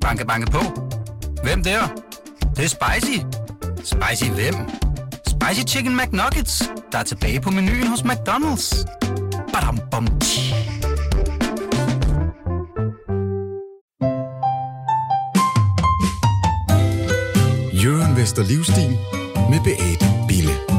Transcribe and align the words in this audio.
Banke, 0.00 0.26
banke 0.26 0.50
på. 0.50 0.60
Hvem 1.42 1.62
der? 1.62 1.80
Det, 2.40 2.56
det 2.56 2.64
er 2.64 2.68
spicy. 2.68 3.18
Spicy 3.84 4.30
hvem? 4.30 4.54
Spicy 5.26 5.74
Chicken 5.74 5.96
McNuggets, 5.96 6.70
der 6.92 6.98
er 6.98 7.02
tilbage 7.02 7.40
på 7.40 7.50
menuen 7.50 7.86
hos 7.86 8.00
McDonald's. 8.00 8.84
Badum, 9.52 9.78
bom, 9.90 10.06
tji. 10.20 10.54
Jørgen 17.84 18.16
Vester 18.16 18.42
Livstil 18.42 18.98
med 19.50 19.60
Beate 19.64 20.06
Bille. 20.28 20.69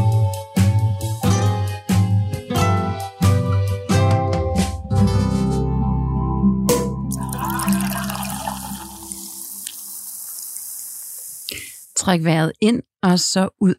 Træk 12.01 12.23
vejret 12.23 12.51
ind 12.61 12.81
og 13.03 13.19
så 13.19 13.49
ud. 13.59 13.75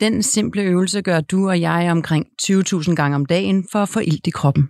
Den 0.00 0.22
simple 0.22 0.62
øvelse 0.62 1.02
gør 1.02 1.20
du 1.20 1.48
og 1.48 1.60
jeg 1.60 1.88
omkring 1.90 2.26
20.000 2.42 2.94
gange 2.94 3.14
om 3.14 3.26
dagen 3.26 3.68
for 3.72 3.78
at 3.78 3.88
få 3.88 4.00
ilt 4.00 4.26
i 4.26 4.30
kroppen. 4.30 4.68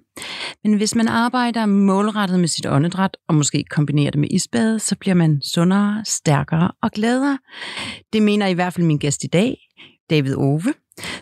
Men 0.64 0.74
hvis 0.74 0.94
man 0.94 1.08
arbejder 1.08 1.66
målrettet 1.66 2.40
med 2.40 2.48
sit 2.48 2.66
åndedræt, 2.66 3.16
og 3.28 3.34
måske 3.34 3.64
kombinerer 3.70 4.10
det 4.10 4.20
med 4.20 4.28
isbade, 4.30 4.78
så 4.78 4.96
bliver 5.00 5.14
man 5.14 5.42
sundere, 5.42 6.04
stærkere 6.04 6.70
og 6.82 6.90
gladere. 6.90 7.38
Det 8.12 8.22
mener 8.22 8.46
i 8.46 8.52
hvert 8.52 8.72
fald 8.72 8.86
min 8.86 8.98
gæst 8.98 9.24
i 9.24 9.26
dag, 9.26 9.56
David 10.10 10.36
Ove, 10.36 10.74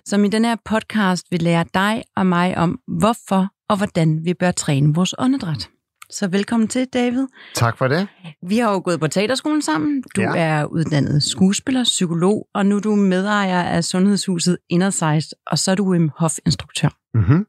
som 0.04 0.24
i 0.24 0.28
den 0.28 0.44
her 0.44 0.56
podcast 0.64 1.26
vil 1.30 1.42
lære 1.42 1.64
dig 1.74 2.02
og 2.16 2.26
mig 2.26 2.58
om, 2.58 2.78
hvorfor 2.98 3.46
og 3.68 3.76
hvordan 3.76 4.24
vi 4.24 4.34
bør 4.34 4.50
træne 4.50 4.94
vores 4.94 5.14
åndedræt. 5.18 5.73
Så 6.10 6.28
velkommen 6.28 6.68
til, 6.68 6.86
David. 6.86 7.26
Tak 7.54 7.78
for 7.78 7.88
det. 7.88 8.08
Vi 8.48 8.58
har 8.58 8.72
jo 8.72 8.82
gået 8.84 9.00
på 9.00 9.08
teaterskolen 9.08 9.62
sammen. 9.62 10.02
Du 10.16 10.20
Ja. 10.20 10.32
er 10.36 10.64
uddannet 10.64 11.22
skuespiller, 11.22 11.84
psykolog, 11.84 12.48
og 12.54 12.66
nu 12.66 12.76
er 12.76 12.80
du 12.80 12.94
medejer 12.94 13.62
af 13.62 13.84
sundhedshuset 13.84 14.58
Innersight, 14.68 15.26
og 15.46 15.58
så 15.58 15.70
er 15.70 15.74
du 15.74 15.90
Wim 15.90 16.10
Hof-instruktør. 16.18 16.88
Mm-hmm. 17.14 17.46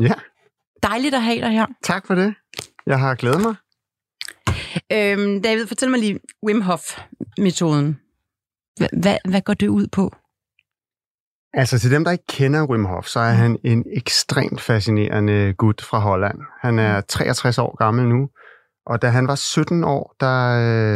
Ja, 0.00 0.12
Dejligt 0.82 1.14
at 1.14 1.22
have 1.22 1.40
dig 1.40 1.50
her. 1.50 1.66
tak 1.82 2.06
for 2.06 2.14
det. 2.14 2.34
Jeg 2.86 2.98
har 2.98 3.14
glædet 3.14 3.40
mig. 3.42 3.54
Øhm, 4.92 5.42
David, 5.42 5.66
fortæl 5.66 5.90
mig 5.90 6.00
lige 6.00 6.20
Wim 6.46 6.60
Hof-metoden. 6.60 7.98
Hva- 8.80 8.98
Hvad, 9.02 9.16
hvad 9.28 9.40
går 9.40 9.54
det 9.54 9.68
ud 9.68 9.86
på? 9.86 10.12
Altså 11.54 11.78
til 11.78 11.90
dem, 11.90 12.04
der 12.04 12.10
ikke 12.10 12.26
kender 12.28 12.66
Wim 12.66 12.84
Hof, 12.84 13.06
så 13.06 13.20
er 13.20 13.32
han 13.32 13.58
en 13.64 13.84
ekstremt 13.96 14.60
fascinerende 14.60 15.54
gut 15.58 15.82
fra 15.82 15.98
Holland. 15.98 16.38
Han 16.60 16.78
er 16.78 17.00
63 17.00 17.58
år 17.58 17.76
gammel 17.76 18.08
nu, 18.08 18.28
og 18.86 19.02
da 19.02 19.08
han 19.08 19.28
var 19.28 19.34
17 19.34 19.84
år, 19.84 20.14
der 20.20 20.38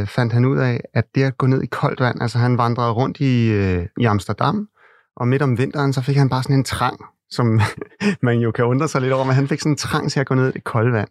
øh, 0.00 0.06
fandt 0.06 0.32
han 0.32 0.44
ud 0.44 0.58
af, 0.58 0.80
at 0.94 1.04
det 1.14 1.22
at 1.22 1.38
gå 1.38 1.46
ned 1.46 1.62
i 1.62 1.66
koldt 1.66 2.00
vand, 2.00 2.22
altså 2.22 2.38
han 2.38 2.58
vandrede 2.58 2.92
rundt 2.92 3.20
i, 3.20 3.50
øh, 3.50 3.86
i 3.98 4.04
Amsterdam, 4.04 4.68
og 5.16 5.28
midt 5.28 5.42
om 5.42 5.58
vinteren, 5.58 5.92
så 5.92 6.02
fik 6.02 6.16
han 6.16 6.28
bare 6.28 6.42
sådan 6.42 6.56
en 6.56 6.64
trang, 6.64 7.00
som 7.30 7.60
man 8.22 8.38
jo 8.38 8.50
kan 8.50 8.64
undre 8.64 8.88
sig 8.88 9.00
lidt 9.00 9.12
over, 9.12 9.24
men 9.24 9.34
han 9.34 9.48
fik 9.48 9.60
sådan 9.60 9.72
en 9.72 9.76
trang 9.76 10.10
til 10.10 10.20
at 10.20 10.26
gå 10.26 10.34
ned 10.34 10.48
i 10.48 10.52
det 10.52 10.64
kolde 10.64 10.92
vand. 10.92 11.08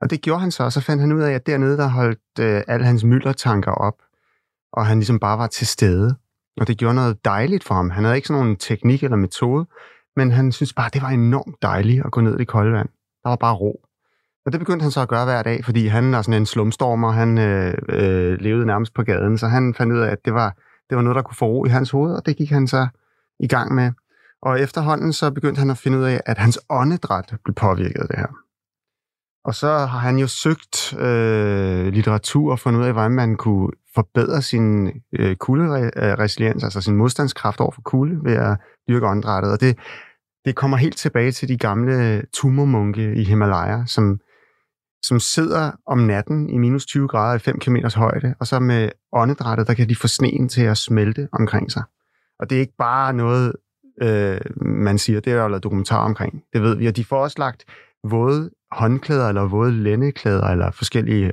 Og 0.00 0.10
det 0.10 0.20
gjorde 0.22 0.40
han 0.40 0.50
så, 0.50 0.64
og 0.64 0.72
så 0.72 0.80
fandt 0.80 1.00
han 1.00 1.12
ud 1.12 1.22
af, 1.22 1.32
at 1.32 1.46
dernede, 1.46 1.76
der 1.76 1.88
holdt 1.88 2.38
øh, 2.40 2.62
alle 2.68 2.86
hans 2.86 3.04
myldertanker 3.04 3.72
op, 3.72 3.94
og 4.72 4.86
han 4.86 4.98
ligesom 4.98 5.18
bare 5.18 5.38
var 5.38 5.46
til 5.46 5.66
stede. 5.66 6.16
Og 6.60 6.68
det 6.68 6.78
gjorde 6.78 6.94
noget 6.94 7.24
dejligt 7.24 7.64
for 7.64 7.74
ham. 7.74 7.90
Han 7.90 8.04
havde 8.04 8.16
ikke 8.16 8.28
sådan 8.28 8.42
nogen 8.42 8.56
teknik 8.56 9.02
eller 9.02 9.16
metode, 9.16 9.66
men 10.16 10.30
han 10.30 10.52
synes 10.52 10.72
bare, 10.72 10.90
det 10.92 11.02
var 11.02 11.08
enormt 11.08 11.62
dejligt 11.62 12.04
at 12.04 12.10
gå 12.12 12.20
ned 12.20 12.34
i 12.34 12.38
det 12.38 12.48
kolde 12.48 12.72
vand. 12.72 12.88
Der 13.22 13.28
var 13.28 13.36
bare 13.36 13.54
ro. 13.54 13.80
Og 14.46 14.52
det 14.52 14.60
begyndte 14.60 14.82
han 14.82 14.90
så 14.90 15.00
at 15.00 15.08
gøre 15.08 15.24
hver 15.24 15.42
dag, 15.42 15.64
fordi 15.64 15.86
han 15.86 16.14
er 16.14 16.22
sådan 16.22 16.40
en 16.40 16.46
slumstormer. 16.46 17.10
Han 17.10 17.38
øh, 17.38 17.74
øh, 17.88 18.38
levede 18.40 18.66
nærmest 18.66 18.94
på 18.94 19.02
gaden, 19.02 19.38
så 19.38 19.46
han 19.46 19.74
fandt 19.74 19.92
ud 19.92 19.98
af, 19.98 20.10
at 20.10 20.24
det 20.24 20.34
var, 20.34 20.56
det 20.90 20.96
var 20.96 21.02
noget, 21.02 21.16
der 21.16 21.22
kunne 21.22 21.36
få 21.36 21.46
ro 21.46 21.64
i 21.64 21.68
hans 21.68 21.90
hoved, 21.90 22.14
og 22.14 22.26
det 22.26 22.36
gik 22.36 22.50
han 22.50 22.66
så 22.66 22.88
i 23.40 23.48
gang 23.48 23.74
med. 23.74 23.92
Og 24.42 24.60
efterhånden 24.60 25.12
så 25.12 25.30
begyndte 25.30 25.58
han 25.58 25.70
at 25.70 25.78
finde 25.78 25.98
ud 25.98 26.04
af, 26.04 26.20
at 26.26 26.38
hans 26.38 26.58
åndedræt 26.68 27.34
blev 27.44 27.54
påvirket 27.54 28.00
af 28.00 28.08
det 28.08 28.18
her. 28.18 28.28
Og 29.48 29.54
så 29.54 29.68
har 29.68 29.98
han 29.98 30.18
jo 30.18 30.26
søgt 30.26 30.94
øh, 30.98 31.86
litteratur 31.86 32.52
og 32.52 32.58
fundet 32.58 32.80
ud 32.80 32.84
af, 32.84 32.92
hvordan 32.92 33.10
man 33.10 33.36
kunne 33.36 33.70
forbedre 33.94 34.42
sin 34.42 34.92
øh, 35.12 35.36
kulderesiliens, 35.36 36.64
altså 36.64 36.80
sin 36.80 36.96
modstandskraft 36.96 37.60
over 37.60 37.70
for 37.70 37.82
kulde 37.82 38.24
ved 38.24 38.32
at 38.36 38.56
dyrke 38.88 39.06
åndedrættet. 39.06 39.52
Og 39.52 39.60
det, 39.60 39.78
det 40.44 40.56
kommer 40.56 40.76
helt 40.76 40.96
tilbage 40.96 41.32
til 41.32 41.48
de 41.48 41.58
gamle 41.58 42.22
tumormunke 42.32 43.14
i 43.14 43.24
Himalaya, 43.24 43.86
som, 43.86 44.20
som 45.02 45.20
sidder 45.20 45.72
om 45.86 45.98
natten 45.98 46.50
i 46.50 46.58
minus 46.58 46.86
20 46.86 47.08
grader 47.08 47.36
i 47.36 47.38
5 47.38 47.58
km 47.58 47.76
højde, 47.96 48.34
og 48.40 48.46
så 48.46 48.58
med 48.58 48.90
åndedrættet, 49.12 49.66
der 49.66 49.74
kan 49.74 49.88
de 49.88 49.96
få 49.96 50.08
sneen 50.08 50.48
til 50.48 50.62
at 50.62 50.76
smelte 50.76 51.28
omkring 51.32 51.72
sig. 51.72 51.82
Og 52.40 52.50
det 52.50 52.56
er 52.56 52.60
ikke 52.60 52.76
bare 52.78 53.12
noget, 53.12 53.52
øh, 54.02 54.40
man 54.60 54.98
siger, 54.98 55.20
det 55.20 55.32
er 55.32 55.42
jo 55.42 55.48
lavet 55.48 55.64
dokumentar 55.64 56.04
omkring. 56.04 56.42
Det 56.52 56.62
ved 56.62 56.76
vi, 56.76 56.86
og 56.86 56.96
de 56.96 57.04
får 57.04 57.22
også 57.22 57.36
lagt 57.38 57.64
våde 58.04 58.50
håndklæder, 58.72 59.28
eller 59.28 59.48
våde 59.48 59.72
lændeklæder, 59.72 60.44
eller 60.44 60.70
forskellige 60.70 61.32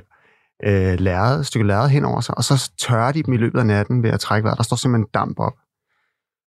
øh, 0.64 1.00
lærred, 1.00 1.44
stykke 1.44 1.66
lærred 1.66 1.88
hen 1.88 2.04
over 2.04 2.20
sig, 2.20 2.38
og 2.38 2.44
så 2.44 2.70
tørrer 2.78 3.12
de 3.12 3.22
dem 3.22 3.34
i 3.34 3.36
løbet 3.36 3.58
af 3.58 3.66
natten 3.66 4.02
ved 4.02 4.10
at 4.10 4.20
trække 4.20 4.44
vejret. 4.44 4.58
Der 4.58 4.64
står 4.64 4.76
simpelthen 4.76 5.08
damp 5.14 5.38
op. 5.38 5.52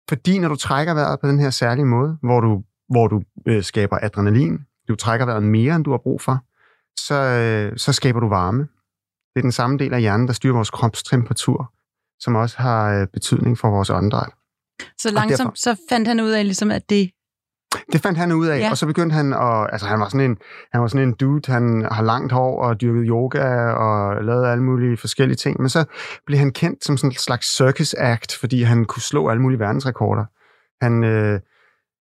Fordi 0.09 0.39
når 0.39 0.49
du 0.49 0.55
trækker 0.55 0.93
vejret 0.93 1.19
på 1.19 1.27
den 1.27 1.39
her 1.39 1.49
særlige 1.49 1.85
måde, 1.85 2.17
hvor 2.21 2.39
du, 2.41 2.63
hvor 2.89 3.07
du 3.07 3.21
øh, 3.47 3.63
skaber 3.63 3.97
adrenalin, 4.01 4.59
du 4.87 4.95
trækker 4.95 5.25
vejret 5.25 5.43
mere, 5.43 5.75
end 5.75 5.83
du 5.83 5.91
har 5.91 5.97
brug 5.97 6.21
for, 6.21 6.43
så, 6.99 7.15
øh, 7.15 7.77
så 7.77 7.93
skaber 7.93 8.19
du 8.19 8.29
varme. 8.29 8.61
Det 9.33 9.39
er 9.39 9.41
den 9.41 9.51
samme 9.51 9.77
del 9.77 9.93
af 9.93 10.01
hjernen, 10.01 10.27
der 10.27 10.33
styrer 10.33 10.53
vores 10.53 10.69
kropstemperatur, 10.69 11.73
som 12.19 12.35
også 12.35 12.57
har 12.57 13.01
øh, 13.01 13.07
betydning 13.07 13.57
for 13.57 13.69
vores 13.69 13.89
åndedræt. 13.89 14.29
Så 14.97 15.09
derfor- 15.09 15.13
langsomt 15.13 15.59
så 15.59 15.75
fandt 15.89 16.07
han 16.07 16.19
ud 16.19 16.29
af, 16.29 16.45
ligesom, 16.45 16.71
at 16.71 16.89
det... 16.89 17.11
Det 17.93 18.01
fandt 18.01 18.17
han 18.17 18.31
ud 18.31 18.47
af, 18.47 18.59
ja. 18.59 18.69
Og 18.71 18.77
så 18.77 18.85
begyndte 18.85 19.13
han 19.13 19.33
at, 19.33 19.67
altså 19.71 19.87
han 19.87 19.99
var 19.99 20.09
sådan 20.09 20.31
en, 20.31 20.37
han 20.71 20.81
var 20.81 20.87
sådan 20.87 21.07
en 21.07 21.13
dude, 21.13 21.51
han 21.51 21.87
har 21.91 22.03
langt 22.03 22.31
hår 22.31 22.63
og 22.63 22.81
dyrket 22.81 23.05
yoga 23.07 23.71
og 23.71 24.23
lavet 24.23 24.47
alle 24.47 24.63
mulige 24.63 24.97
forskellige 24.97 25.35
ting, 25.37 25.61
men 25.61 25.69
så 25.69 25.85
blev 26.25 26.39
han 26.39 26.51
kendt 26.51 26.85
som 26.85 26.97
sådan 26.97 27.09
en 27.11 27.15
slags 27.15 27.55
circus 27.57 27.93
act, 27.93 28.35
fordi 28.39 28.63
han 28.63 28.85
kunne 28.85 29.01
slå 29.01 29.29
alle 29.29 29.41
mulige 29.41 29.59
verdensrekorder. 29.59 30.25
Han, 30.81 31.03
øh, 31.03 31.39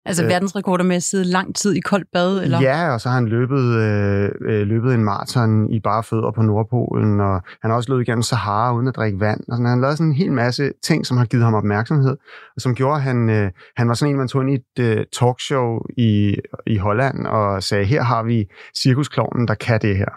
Altså 0.06 0.24
Øh. 0.24 0.30
verdensrekorder 0.30 0.84
med 0.84 0.96
at 0.96 1.04
sidde 1.04 1.26
lang 1.26 1.56
tid 1.56 1.74
i 1.74 1.80
koldt 1.80 2.08
bad, 2.14 2.44
eller? 2.44 2.62
ja, 2.62 2.94
og 2.94 3.02
så 3.02 3.10
har 3.10 3.16
han 3.16 3.28
løbet, 3.28 3.64
øh, 3.80 4.32
øh, 4.46 4.68
løbet 4.68 4.94
en 4.94 5.04
maraton 5.04 5.70
i 5.72 5.80
bare 5.80 6.04
fødder 6.04 6.32
på 6.32 6.42
Nordpolen, 6.42 7.20
og 7.20 7.42
han 7.62 7.72
har 7.72 7.76
også 7.76 7.92
løbet 7.92 8.02
igennem 8.08 8.22
Sahara 8.24 8.76
uden 8.76 8.88
at 8.88 8.96
drikke 8.96 9.20
vand. 9.20 9.40
Og 9.40 9.56
sådan. 9.56 9.66
Han 9.66 9.82
lavet 9.82 9.98
sådan 9.98 10.10
en 10.10 10.16
hel 10.16 10.32
masse 10.32 10.72
ting, 10.84 11.06
som 11.06 11.18
har 11.18 11.26
givet 11.26 11.44
ham 11.44 11.54
opmærksomhed, 11.54 12.18
og 12.56 12.62
som 12.62 12.76
gjorde, 12.76 12.96
at 12.96 13.02
han, 13.02 13.30
øh, 13.30 13.52
han 13.78 13.88
var 13.88 13.94
sådan 13.94 14.12
en, 14.14 14.18
man 14.18 14.28
tog 14.28 14.42
ind 14.42 14.52
i 14.52 14.54
et 14.56 14.86
øh, 14.86 15.06
talkshow 15.20 15.80
i, 15.98 16.36
i 16.68 16.78
Holland 16.78 17.28
og 17.28 17.64
sagde, 17.64 17.86
her 17.86 18.04
har 18.04 18.24
vi 18.24 18.46
cirkusklovnen, 18.78 19.48
der 19.48 19.56
kan 19.56 19.82
det 19.82 19.98
her. 19.98 20.10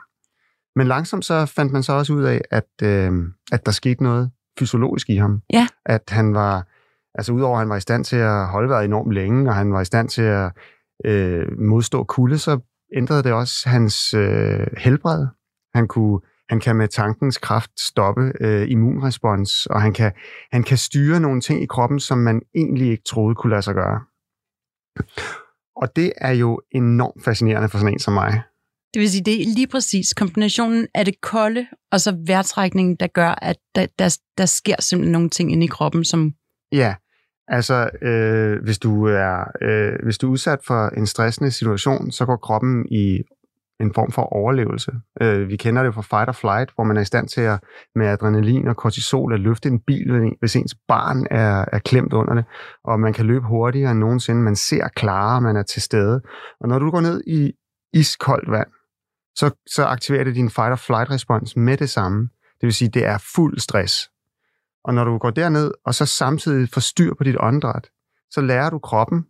Men 0.79 0.87
langsomt 0.87 1.25
så 1.25 1.47
fandt 1.47 1.73
man 1.73 1.83
så 1.83 1.93
også 1.93 2.13
ud 2.13 2.23
af, 2.23 2.41
at, 2.51 2.71
øh, 2.83 3.13
at 3.53 3.67
der 3.67 3.73
skete 3.73 4.03
noget 4.03 4.31
fysiologisk 4.59 5.11
i 5.11 5.17
ham. 5.17 5.41
Ja. 5.53 5.67
At 5.87 6.03
han 6.09 6.35
var, 6.35 6.67
altså 7.19 7.33
udover 7.33 7.55
at 7.55 7.59
han 7.59 7.69
var 7.69 7.77
i 7.77 7.81
stand 7.81 8.05
til 8.05 8.17
at 8.17 8.47
holde 8.47 8.69
vejret 8.69 8.85
enormt 8.85 9.13
længe, 9.13 9.51
og 9.51 9.55
han 9.57 9.73
var 9.73 9.81
i 9.81 9.85
stand 9.85 10.09
til 10.09 10.23
at 10.23 10.53
øh, 11.05 11.59
modstå 11.59 12.05
kulde, 12.05 12.39
så 12.39 12.59
ændrede 12.97 13.23
det 13.23 13.33
også 13.33 13.69
hans 13.69 14.15
øh, 14.15 14.67
helbred. 14.79 15.27
Han, 15.75 15.89
kunne, 15.89 16.21
han 16.49 16.61
kan 16.61 16.77
med 16.77 16.89
tankens 16.89 17.39
kraft 17.39 17.81
stoppe 17.81 18.33
øh, 18.41 18.71
immunrespons, 18.71 19.67
og 19.67 19.83
han 19.83 19.93
kan, 19.93 20.13
han 20.53 20.63
kan 20.63 20.79
styre 20.79 21.21
nogle 21.21 21.41
ting 21.41 21.63
i 21.63 21.67
kroppen, 21.67 22.01
som 22.01 22.19
man 22.19 22.43
egentlig 22.55 22.91
ikke 22.91 23.05
troede 23.07 23.35
kunne 23.35 23.51
lade 23.51 23.63
sig 23.63 23.75
gøre. 23.75 24.01
Og 25.77 25.97
det 25.97 26.13
er 26.17 26.33
jo 26.33 26.61
enormt 26.73 27.25
fascinerende 27.25 27.69
for 27.69 27.79
sådan 27.79 27.93
en 27.93 27.99
som 27.99 28.15
mig. 28.15 28.43
Det 28.95 29.01
vil 29.01 29.11
sige, 29.11 29.25
det 29.25 29.43
er 29.43 29.55
lige 29.55 29.67
præcis 29.67 30.15
kombinationen 30.15 30.87
af 30.95 31.05
det 31.05 31.21
kolde, 31.21 31.67
og 31.93 32.01
så 32.01 32.17
vejrtrækningen, 32.27 32.97
der 32.97 33.07
gør, 33.07 33.29
at 33.43 33.57
der, 33.75 33.87
der, 33.99 34.19
der 34.39 34.47
sker 34.47 34.77
simpelthen 34.81 35.13
nogle 35.13 35.31
ting 35.31 35.53
inde 35.53 35.65
i 35.65 35.69
kroppen, 35.69 36.05
som... 36.05 36.35
Ja, 36.73 36.95
altså 37.49 37.91
øh, 38.03 38.63
hvis, 38.63 38.79
du 38.79 39.07
er, 39.07 39.45
øh, 39.63 39.93
hvis 40.05 40.19
du 40.19 40.27
er 40.27 40.31
udsat 40.31 40.59
for 40.67 40.89
en 40.89 41.07
stressende 41.07 41.51
situation, 41.51 42.11
så 42.11 42.27
går 42.27 42.37
kroppen 42.37 42.87
i 42.91 43.23
en 43.81 43.95
form 43.95 44.13
for 44.13 44.23
overlevelse. 44.23 44.93
Øh, 45.21 45.49
vi 45.49 45.57
kender 45.57 45.83
det 45.83 45.95
fra 45.95 46.03
fight 46.03 46.29
or 46.29 46.33
flight, 46.33 46.71
hvor 46.75 46.85
man 46.85 46.97
er 46.97 47.01
i 47.01 47.05
stand 47.05 47.29
til 47.29 47.41
at 47.41 47.61
med 47.95 48.07
adrenalin 48.07 48.69
og 48.69 48.77
kortisol 48.77 49.35
at 49.35 49.41
løfte 49.41 49.69
en 49.69 49.81
bil, 49.81 50.35
hvis 50.41 50.57
ens 50.57 50.75
barn 50.89 51.27
er, 51.31 51.65
er 51.73 51.79
klemt 51.79 52.13
under 52.13 52.35
det, 52.35 52.45
og 52.85 53.01
man 53.01 53.13
kan 53.13 53.27
løbe 53.27 53.47
hurtigere 53.47 53.91
end 53.91 53.99
nogensinde, 53.99 54.43
man 54.43 54.57
ser 54.57 54.89
klarere, 54.89 55.41
man 55.41 55.57
er 55.57 55.63
til 55.63 55.83
stede. 55.83 56.21
Og 56.61 56.69
når 56.69 56.79
du 56.79 56.91
går 56.91 57.01
ned 57.01 57.23
i 57.27 57.53
iskoldt 57.93 58.51
vand, 58.51 58.69
så, 59.35 59.51
så 59.67 59.85
aktiverer 59.85 60.25
det 60.25 60.35
din 60.35 60.51
fight 60.51 60.73
or 60.73 60.77
flight 60.77 61.11
respons 61.11 61.57
med 61.57 61.77
det 61.77 61.91
samme. 61.91 62.29
Det 62.61 62.63
vil 62.63 62.75
sige, 62.75 62.89
det 62.89 63.07
er 63.07 63.19
fuld 63.35 63.59
stress. 63.59 64.11
Og 64.87 64.95
når 64.95 65.05
du 65.05 65.19
går 65.19 65.31
derned, 65.31 65.71
og 65.85 65.95
så 65.95 66.07
samtidig 66.07 66.69
får 66.73 66.81
styr 66.81 67.15
på 67.15 67.25
dit 67.25 67.37
åndedræt, 67.41 67.89
så 68.31 68.41
lærer 68.41 68.71
du 68.71 68.79
kroppen 68.79 69.27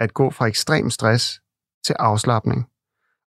at 0.00 0.14
gå 0.14 0.30
fra 0.30 0.46
ekstrem 0.46 0.90
stress 0.90 1.40
til 1.86 1.92
afslappning. 1.98 2.66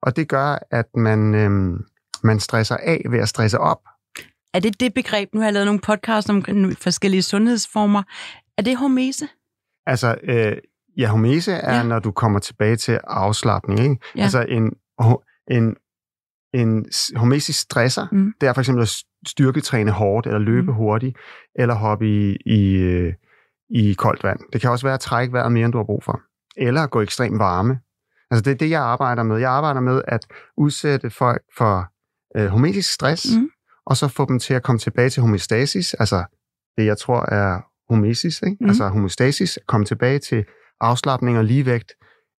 Og 0.01 0.15
det 0.15 0.29
gør, 0.29 0.57
at 0.71 0.85
man, 0.95 1.35
øhm, 1.35 1.85
Man 2.25 2.39
stresser 2.39 2.77
af 2.77 3.01
ved 3.09 3.19
at 3.19 3.29
stresse 3.29 3.59
op. 3.59 3.79
Er 4.53 4.59
det 4.59 4.79
det 4.79 4.93
begreb? 4.93 5.29
Nu 5.33 5.39
har 5.39 5.47
jeg 5.47 5.53
lavet 5.53 5.65
nogle 5.65 5.81
podcasts 5.81 6.29
om 6.29 6.43
forskellige 6.81 7.21
sundhedsformer. 7.23 8.03
Er 8.57 8.61
det 8.61 8.77
hormese? 8.77 9.27
Altså, 9.85 10.15
øh, 10.23 10.57
ja, 10.97 11.07
homese 11.07 11.51
er, 11.51 11.75
Ja. 11.77 11.83
når 11.83 11.99
du 11.99 12.11
kommer 12.11 12.39
tilbage 12.39 12.75
til 12.75 12.99
afslappning. 13.03 13.79
Ikke? 13.79 13.97
Ja. 14.15 14.23
Altså, 14.23 14.45
en, 14.49 14.73
en, 15.51 15.75
en 16.53 16.85
homesisk 17.15 17.59
stresser, 17.59 18.07
Mm. 18.11 18.33
det 18.41 18.49
er 18.49 18.53
for 18.53 18.61
eksempel 18.61 18.81
at 18.81 18.95
styrketræne 19.27 19.91
hårdt, 19.91 20.27
eller 20.27 20.39
løbe 20.39 20.67
Mm. 20.71 20.73
hurtigt, 20.73 21.17
eller 21.55 21.73
hoppe 21.75 22.07
i, 22.07 22.35
i, 22.45 22.73
øh, 22.75 23.13
i 23.69 23.93
koldt 23.93 24.23
vand. 24.23 24.39
Det 24.53 24.61
kan 24.61 24.69
også 24.69 24.85
være 24.85 24.93
at 24.93 24.99
trække 24.99 25.33
vejret 25.33 25.51
mere, 25.51 25.65
end 25.65 25.71
du 25.71 25.77
har 25.77 25.85
brug 25.85 26.03
for. 26.03 26.21
Eller 26.57 26.81
at 26.81 26.89
gå 26.91 27.01
ekstrem 27.01 27.39
varme. 27.39 27.79
Altså, 28.31 28.43
det 28.43 28.51
er 28.51 28.55
det, 28.55 28.69
jeg 28.69 28.81
arbejder 28.81 29.23
med. 29.23 29.37
Jeg 29.37 29.51
arbejder 29.51 29.81
med 29.81 30.01
at 30.07 30.25
udsætte 30.57 31.09
folk 31.09 31.41
for 31.57 31.85
øh, 32.37 32.47
homesisk 32.47 32.93
stress, 32.93 33.25
Mm. 33.37 33.49
og 33.85 33.97
så 33.97 34.07
få 34.07 34.25
dem 34.25 34.39
til 34.39 34.53
at 34.53 34.63
komme 34.63 34.79
tilbage 34.79 35.09
til 35.09 35.21
homeostasis, 35.21 35.93
altså 35.93 36.23
det, 36.77 36.85
jeg 36.85 36.97
tror 36.97 37.33
er 37.33 37.61
homesis, 37.89 38.41
ikke? 38.41 38.57
Mm. 38.61 38.67
altså 38.67 38.87
homeostasis, 38.87 39.59
komme 39.67 39.85
tilbage 39.85 40.19
til 40.19 40.45
afslappning 40.81 41.37
og 41.37 41.43
ligevægt 41.45 41.91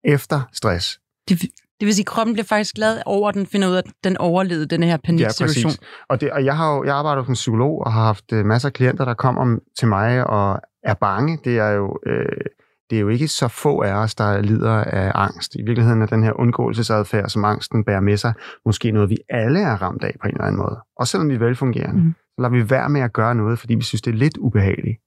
efter 0.03 0.41
stress. 0.53 0.99
Det, 1.29 1.41
det 1.83 1.87
vil 1.87 1.95
sige, 1.95 2.03
at 2.03 2.07
kroppen 2.07 2.33
bliver 2.33 2.45
faktisk 2.45 2.75
glad 2.75 3.01
over, 3.05 3.29
at 3.29 3.35
den 3.35 3.45
finder 3.45 3.67
ud 3.69 3.73
af, 3.73 3.77
at 3.77 3.93
den 4.03 4.17
overlevede 4.17 4.65
den 4.65 4.83
her 4.83 4.97
paniksituation. 4.97 5.71
Og, 6.09 6.21
det, 6.21 6.31
og 6.31 6.45
jeg, 6.45 6.57
har 6.57 6.75
jo, 6.75 6.83
jeg 6.83 6.95
arbejder 6.95 7.23
som 7.23 7.33
psykolog 7.33 7.81
og 7.85 7.93
har 7.93 8.03
haft 8.05 8.33
øh, 8.33 8.45
masser 8.45 8.69
af 8.69 8.73
klienter, 8.73 9.05
der 9.05 9.13
kommer 9.13 9.59
til 9.79 9.87
mig 9.87 10.27
og 10.27 10.59
er 10.83 10.93
bange. 10.93 11.39
Det 11.43 11.57
er 11.57 11.69
jo... 11.69 11.99
Øh, 12.05 12.45
det 12.89 12.97
er 12.97 13.01
jo 13.01 13.09
ikke 13.09 13.27
så 13.27 13.47
få 13.47 13.81
af 13.81 13.93
os, 13.93 14.15
der 14.15 14.41
lider 14.41 14.71
af 14.71 15.11
angst. 15.15 15.55
I 15.55 15.61
virkeligheden 15.61 16.01
er 16.01 16.05
den 16.05 16.23
her 16.23 16.39
undgåelsesadfærd, 16.39 17.29
som 17.29 17.45
angsten 17.45 17.83
bærer 17.83 17.99
med 17.99 18.17
sig, 18.17 18.33
måske 18.65 18.91
noget, 18.91 19.09
vi 19.09 19.17
alle 19.29 19.59
er 19.59 19.81
ramt 19.81 20.03
af 20.03 20.15
på 20.21 20.27
en 20.27 20.33
eller 20.33 20.45
anden 20.45 20.61
måde. 20.61 20.79
Og 20.95 21.07
selvom 21.07 21.29
vi 21.29 21.35
er 21.35 21.39
velfungerende, 21.39 22.03
mm. 22.03 22.13
så 22.13 22.41
lader 22.41 22.51
vi 22.51 22.69
være 22.69 22.89
med 22.89 23.01
at 23.01 23.13
gøre 23.13 23.35
noget, 23.35 23.59
fordi 23.59 23.75
vi 23.75 23.81
synes, 23.81 24.01
det 24.01 24.11
er 24.11 24.17
lidt 24.17 24.37
ubehageligt. 24.37 24.97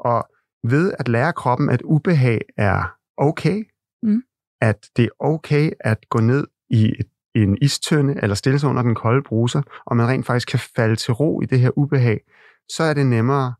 Og 0.00 0.28
ved 0.64 0.92
at 0.98 1.08
lære 1.08 1.32
kroppen, 1.32 1.70
at 1.70 1.82
ubehag 1.82 2.40
er 2.56 2.94
okay, 3.16 3.64
Mhm. 4.02 4.22
At 4.60 4.88
det 4.96 5.04
er 5.04 5.08
okay 5.20 5.70
at 5.80 6.08
gå 6.08 6.20
ned 6.20 6.46
i 6.70 6.84
et, 6.84 7.06
en 7.34 7.58
istønde 7.62 8.14
eller 8.22 8.34
stille 8.34 8.58
sig 8.58 8.68
under 8.68 8.82
den 8.82 8.94
kolde 8.94 9.22
bruser, 9.22 9.62
og 9.86 9.96
man 9.96 10.08
rent 10.08 10.26
faktisk 10.26 10.48
kan 10.48 10.60
falde 10.76 10.96
til 10.96 11.14
ro 11.14 11.40
i 11.40 11.46
det 11.46 11.60
her 11.60 11.78
ubehag, 11.78 12.20
så 12.68 12.82
er 12.82 12.94
det 12.94 13.06
nemmere 13.06 13.54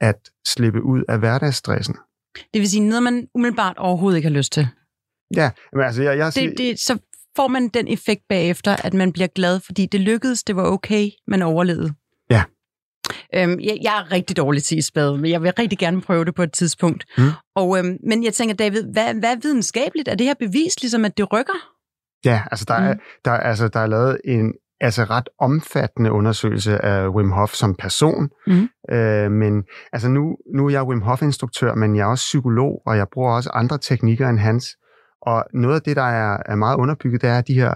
at 0.00 0.30
slippe 0.46 0.82
ud 0.82 1.02
af 1.08 1.18
hverdagsstressen. 1.18 1.96
Det 2.54 2.60
vil 2.60 2.70
sige 2.70 2.88
noget, 2.88 3.02
man 3.02 3.28
umiddelbart 3.34 3.78
overhovedet 3.78 4.16
ikke 4.16 4.28
har 4.28 4.36
lyst 4.36 4.52
til. 4.52 4.68
Ja, 5.36 5.50
men 5.72 5.84
altså, 5.84 6.02
jeg, 6.02 6.18
jeg, 6.18 6.34
Det, 6.34 6.58
det, 6.58 6.80
så 6.80 6.98
får 7.36 7.48
man 7.48 7.68
den 7.68 7.88
effekt 7.88 8.22
bagefter, 8.28 8.76
at 8.86 8.94
man 8.94 9.12
bliver 9.12 9.26
glad, 9.26 9.60
fordi 9.60 9.86
det 9.86 10.00
lykkedes, 10.00 10.44
det 10.44 10.56
var 10.56 10.64
okay, 10.64 11.08
man 11.26 11.42
overlevede. 11.42 11.94
Øhm, 13.34 13.60
jeg, 13.60 13.78
jeg 13.82 13.98
er 13.98 14.12
rigtig 14.12 14.36
dårlig 14.36 14.62
til 14.62 14.78
isbad, 14.78 15.16
men 15.16 15.30
jeg 15.30 15.42
vil 15.42 15.52
rigtig 15.58 15.78
gerne 15.78 16.00
prøve 16.00 16.24
det 16.24 16.34
på 16.34 16.42
et 16.42 16.52
tidspunkt. 16.52 17.04
Mm. 17.18 17.24
Og, 17.56 17.78
øhm, 17.78 17.96
men 18.06 18.24
jeg 18.24 18.34
tænker, 18.34 18.54
David, 18.54 18.82
hvad, 18.92 19.14
hvad 19.14 19.32
er 19.32 19.36
videnskabeligt? 19.42 20.08
Er 20.08 20.14
det 20.14 20.26
her 20.26 20.34
bevis, 20.38 20.80
ligesom 20.82 21.04
at 21.04 21.16
det 21.18 21.32
rykker? 21.32 21.68
Ja, 22.24 22.42
altså 22.50 22.64
der, 22.68 22.78
mm. 22.80 22.84
er, 22.86 22.94
der, 23.24 23.30
er- 23.30 23.40
altså 23.40 23.68
der 23.68 23.80
er 23.80 23.86
lavet 23.86 24.18
en 24.24 24.52
altså 24.80 25.04
ret 25.04 25.28
omfattende 25.38 26.12
undersøgelse 26.12 26.84
af 26.84 27.08
Wim 27.08 27.30
Hof 27.30 27.54
som 27.54 27.74
person. 27.74 28.28
Mhm. 28.46 28.68
Øh, 28.90 29.30
men 29.30 29.64
altså 29.92 30.08
nu, 30.08 30.36
nu 30.54 30.66
er 30.66 30.70
jeg 30.70 30.84
Wim 30.84 31.02
Hof-instruktør, 31.02 31.74
men 31.74 31.96
jeg 31.96 32.02
er 32.02 32.06
også 32.06 32.22
psykolog, 32.24 32.82
og 32.86 32.96
jeg 32.96 33.06
bruger 33.12 33.32
også 33.32 33.50
andre 33.54 33.78
teknikker 33.78 34.28
end 34.28 34.38
hans. 34.38 34.76
Og 35.22 35.44
noget 35.54 35.74
af 35.74 35.82
det, 35.82 35.96
der 35.96 36.02
er, 36.02 36.38
er 36.46 36.54
meget 36.54 36.76
underbygget, 36.76 37.22
det 37.22 37.30
er, 37.30 37.38
at 37.38 37.48
de 37.48 37.54
her 37.54 37.74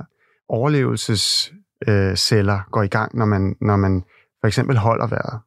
overlevelsesceller 0.49 2.55
øh, 2.55 2.61
går 2.73 2.82
i 2.82 2.88
gang, 2.88 3.17
når 3.17 3.25
man, 3.25 3.55
når 3.61 3.76
man 3.76 4.02
for 4.40 4.46
eksempel 4.46 4.76
holder 4.76 5.06
vejret. 5.06 5.40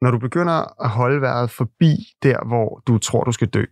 Når 0.00 0.10
du 0.10 0.18
begynder 0.18 0.82
at 0.84 0.90
holde 0.90 1.20
vejret 1.20 1.50
forbi 1.50 1.96
der, 2.22 2.46
hvor 2.46 2.82
du 2.86 2.98
tror, 2.98 3.24
du 3.24 3.32
skal 3.32 3.48
dø. 3.48 3.64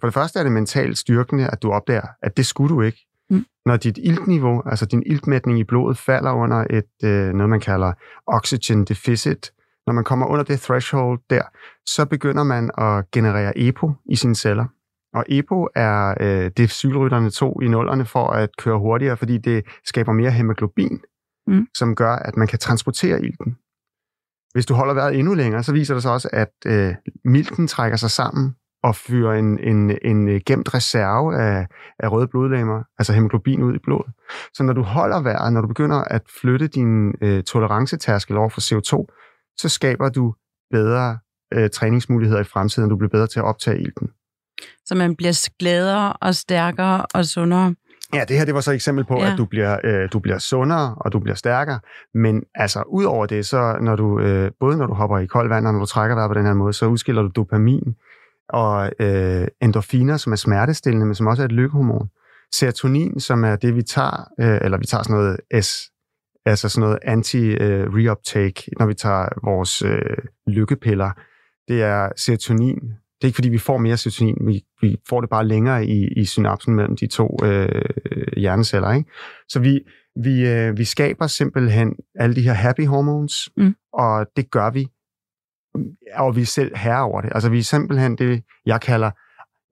For 0.00 0.06
det 0.06 0.14
første 0.14 0.38
er 0.38 0.42
det 0.42 0.52
mentalt 0.52 0.98
styrkende, 0.98 1.46
at 1.48 1.62
du 1.62 1.72
opdager, 1.72 2.06
at 2.22 2.36
det 2.36 2.46
skulle 2.46 2.74
du 2.74 2.80
ikke. 2.82 3.06
Mm. 3.30 3.44
Når 3.66 3.76
dit 3.76 3.98
iltniveau, 3.98 4.62
altså 4.66 4.86
din 4.86 5.02
iltmætning 5.06 5.58
i 5.58 5.64
blodet, 5.64 5.98
falder 5.98 6.32
under 6.32 6.66
et 6.70 7.04
øh, 7.04 7.32
noget, 7.32 7.50
man 7.50 7.60
kalder 7.60 7.92
oxygen 8.26 8.84
deficit, 8.84 9.52
når 9.86 9.92
man 9.94 10.04
kommer 10.04 10.26
under 10.26 10.44
det 10.44 10.60
threshold 10.60 11.20
der, 11.30 11.42
så 11.86 12.06
begynder 12.06 12.42
man 12.44 12.70
at 12.78 13.10
generere 13.10 13.58
EPO 13.58 13.92
i 14.06 14.16
sine 14.16 14.34
celler. 14.34 14.66
Og 15.14 15.24
EPO 15.28 15.68
er 15.74 16.14
øh, 16.20 16.50
det, 16.56 16.70
cykelrytterne 16.70 17.30
tog 17.30 17.62
i 17.62 17.68
nullerne 17.68 18.04
for 18.04 18.26
at 18.26 18.56
køre 18.58 18.78
hurtigere, 18.78 19.16
fordi 19.16 19.38
det 19.38 19.64
skaber 19.84 20.12
mere 20.12 20.30
hemoglobin, 20.30 21.00
Mm. 21.46 21.66
som 21.74 21.94
gør, 21.94 22.12
at 22.12 22.36
man 22.36 22.48
kan 22.48 22.58
transportere 22.58 23.22
ilten. 23.22 23.56
Hvis 24.52 24.66
du 24.66 24.74
holder 24.74 24.94
vejret 24.94 25.18
endnu 25.18 25.34
længere, 25.34 25.62
så 25.62 25.72
viser 25.72 25.94
det 25.94 26.02
sig 26.02 26.12
også, 26.12 26.28
at 26.32 26.52
øh, 26.66 26.94
milten 27.24 27.66
trækker 27.66 27.96
sig 27.96 28.10
sammen 28.10 28.54
og 28.82 28.96
fyrer 28.96 29.32
en, 29.32 29.58
en, 29.58 29.98
en 30.04 30.28
øh, 30.28 30.40
gemt 30.46 30.74
reserve 30.74 31.36
af, 31.40 31.66
af 31.98 32.12
røde 32.12 32.28
blodlegemer, 32.28 32.82
altså 32.98 33.12
hemoglobin 33.12 33.62
ud 33.62 33.74
i 33.74 33.78
blodet. 33.78 34.12
Så 34.54 34.62
når 34.62 34.72
du 34.72 34.82
holder 34.82 35.20
vejret, 35.20 35.52
når 35.52 35.60
du 35.60 35.68
begynder 35.68 35.96
at 35.96 36.22
flytte 36.40 36.66
din 36.68 37.14
øh, 37.22 37.42
tolerancetærskel 37.42 38.36
over 38.36 38.48
for 38.48 38.60
CO2, 38.60 39.06
så 39.58 39.68
skaber 39.68 40.08
du 40.08 40.34
bedre 40.70 41.18
øh, 41.54 41.70
træningsmuligheder 41.70 42.40
i 42.40 42.44
fremtiden, 42.44 42.88
du 42.90 42.96
bliver 42.96 43.10
bedre 43.10 43.26
til 43.26 43.38
at 43.38 43.44
optage 43.44 43.80
ilten. 43.80 44.08
Så 44.86 44.94
man 44.94 45.16
bliver 45.16 45.48
gladere 45.58 46.12
og 46.12 46.34
stærkere 46.34 47.06
og 47.14 47.24
sundere. 47.24 47.74
Ja, 48.14 48.24
det 48.28 48.38
her 48.38 48.44
det 48.44 48.54
var 48.54 48.60
så 48.60 48.70
et 48.70 48.74
eksempel 48.74 49.04
på, 49.04 49.14
Ja. 49.20 49.32
at 49.32 49.38
du 49.38 49.44
bliver, 49.44 49.78
øh, 49.84 50.08
du 50.12 50.18
bliver 50.18 50.38
sundere, 50.38 50.94
og 50.96 51.12
du 51.12 51.18
bliver 51.18 51.34
stærkere. 51.34 51.80
Men 52.14 52.42
altså, 52.54 52.82
ud 52.88 53.04
over 53.04 53.26
det, 53.26 53.46
så 53.46 53.78
når 53.80 53.96
du, 53.96 54.20
øh, 54.20 54.50
både 54.60 54.76
når 54.76 54.86
du 54.86 54.94
hopper 54.94 55.18
i 55.18 55.26
koldt 55.26 55.50
vand, 55.50 55.66
og 55.66 55.72
når 55.72 55.80
du 55.80 55.86
trækker 55.86 56.16
vejret 56.16 56.30
på 56.30 56.34
den 56.34 56.46
her 56.46 56.54
måde, 56.54 56.72
så 56.72 56.86
udskiller 56.86 57.22
du 57.22 57.28
dopamin 57.36 57.94
og 58.48 58.90
øh, 59.00 59.46
endorfiner, 59.62 60.16
som 60.16 60.32
er 60.32 60.36
smertestillende, 60.36 61.06
men 61.06 61.14
som 61.14 61.26
også 61.26 61.42
er 61.42 61.46
et 61.46 61.52
lykkehormon. 61.52 62.08
Serotonin, 62.54 63.20
som 63.20 63.44
er 63.44 63.56
det, 63.56 63.76
vi 63.76 63.82
tager, 63.82 64.28
øh, 64.40 64.58
eller 64.62 64.78
vi 64.78 64.84
tager 64.86 65.02
sådan 65.02 65.16
noget 65.16 65.64
S, 65.64 65.90
altså 66.46 66.68
sådan 66.68 66.80
noget 66.80 66.98
anti-reuptake, 67.06 68.66
når 68.78 68.86
vi 68.86 68.94
tager 68.94 69.28
vores 69.44 69.82
øh, 69.82 70.16
lykkepiller. 70.46 71.10
Det 71.68 71.82
er 71.82 72.08
serotonin. 72.16 72.78
Det 73.22 73.26
er 73.26 73.28
ikke, 73.28 73.36
fordi 73.36 73.48
vi 73.48 73.58
får 73.58 73.78
mere 73.78 73.96
serotonin, 73.96 74.36
vi, 74.46 74.64
vi 74.80 74.96
får 75.08 75.20
det 75.20 75.30
bare 75.30 75.46
længere 75.46 75.86
i, 75.86 76.08
i 76.16 76.24
synapsen 76.24 76.74
mellem 76.74 76.96
de 76.96 77.06
to 77.06 77.36
øh, 77.44 77.82
hjerneceller. 78.36 78.92
Ikke? 78.92 79.10
Så 79.48 79.60
vi, 79.60 79.80
vi, 80.22 80.48
øh, 80.48 80.78
vi 80.78 80.84
skaber 80.84 81.26
simpelthen 81.26 81.94
alle 82.14 82.34
de 82.36 82.42
her 82.42 82.52
happy 82.52 82.86
hormones, 82.86 83.48
Mm. 83.56 83.74
og 83.92 84.26
det 84.36 84.50
gør 84.50 84.70
vi, 84.70 84.86
og 86.14 86.36
vi 86.36 86.40
er 86.40 86.46
selv 86.46 86.76
herre 86.76 87.02
over 87.02 87.20
det. 87.20 87.30
Altså 87.34 87.48
vi 87.50 87.58
er 87.58 87.62
simpelthen 87.62 88.18
det, 88.18 88.42
jeg 88.66 88.80
kalder, 88.80 89.10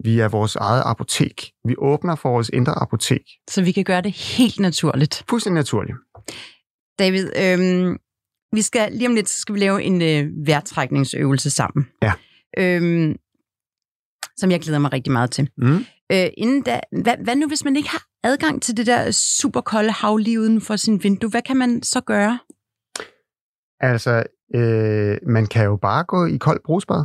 vi 0.04 0.20
er 0.20 0.28
vores 0.28 0.56
eget 0.56 0.82
apotek. 0.86 1.50
Vi 1.64 1.74
åbner 1.78 2.14
for 2.14 2.30
vores 2.30 2.48
indre 2.48 2.82
apotek. 2.82 3.22
Så 3.50 3.62
vi 3.62 3.72
kan 3.72 3.84
gøre 3.84 4.02
det 4.02 4.12
helt 4.12 4.60
naturligt. 4.60 5.24
Fuldstændig 5.30 5.54
naturligt. 5.60 5.96
David, 6.98 7.30
øhm, 7.42 7.98
vi 8.52 8.62
skal 8.62 8.92
lige 8.92 9.08
om 9.08 9.14
lidt, 9.14 9.28
så 9.28 9.40
skal 9.40 9.54
vi 9.54 9.60
lave 9.60 9.82
en 9.82 10.02
øh, 10.02 10.46
vejrtrækningsøvelse 10.46 11.50
sammen. 11.50 11.86
Ja. 12.02 12.12
Øhm, 12.58 13.16
som 14.40 14.50
jeg 14.50 14.60
glæder 14.60 14.78
mig 14.78 14.92
rigtig 14.92 15.12
meget 15.12 15.30
til. 15.30 15.50
Mm. 15.56 15.84
Øh, 16.12 16.26
inden 16.36 16.62
da, 16.62 16.80
hvad, 17.02 17.14
hvad 17.24 17.36
nu, 17.36 17.48
hvis 17.48 17.64
man 17.64 17.76
ikke 17.76 17.88
har 17.88 18.02
adgang 18.24 18.62
til 18.62 18.76
det 18.76 18.86
der 18.86 19.10
super 19.40 19.60
kolde 19.60 19.90
havliv 19.90 20.38
uden 20.40 20.60
for 20.60 20.76
sin 20.76 21.00
vindue? 21.02 21.30
Hvad 21.30 21.42
kan 21.42 21.56
man 21.56 21.82
så 21.82 22.00
gøre? 22.00 22.38
Altså, 23.80 24.22
øh, 24.54 25.16
man 25.26 25.46
kan 25.46 25.64
jo 25.64 25.76
bare 25.76 26.04
gå 26.04 26.26
i 26.26 26.36
koldt 26.36 26.62
brusbad. 26.64 27.04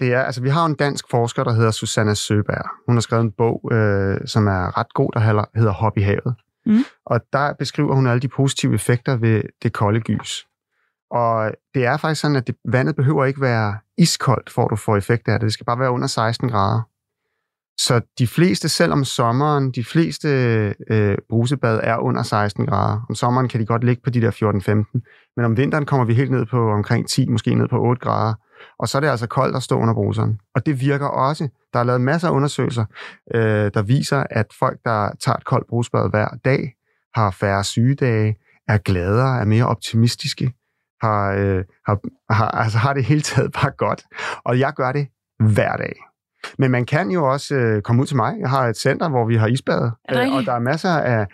Det 0.00 0.12
er, 0.12 0.22
altså, 0.22 0.42
vi 0.42 0.48
har 0.48 0.66
en 0.66 0.74
dansk 0.74 1.04
forsker, 1.10 1.44
der 1.44 1.52
hedder 1.52 1.70
Susanna 1.70 2.14
Søberg. 2.14 2.64
Hun 2.86 2.96
har 2.96 3.00
skrevet 3.00 3.24
en 3.24 3.32
bog, 3.32 3.68
øh, 3.72 4.20
som 4.26 4.46
er 4.46 4.78
ret 4.78 4.94
god, 4.94 5.10
der 5.14 5.20
hedder- 5.20 5.44
hedder 5.56 5.72
Hop 5.72 5.96
i 5.96 6.00
havet. 6.00 6.34
Mm. 6.66 6.84
Og 7.06 7.20
der 7.32 7.52
beskriver 7.58 7.94
hun 7.94 8.06
alle 8.06 8.20
de 8.20 8.28
positive 8.28 8.74
effekter 8.74 9.16
ved 9.16 9.42
det 9.62 9.72
kolde 9.72 10.00
gys. 10.00 10.46
Og 11.12 11.52
det 11.74 11.84
er 11.84 11.96
faktisk 11.96 12.20
sådan, 12.20 12.36
at 12.36 12.46
det, 12.46 12.54
vandet 12.64 12.96
behøver 12.96 13.24
ikke 13.24 13.40
være 13.40 13.78
iskoldt, 13.98 14.50
for 14.50 14.64
at 14.64 14.70
du 14.70 14.76
får 14.76 14.96
effekt 14.96 15.28
af 15.28 15.40
det. 15.40 15.46
Det 15.46 15.52
skal 15.52 15.66
bare 15.66 15.78
være 15.78 15.90
under 15.90 16.06
16 16.06 16.48
grader. 16.48 16.80
Så 17.78 18.00
de 18.18 18.26
fleste, 18.26 18.68
selv 18.68 18.92
om 18.92 19.04
sommeren, 19.04 19.70
de 19.70 19.84
fleste 19.84 20.28
øh, 20.90 21.18
brusebad 21.28 21.80
er 21.82 21.96
under 21.96 22.22
16 22.22 22.66
grader. 22.66 23.06
Om 23.08 23.14
sommeren 23.14 23.48
kan 23.48 23.60
de 23.60 23.66
godt 23.66 23.84
ligge 23.84 24.02
på 24.02 24.10
de 24.10 24.20
der 24.20 24.30
14-15. 24.94 25.00
Men 25.36 25.44
om 25.44 25.56
vinteren 25.56 25.86
kommer 25.86 26.06
vi 26.06 26.14
helt 26.14 26.30
ned 26.30 26.46
på 26.46 26.70
omkring 26.70 27.08
10, 27.08 27.28
måske 27.28 27.54
ned 27.54 27.68
på 27.68 27.80
8 27.80 28.00
grader. 28.00 28.34
Og 28.78 28.88
så 28.88 28.98
er 28.98 29.00
det 29.00 29.08
altså 29.08 29.26
koldt 29.26 29.56
at 29.56 29.62
stå 29.62 29.78
under 29.78 29.94
bruseren. 29.94 30.40
Og 30.54 30.66
det 30.66 30.80
virker 30.80 31.06
også. 31.06 31.48
Der 31.72 31.78
er 31.78 31.84
lavet 31.84 32.00
masser 32.00 32.28
af 32.28 32.32
undersøgelser, 32.32 32.84
øh, 33.34 33.70
der 33.74 33.82
viser, 33.82 34.24
at 34.30 34.46
folk, 34.58 34.78
der 34.84 35.10
tager 35.20 35.36
et 35.36 35.44
koldt 35.44 35.66
brusebad 35.66 36.10
hver 36.10 36.28
dag, 36.44 36.74
har 37.14 37.30
færre 37.30 37.64
sygedage, 37.64 38.36
er 38.68 38.78
gladere, 38.78 39.40
er 39.40 39.44
mere 39.44 39.66
optimistiske, 39.66 40.52
har, 41.02 41.32
øh, 41.32 41.64
har, 41.86 42.00
har, 42.30 42.50
altså 42.50 42.78
har 42.78 42.92
det 42.92 43.04
hele 43.04 43.20
taget 43.20 43.52
bare 43.52 43.70
godt. 43.70 44.02
Og 44.44 44.58
jeg 44.58 44.72
gør 44.76 44.92
det 44.92 45.06
hver 45.54 45.76
dag. 45.76 45.94
Men 46.58 46.70
man 46.70 46.86
kan 46.86 47.10
jo 47.10 47.32
også 47.32 47.54
øh, 47.54 47.82
komme 47.82 48.02
ud 48.02 48.06
til 48.06 48.16
mig. 48.16 48.34
Jeg 48.40 48.50
har 48.50 48.68
et 48.68 48.76
center, 48.76 49.08
hvor 49.08 49.24
vi 49.26 49.36
har 49.36 49.46
isbad, 49.46 49.90
øh, 50.10 50.34
og 50.36 50.44
der 50.44 50.52
er 50.52 50.58
masser 50.58 50.90
af 50.90 51.26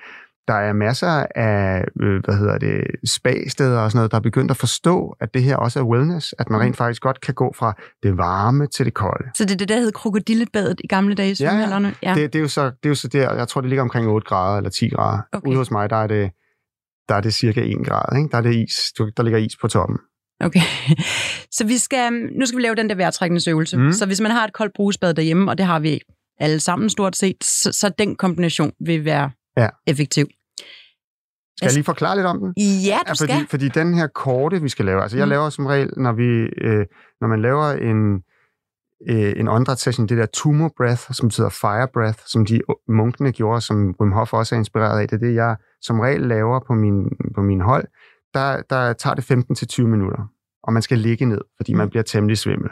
der 0.48 0.54
er 0.54 0.72
masser 0.72 1.26
af, 1.36 1.84
øh, 2.00 2.24
hvad 2.24 2.34
hedder 2.34 2.58
det, 2.58 2.84
spa-steder 3.04 3.80
og 3.80 3.90
sådan 3.90 3.98
noget, 3.98 4.10
der 4.10 4.16
er 4.16 4.22
begyndt 4.22 4.50
at 4.50 4.56
forstå, 4.56 5.16
at 5.20 5.34
det 5.34 5.42
her 5.42 5.56
også 5.56 5.80
er 5.80 5.84
wellness, 5.84 6.34
at 6.38 6.50
man 6.50 6.60
rent 6.60 6.76
faktisk 6.76 7.02
godt 7.02 7.20
kan 7.20 7.34
gå 7.34 7.52
fra 7.56 7.74
det 8.02 8.16
varme 8.16 8.66
til 8.66 8.86
det 8.86 8.94
kolde. 8.94 9.30
Så 9.34 9.44
det 9.44 9.52
er 9.52 9.56
det, 9.56 9.68
der 9.68 9.76
hed 9.80 9.92
krokodillebadet 9.92 10.80
i 10.84 10.86
gamle 10.86 11.14
dage 11.14 11.30
i 11.30 11.36
Ja, 11.40 11.54
ja. 11.54 11.92
Ja. 12.02 12.14
Det, 12.14 12.32
det, 12.32 12.38
er 12.38 12.42
jo 12.42 12.48
så, 12.48 12.64
det 12.64 12.84
er 12.84 12.88
jo 12.88 12.94
så 12.94 13.08
der, 13.08 13.34
jeg 13.34 13.48
tror, 13.48 13.60
det 13.60 13.68
ligger 13.70 13.82
omkring 13.82 14.08
8 14.08 14.26
grader 14.26 14.56
eller 14.56 14.70
10 14.70 14.88
grader. 14.88 15.18
Okay. 15.32 15.48
Ude 15.48 15.56
hos 15.56 15.70
mig, 15.70 15.90
der 15.90 15.96
er 15.96 16.06
det, 16.06 16.30
der 17.08 17.14
er 17.14 17.20
det 17.20 17.34
cirka 17.34 17.60
1 17.60 17.86
grad. 17.86 18.16
Ikke? 18.18 18.28
Der 18.30 18.36
er 18.38 18.42
det 18.42 18.54
is, 18.54 18.74
der 19.16 19.22
ligger 19.22 19.38
is 19.38 19.56
på 19.60 19.68
toppen. 19.68 19.98
Okay. 20.40 20.60
Så 21.56 21.66
vi 21.66 21.78
skal, 21.78 22.12
nu 22.12 22.46
skal 22.46 22.56
vi 22.56 22.62
lave 22.62 22.74
den 22.74 22.88
der 22.88 22.94
vejrtrækningsøvelse. 22.94 23.76
Mm. 23.78 23.92
Så 23.92 24.06
hvis 24.06 24.20
man 24.20 24.30
har 24.30 24.44
et 24.44 24.52
koldt 24.52 24.72
brusebad 24.74 25.14
derhjemme, 25.14 25.50
og 25.50 25.58
det 25.58 25.66
har 25.66 25.78
vi 25.78 26.00
alle 26.40 26.60
sammen 26.60 26.90
stort 26.90 27.16
set, 27.16 27.44
så, 27.44 27.72
så 27.72 27.88
den 27.98 28.16
kombination 28.16 28.72
vil 28.86 29.04
være 29.04 29.30
Ja. 29.56 29.68
effektiv. 29.86 30.26
Skal 31.56 31.66
jeg 31.66 31.74
lige 31.74 31.84
forklare 31.84 32.16
lidt 32.16 32.26
om 32.26 32.38
den? 32.40 32.54
Ja, 32.56 32.98
du 33.06 33.08
Ja, 33.08 33.14
skal. 33.14 33.28
fordi, 33.28 33.46
fordi 33.50 33.68
den 33.68 33.94
her 33.94 34.06
korte, 34.06 34.62
vi 34.62 34.68
skal 34.68 34.84
lave, 34.84 35.02
altså 35.02 35.16
jeg 35.16 35.26
Mm. 35.26 35.30
laver 35.30 35.50
som 35.50 35.66
regel, 35.66 35.90
når, 35.96 36.12
vi, 36.12 36.24
øh, 36.66 36.86
når 37.20 37.28
man 37.28 37.42
laver 37.42 37.64
en, 37.72 38.22
øh, 39.10 39.32
en 39.40 39.48
åndedrætssession, 39.48 40.06
det 40.08 40.18
der 40.18 40.26
tumor 40.26 40.72
breath, 40.76 41.02
som 41.12 41.28
betyder 41.28 41.48
fire 41.48 41.88
breath, 41.94 42.18
som 42.26 42.46
de 42.46 42.60
munkene 42.88 43.32
gjorde, 43.32 43.60
som 43.60 43.94
Wim 44.00 44.12
Hof 44.12 44.32
også 44.32 44.54
er 44.54 44.58
inspireret 44.58 45.00
af, 45.00 45.08
det 45.08 45.16
er 45.22 45.26
det, 45.26 45.34
jeg 45.34 45.56
som 45.82 46.00
regel 46.00 46.20
laver 46.20 46.60
på 46.66 46.74
min, 46.74 47.16
på 47.34 47.42
min 47.42 47.60
hold, 47.60 47.88
der, 48.34 48.62
der 48.70 48.92
tager 48.92 49.14
det 49.14 49.78
15-20 49.78 49.82
minutter, 49.82 50.26
og 50.62 50.72
man 50.72 50.82
skal 50.82 50.98
ligge 50.98 51.24
ned, 51.24 51.40
fordi 51.56 51.74
man 51.74 51.90
bliver 51.90 52.02
temmelig 52.02 52.38
svimmel. 52.38 52.70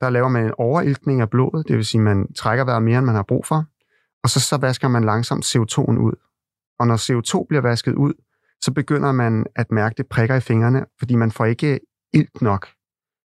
Der 0.00 0.10
laver 0.10 0.28
man 0.28 0.44
en 0.44 0.52
overiltning 0.58 1.20
af 1.20 1.30
blodet, 1.30 1.68
det 1.68 1.76
vil 1.76 1.84
sige, 1.84 1.98
at 1.98 2.04
man 2.04 2.32
trækker 2.32 2.64
vejret 2.64 2.82
mere, 2.82 2.98
end 2.98 3.06
man 3.06 3.14
har 3.14 3.22
brug 3.22 3.46
for, 3.46 3.64
og 4.22 4.30
så, 4.30 4.40
så 4.40 4.56
vasker 4.56 4.88
man 4.88 5.04
langsomt 5.04 5.44
CO2'en 5.44 5.98
ud. 5.98 6.14
Og 6.78 6.86
når 6.86 6.96
CO2 6.96 7.46
bliver 7.48 7.60
vasket 7.60 7.94
ud, 7.94 8.12
så 8.60 8.72
begynder 8.72 9.12
man 9.12 9.46
at 9.56 9.70
mærke 9.70 9.94
det 9.96 10.06
prikker 10.06 10.34
i 10.34 10.40
fingrene, 10.40 10.84
fordi 10.98 11.14
man 11.14 11.30
får 11.30 11.44
ikke 11.44 11.80
ilt 12.12 12.42
nok. 12.42 12.68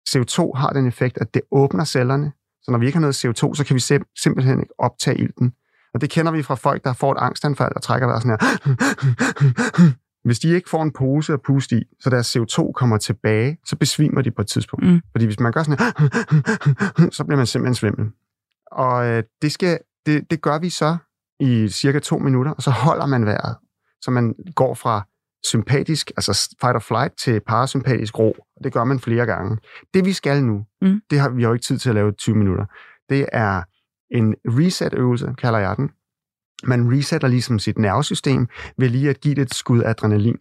CO2 0.10 0.52
har 0.56 0.70
den 0.74 0.88
effekt, 0.88 1.18
at 1.18 1.34
det 1.34 1.42
åbner 1.52 1.84
cellerne, 1.84 2.32
så 2.62 2.72
når 2.72 2.78
vi 2.78 2.86
ikke 2.86 2.96
har 2.96 3.02
noget 3.02 3.26
CO2, 3.26 3.56
så 3.56 3.64
kan 3.68 3.76
vi 3.76 3.80
sim- 3.80 4.14
simpelthen 4.18 4.60
ikke 4.60 4.74
optage 4.80 5.18
ilten. 5.18 5.54
Og 5.98 6.02
det 6.02 6.10
kender 6.10 6.32
vi 6.32 6.44
fra 6.44 6.56
folk, 6.56 6.84
der 6.84 6.94
får 6.94 7.12
et 7.12 7.18
angstanfald 7.20 7.72
og 7.76 7.82
trækker 7.82 8.08
vejret 8.08 8.22
sådan 8.24 8.38
her. 8.42 9.94
Hvis 10.28 10.40
de 10.40 10.50
ikke 10.50 10.70
får 10.70 10.84
en 10.84 10.92
pose 10.92 11.34
at 11.34 11.42
puste 11.42 11.78
i, 11.78 11.84
så 12.00 12.10
deres 12.10 12.36
CO2 12.36 12.72
kommer 12.72 12.98
tilbage, 12.98 13.58
så 13.66 13.76
besvimer 13.76 14.22
de 14.22 14.32
på 14.32 14.42
et 14.42 14.48
tidspunkt. 14.48 14.86
Mm. 14.88 15.02
Fordi 15.12 15.26
hvis 15.26 15.40
man 15.40 15.52
gør 15.52 15.64
sådan 15.64 15.80
her, 15.80 17.10
så 17.12 17.24
bliver 17.24 17.38
man 17.38 17.46
simpelthen 17.46 17.76
svimmel. 17.76 18.12
Og 18.72 19.08
øh, 19.08 19.24
det, 19.42 19.52
skal, 19.52 19.80
det, 20.06 20.32
det 20.32 20.42
gør 20.42 20.60
vi 20.60 20.70
så 20.70 20.98
i 21.40 21.68
cirka 21.68 22.00
to 22.00 22.18
minutter, 22.18 22.52
og 22.52 22.62
så 22.64 22.72
holder 22.72 23.06
man 23.06 23.26
vejret. 23.26 23.56
Så 24.02 24.12
man 24.12 24.36
går 24.56 24.74
fra 24.74 25.08
sympatisk, 25.46 26.12
altså 26.18 26.56
fight 26.62 26.76
or 26.76 26.80
flight, 26.80 27.14
til 27.18 27.42
parasympatisk 27.48 28.20
ro. 28.20 28.36
Og 28.58 28.64
det 28.64 28.74
gør 28.74 28.84
man 28.84 29.00
flere 29.00 29.26
gange. 29.26 29.58
Det 29.94 30.06
vi 30.06 30.14
skal 30.14 30.44
nu, 30.44 30.66
Mm. 30.82 31.02
det 31.10 31.20
har 31.20 31.30
vi 31.30 31.44
jo 31.44 31.54
ikke 31.54 31.64
tid 31.64 31.78
til 31.78 31.90
at 31.90 31.96
lave 31.96 32.10
i 32.10 32.14
20 32.18 32.36
minutter. 32.36 32.66
Det 33.10 33.26
er 33.32 33.64
en 34.12 34.36
reset-øvelse, 34.46 35.34
kalder 35.38 35.60
jeg 35.60 35.76
den. 35.78 35.90
Man 36.64 36.98
resetter 36.98 37.28
ligesom 37.28 37.60
sit 37.60 37.78
nervesystem 37.78 38.48
ved 38.78 38.90
lige 38.90 39.10
at 39.10 39.20
give 39.22 39.36
det 39.36 39.42
et 39.42 39.54
skud 39.54 39.82
adrenalin. 39.86 40.36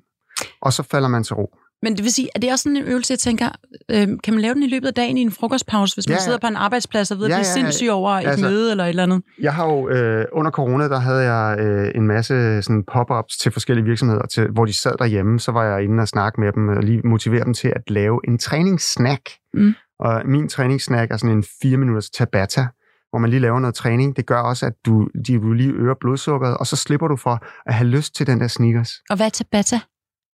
Og 0.62 0.72
så 0.72 0.82
falder 0.82 1.08
man 1.08 1.24
til 1.24 1.34
ro. 1.34 1.56
Men 1.82 1.96
det 1.96 2.02
vil 2.04 2.12
sige, 2.12 2.28
at 2.34 2.42
det 2.42 2.48
er 2.48 2.52
også 2.52 2.62
sådan 2.62 2.76
en 2.76 2.82
øvelse, 2.84 3.12
jeg 3.12 3.18
tænker, 3.18 3.48
øh, 3.90 4.08
kan 4.24 4.34
man 4.34 4.40
lave 4.40 4.54
den 4.54 4.62
i 4.62 4.66
løbet 4.66 4.86
af 4.88 4.94
dagen 4.94 5.16
i 5.18 5.20
en 5.20 5.30
frokostpause, 5.30 5.96
hvis 5.96 6.08
man 6.08 6.12
Ja, 6.12 6.16
ja. 6.20 6.24
sidder 6.24 6.38
på 6.38 6.46
en 6.46 6.56
arbejdsplads 6.56 7.10
og 7.10 7.18
ved 7.18 7.24
at 7.24 7.30
Ja, 7.30 7.34
blive 7.36 7.46
ja, 7.46 7.52
sindssyg 7.52 7.88
over 7.90 8.10
et 8.10 8.26
Altså- 8.26 8.44
møde 8.44 8.70
eller 8.70 8.84
et 8.84 8.88
eller 8.88 9.02
andet? 9.02 9.22
Jeg 9.40 9.54
har 9.54 9.66
jo, 9.66 9.88
øh, 9.88 10.24
under 10.32 10.50
corona, 10.50 10.88
der 10.88 10.98
havde 10.98 11.32
jeg 11.32 11.58
øh, 11.60 11.90
en 11.94 12.06
masse 12.06 12.62
sådan 12.62 12.84
pop-ups 12.92 13.38
til 13.38 13.52
forskellige 13.52 13.84
virksomheder, 13.84 14.26
til, 14.26 14.48
hvor 14.50 14.64
de 14.64 14.72
sad 14.72 14.92
derhjemme, 14.98 15.40
så 15.40 15.52
var 15.52 15.64
jeg 15.64 15.84
inde 15.84 16.00
og 16.02 16.08
snakke 16.08 16.40
med 16.40 16.52
dem 16.52 16.68
og 16.68 16.82
lige 16.82 17.00
motivere 17.04 17.44
dem 17.44 17.54
til 17.54 17.68
at 17.76 17.82
lave 17.90 18.20
en 18.28 18.38
træningssnack. 18.38 19.30
Mm. 19.54 19.74
Og 19.98 20.22
min 20.24 20.48
træningssnack 20.48 21.10
er 21.12 21.16
sådan 21.16 21.36
en 21.36 21.44
4 21.62 21.76
minutters 21.76 22.10
tabata, 22.10 22.66
hvor 23.10 23.18
man 23.18 23.30
lige 23.30 23.40
laver 23.40 23.60
noget 23.60 23.74
træning. 23.74 24.16
Det 24.16 24.26
gør 24.26 24.40
også, 24.40 24.66
at 24.66 24.72
du, 24.86 25.08
de, 25.26 25.38
du 25.38 25.52
lige 25.52 25.72
øger 25.72 25.94
blodsukkeret, 26.00 26.56
og 26.56 26.66
så 26.66 26.76
slipper 26.76 27.08
du 27.08 27.16
for 27.16 27.38
at 27.66 27.74
have 27.74 27.88
lyst 27.88 28.14
til 28.14 28.26
den 28.26 28.40
der 28.40 28.48
sneakers. 28.48 28.90
Og 29.10 29.16
hvad 29.16 29.26
er 29.26 29.30
tabata? 29.30 29.80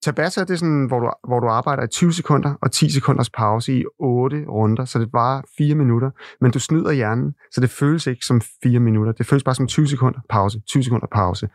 Tabata, 0.04 0.42
det 0.42 0.50
er 0.50 0.56
sådan, 0.56 0.86
hvor 0.86 1.00
du, 1.00 1.12
hvor 1.28 1.40
du 1.40 1.48
arbejder 1.48 1.84
i 1.84 1.88
20 1.88 2.14
sekunder 2.14 2.54
og 2.62 2.72
10 2.72 2.90
sekunders 2.90 3.30
pause 3.30 3.80
i 3.80 3.84
8 4.00 4.46
runder, 4.50 4.86
så 4.86 5.00
det 5.00 5.10
varer 5.14 5.42
4 5.58 5.76
minutter. 5.76 6.10
Men 6.42 6.52
du 6.52 6.60
snyder 6.60 6.92
hjernen, 6.92 7.34
så 7.52 7.62
det 7.62 7.70
føles 7.70 8.08
ikke 8.08 8.26
som 8.26 8.42
4 8.64 8.80
minutter. 8.80 9.14
Det 9.14 9.26
føles 9.26 9.44
bare 9.44 9.56
som 9.56 9.68
20 9.68 9.88
sekunder 9.88 10.20
pause, 10.30 10.60
20 10.68 10.84
sekunder 10.84 11.08
pause. 11.12 11.50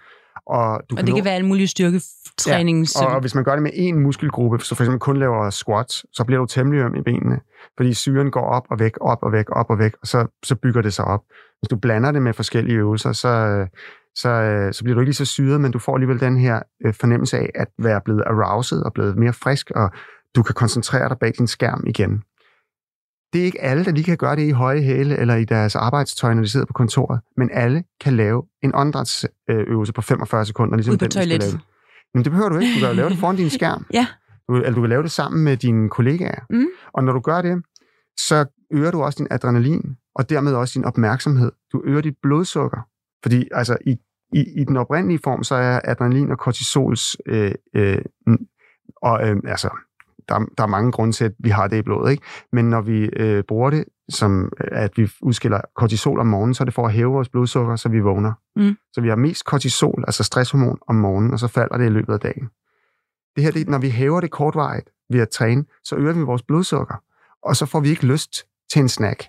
Og, 0.47 0.81
du 0.91 0.95
Og 0.97 1.03
det 1.03 1.09
nå- 1.09 1.15
kan 1.17 1.25
være 1.25 1.35
alle 1.35 1.47
mulige 1.47 1.67
styrketræning. 1.69 2.87
og, 3.03 3.07
og 3.15 3.21
hvis 3.21 3.35
man 3.35 3.45
gør 3.45 3.53
det 3.53 3.63
med 3.63 3.71
én 3.73 3.95
muskelgruppe, 3.95 4.59
så 4.61 4.75
for 4.75 4.83
eksempel 4.83 4.99
kun 5.01 5.17
laver 5.17 5.51
squats, 5.51 6.07
så 6.13 6.25
bliver 6.25 6.41
du 6.41 6.47
temmelig 6.47 6.81
øm 6.81 6.95
i 6.95 7.03
benene, 7.03 7.41
fordi 7.77 7.95
syren 7.95 8.31
går 8.31 8.41
op 8.47 8.63
og 8.71 8.79
væk, 8.81 8.93
op 9.01 9.19
og 9.23 9.33
væk, 9.33 9.45
op 9.53 9.71
og 9.71 9.79
væk, 9.79 9.93
og 10.03 10.07
så, 10.07 10.27
så 10.45 10.55
bygger 10.55 10.83
det 10.83 10.93
sig 10.95 11.05
op. 11.05 11.21
Hvis 11.61 11.69
du 11.69 11.77
blander 11.77 12.13
det 12.13 12.23
med 12.23 12.33
forskellige 12.33 12.77
øvelser, 12.77 13.13
så, 13.13 13.67
så, 14.15 14.29
så 14.73 14.85
bliver 14.85 14.95
du 14.95 15.01
ikke 15.01 15.09
lige 15.09 15.15
så 15.15 15.25
syret, 15.25 15.61
men 15.61 15.73
du 15.73 15.79
får 15.79 15.95
alligevel 15.95 16.21
den 16.21 16.37
her 16.39 16.61
øh, 16.87 16.95
fornemmelse 16.95 17.39
af 17.39 17.51
at 17.55 17.69
være 17.79 18.01
blevet 18.05 18.23
aroused 18.27 18.79
og 18.83 18.93
blevet 18.93 19.17
mere 19.17 19.33
frisk, 19.33 19.71
og 19.71 19.91
du 20.37 20.43
kan 20.43 20.55
koncentrere 20.55 21.09
dig 21.09 21.17
bag 21.21 21.33
din 21.39 21.47
skærm 21.47 21.85
igen. 21.87 22.23
Det 23.35 23.41
er 23.41 23.45
ikke 23.45 23.61
alle, 23.63 23.85
der 23.85 23.91
lige 23.91 24.05
kan 24.05 24.17
gøre 24.17 24.37
det 24.37 24.43
i 24.43 24.51
høje 24.51 24.81
hæle 24.83 25.17
eller 25.17 25.35
i 25.35 25.45
deres 25.45 25.77
arbejdstøj, 25.77 26.35
når 26.35 26.43
de 26.43 26.49
sidder 26.49 26.67
på 26.67 26.73
kontoret, 26.73 27.21
men 27.37 27.51
alle 27.53 27.85
kan 28.01 28.17
lave 28.17 28.43
en 28.63 28.75
åndedrætsøvelse 28.75 29.93
på 29.93 30.03
45 30.03 30.47
sekunder, 30.47 30.77
ligesom 30.77 30.93
Ude 30.93 30.99
på 30.99 31.05
den, 31.05 31.11
toilettet. 31.11 31.51
lave. 31.51 31.61
Men 32.15 32.25
det 32.25 32.33
behøver 32.33 32.49
du 32.49 32.59
ikke. 32.59 32.75
Du 32.75 32.79
kan 32.81 32.89
jo 32.89 32.95
lave 32.95 33.11
det 33.11 33.19
foran 33.19 33.37
din 33.37 33.51
skærm. 33.59 33.87
Ja. 33.93 34.07
Du, 34.49 34.55
eller 34.57 34.71
du 34.75 34.81
kan 34.81 34.91
lave 34.91 35.03
det 35.03 35.11
sammen 35.11 35.45
med 35.45 35.57
dine 35.57 35.89
kollegaer. 35.89 36.41
Mm. 36.51 36.67
Og 36.93 37.05
når 37.05 37.13
du 37.13 37.21
gør 37.21 37.43
det, 37.43 37.63
så 38.21 38.45
øger 38.73 38.91
du 38.91 39.03
også 39.03 39.17
din 39.19 39.27
adrenalin, 39.31 39.97
og 40.15 40.31
dermed 40.31 40.55
også 40.55 40.73
din 40.79 40.85
opmærksomhed. 40.85 41.53
Du 41.73 41.83
øger 41.85 42.01
dit 42.01 42.15
blodsukker. 42.23 42.81
Fordi 43.23 43.49
altså, 43.53 43.77
i, 43.87 43.97
i, 44.33 44.61
i 44.61 44.65
den 44.65 44.77
oprindelige 44.77 45.21
form, 45.25 45.45
så 45.45 45.55
er 45.55 45.81
adrenalin 45.85 46.31
og 46.31 46.39
kortisols... 46.39 47.17
Øh, 47.27 47.53
øh, 47.77 47.99
og, 49.03 49.29
øh, 49.29 49.37
altså, 49.45 49.69
der, 50.29 50.39
der 50.59 50.65
er 50.65 50.69
mange 50.69 50.93
grunde 50.93 51.13
til, 51.13 51.25
at 51.25 51.33
vi 51.39 51.51
har 51.51 51.69
det 51.69 51.77
i 51.77 51.83
blodet. 51.83 52.11
Ikke? 52.11 52.23
Men 52.53 52.71
når 52.71 52.81
vi 52.81 53.11
øh, 53.17 53.45
bruger 53.49 53.71
det, 53.71 53.85
som 54.09 54.53
øh, 54.61 54.69
at 54.73 54.91
vi 54.97 55.09
udskiller 55.23 55.61
kortisol 55.75 56.21
om 56.21 56.27
morgenen, 56.27 56.55
så 56.55 56.63
er 56.63 56.65
det 56.65 56.75
for 56.75 56.87
at 56.87 56.93
hæve 56.93 57.13
vores 57.13 57.29
blodsukker, 57.29 57.77
så 57.77 57.89
vi 57.89 58.01
vågner. 58.01 58.33
Mm. 58.57 58.77
Så 58.93 59.01
vi 59.01 59.09
har 59.09 59.17
mest 59.17 59.45
kortisol, 59.45 60.05
altså 60.07 60.25
stresshormon, 60.25 60.79
om 60.89 60.95
morgenen, 60.95 61.33
og 61.33 61.39
så 61.39 61.49
falder 61.49 61.77
det 61.77 61.87
i 61.87 61.89
løbet 61.89 62.13
af 62.13 62.21
dagen. 62.21 62.49
Det 63.37 63.45
her, 63.45 63.51
det, 63.51 63.69
når 63.69 63.79
vi 63.79 63.91
hæver 63.91 64.21
det 64.21 64.31
kortvarigt 64.31 64.91
ved 65.11 65.21
at 65.21 65.29
træne, 65.29 65.65
så 65.85 65.97
øger 65.97 66.13
vi 66.13 66.21
vores 66.21 66.43
blodsukker, 66.43 66.95
og 67.43 67.57
så 67.57 67.67
får 67.67 67.81
vi 67.81 67.89
ikke 67.89 68.07
lyst 68.07 68.45
til 68.73 68.81
en 68.81 68.89
snack. 68.89 69.25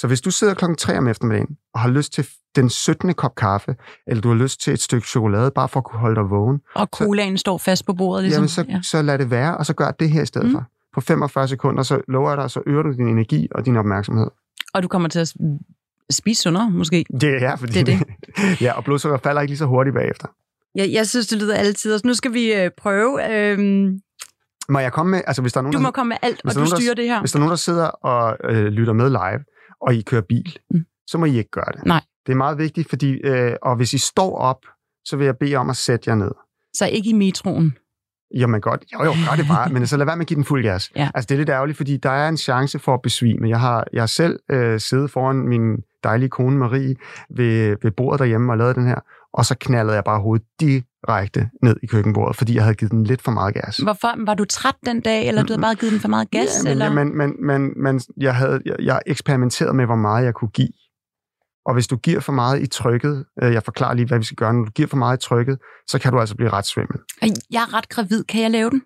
Så 0.00 0.06
hvis 0.06 0.20
du 0.20 0.30
sidder 0.30 0.54
klokken 0.54 0.76
3 0.76 0.98
om 0.98 1.08
eftermiddagen 1.08 1.56
og 1.74 1.80
har 1.80 1.88
lyst 1.88 2.12
til 2.12 2.26
den 2.56 2.70
17. 2.70 3.14
kop 3.14 3.34
kaffe, 3.34 3.76
eller 4.06 4.20
du 4.22 4.28
har 4.28 4.36
lyst 4.36 4.60
til 4.60 4.72
et 4.72 4.80
stykke 4.82 5.06
chokolade, 5.08 5.50
bare 5.54 5.68
for 5.68 5.80
at 5.80 5.84
kunne 5.84 5.98
holde 6.00 6.16
dig 6.20 6.30
vågen, 6.30 6.60
Og 6.74 6.88
colaen 6.92 7.38
står 7.38 7.58
fast 7.58 7.86
på 7.86 7.92
bordet. 7.94 8.22
Ligesom. 8.24 8.38
jamen 8.40 8.48
så, 8.48 8.64
ja. 8.68 8.80
så 8.82 9.02
lad 9.02 9.18
det 9.18 9.30
være, 9.30 9.56
og 9.56 9.66
så 9.66 9.74
gør 9.74 9.90
det 9.90 10.10
her 10.10 10.22
i 10.22 10.26
stedet 10.26 10.46
Mm. 10.46 10.52
for. 10.54 10.64
På 10.94 11.00
45 11.00 11.48
sekunder, 11.48 11.82
så 11.82 12.00
lover 12.08 12.30
jeg 12.30 12.38
dig, 12.38 12.50
så 12.50 12.62
øger 12.66 12.82
du 12.82 12.92
din 12.92 13.08
energi 13.08 13.48
og 13.54 13.66
din 13.66 13.76
opmærksomhed. 13.76 14.26
Og 14.74 14.82
du 14.82 14.88
kommer 14.88 15.08
til 15.08 15.18
at 15.18 15.32
spise 16.10 16.42
sundere, 16.42 16.70
måske. 16.70 17.04
Det 17.20 17.42
er 17.42 17.56
fordi 17.56 17.72
Det 17.72 17.94
er 17.94 17.98
det. 17.98 18.60
ja, 18.64 18.72
og 18.72 18.84
blodsukker 18.84 19.18
falder 19.18 19.40
ikke 19.40 19.50
lige 19.50 19.58
så 19.58 19.66
hurtigt 19.66 19.94
bagefter. 19.94 20.28
Jeg, 20.74 20.92
jeg 20.92 21.06
synes, 21.08 21.26
det 21.26 21.38
lyder 21.38 21.54
altid. 21.54 21.98
Så 21.98 22.06
nu 22.06 22.14
skal 22.14 22.32
vi 22.32 22.54
øh, 22.54 22.70
prøve. 22.78 23.34
Øhm, 23.36 24.00
Må 24.68 24.78
jeg 24.78 24.92
komme 24.92 25.10
med, 25.10 25.20
altså 25.26 25.42
hvis 25.42 25.52
der 25.52 25.58
er 25.58 25.62
nogen, 25.62 25.72
du 25.72 25.78
der, 25.78 25.82
må 25.82 25.90
komme 25.90 26.08
med 26.08 26.16
alt, 26.22 26.40
og 26.44 26.48
der 26.48 26.50
du 26.54 26.58
nogen, 26.60 26.70
der- 26.70 26.76
styrer 26.76 26.94
det 26.94 27.04
her. 27.04 27.20
hvis 27.20 27.32
der 27.32 27.36
er 27.38 27.40
nogen, 27.40 27.50
der 27.50 27.56
sidder 27.56 27.86
og 27.86 28.36
øh, 28.44 28.64
lytter 28.66 28.92
med 28.92 29.10
live, 29.10 29.44
og 29.80 29.94
I 29.94 30.02
kører 30.02 30.22
bil, 30.28 30.58
Mm. 30.70 30.84
så 31.06 31.18
må 31.18 31.24
I 31.24 31.38
ikke 31.38 31.50
gøre 31.50 31.72
det. 31.76 31.86
Nej. 31.86 32.00
Det 32.26 32.32
er 32.32 32.36
meget 32.36 32.58
vigtigt, 32.58 32.88
fordi, 32.88 33.10
øh, 33.12 33.52
og 33.62 33.76
hvis 33.76 33.92
I 33.92 33.98
står 33.98 34.38
op, 34.38 34.58
så 35.04 35.16
vil 35.16 35.24
jeg 35.24 35.36
bede 35.38 35.56
om 35.56 35.70
at 35.70 35.76
sætte 35.76 36.10
jer 36.10 36.14
ned. 36.16 36.30
Så 36.74 36.86
ikke 36.86 37.10
i 37.10 37.12
metroen. 37.12 37.76
Jamen 38.34 38.60
godt, 38.60 38.84
jo 38.92 39.04
jo, 39.04 39.10
gør 39.30 39.36
det 39.36 39.46
bare, 39.48 39.68
men 39.74 39.86
så 39.86 39.96
lad 39.96 40.06
være 40.06 40.16
med 40.16 40.24
at 40.24 40.28
give 40.28 40.36
den 40.36 40.44
fuld 40.44 40.62
gas. 40.62 40.90
Ja. 40.96 41.10
Altså 41.14 41.26
det 41.28 41.34
er 41.34 41.38
lidt 41.38 41.48
ærgerligt, 41.48 41.76
fordi 41.76 41.96
der 41.96 42.10
er 42.10 42.28
en 42.28 42.36
chance 42.36 42.78
for 42.78 42.94
at 42.94 43.02
besvime. 43.02 43.48
Jeg 43.48 43.60
har, 43.60 43.86
jeg 43.92 44.02
har 44.02 44.06
selv 44.06 44.38
øh, 44.50 44.80
siddet 44.80 45.10
foran 45.10 45.36
min 45.36 45.76
dejlige 46.04 46.28
kone 46.28 46.58
Marie 46.58 46.96
ved, 47.30 47.76
ved 47.82 47.90
bordet 47.90 48.18
derhjemme 48.18 48.52
og 48.52 48.58
lavet 48.58 48.76
den 48.76 48.86
her, 48.86 49.00
og 49.32 49.44
så 49.46 49.54
knaldede 49.60 49.94
jeg 49.94 50.04
bare 50.04 50.20
hovedet 50.20 50.46
direkte 50.60 51.50
ned 51.62 51.76
i 51.82 51.86
køkkenbordet, 51.86 52.36
fordi 52.36 52.54
jeg 52.54 52.62
havde 52.62 52.74
givet 52.74 52.92
den 52.92 53.04
lidt 53.04 53.22
for 53.22 53.30
meget 53.30 53.54
gas. 53.54 53.76
Hvorfor? 53.76 54.24
Var 54.26 54.34
du 54.34 54.44
træt 54.44 54.76
den 54.86 55.00
dag, 55.00 55.28
eller 55.28 55.42
du 55.42 55.52
havde 55.52 55.62
bare 55.62 55.74
givet 55.74 55.92
den 55.92 56.00
for 56.00 56.08
meget 56.08 56.30
gas? 56.30 56.48
Ja, 56.58 56.62
men, 56.64 56.70
eller? 56.70 56.84
ja, 56.84 56.92
men, 56.92 57.16
men, 57.18 57.46
men, 57.46 57.72
men 57.82 58.00
jeg, 58.16 58.34
havde, 58.34 58.60
jeg, 58.66 58.76
jeg 58.80 59.00
eksperimenterede 59.06 59.74
med, 59.74 59.86
hvor 59.86 59.96
meget 59.96 60.24
jeg 60.24 60.34
kunne 60.34 60.50
give. 60.50 60.68
Og 61.66 61.74
hvis 61.74 61.86
du 61.86 61.96
giver 61.96 62.20
for 62.20 62.32
meget 62.32 62.62
i 62.62 62.66
trykket, 62.66 63.24
øh, 63.42 63.52
jeg 63.52 63.62
forklarer 63.62 63.94
lige, 63.94 64.06
hvad 64.06 64.18
vi 64.18 64.24
skal 64.24 64.36
gøre, 64.36 64.54
når 64.54 64.64
du 64.64 64.70
giver 64.70 64.88
for 64.88 64.96
meget 64.96 65.16
i 65.24 65.26
trykket, 65.28 65.58
så 65.88 65.98
kan 65.98 66.12
du 66.12 66.20
altså 66.20 66.34
blive 66.36 66.50
ret 66.50 66.66
svimmel. 66.66 66.98
Jeg 67.50 67.62
er 67.62 67.74
ret 67.74 67.88
gravid. 67.88 68.24
Kan 68.24 68.42
jeg 68.42 68.50
lave 68.50 68.70
den? 68.70 68.82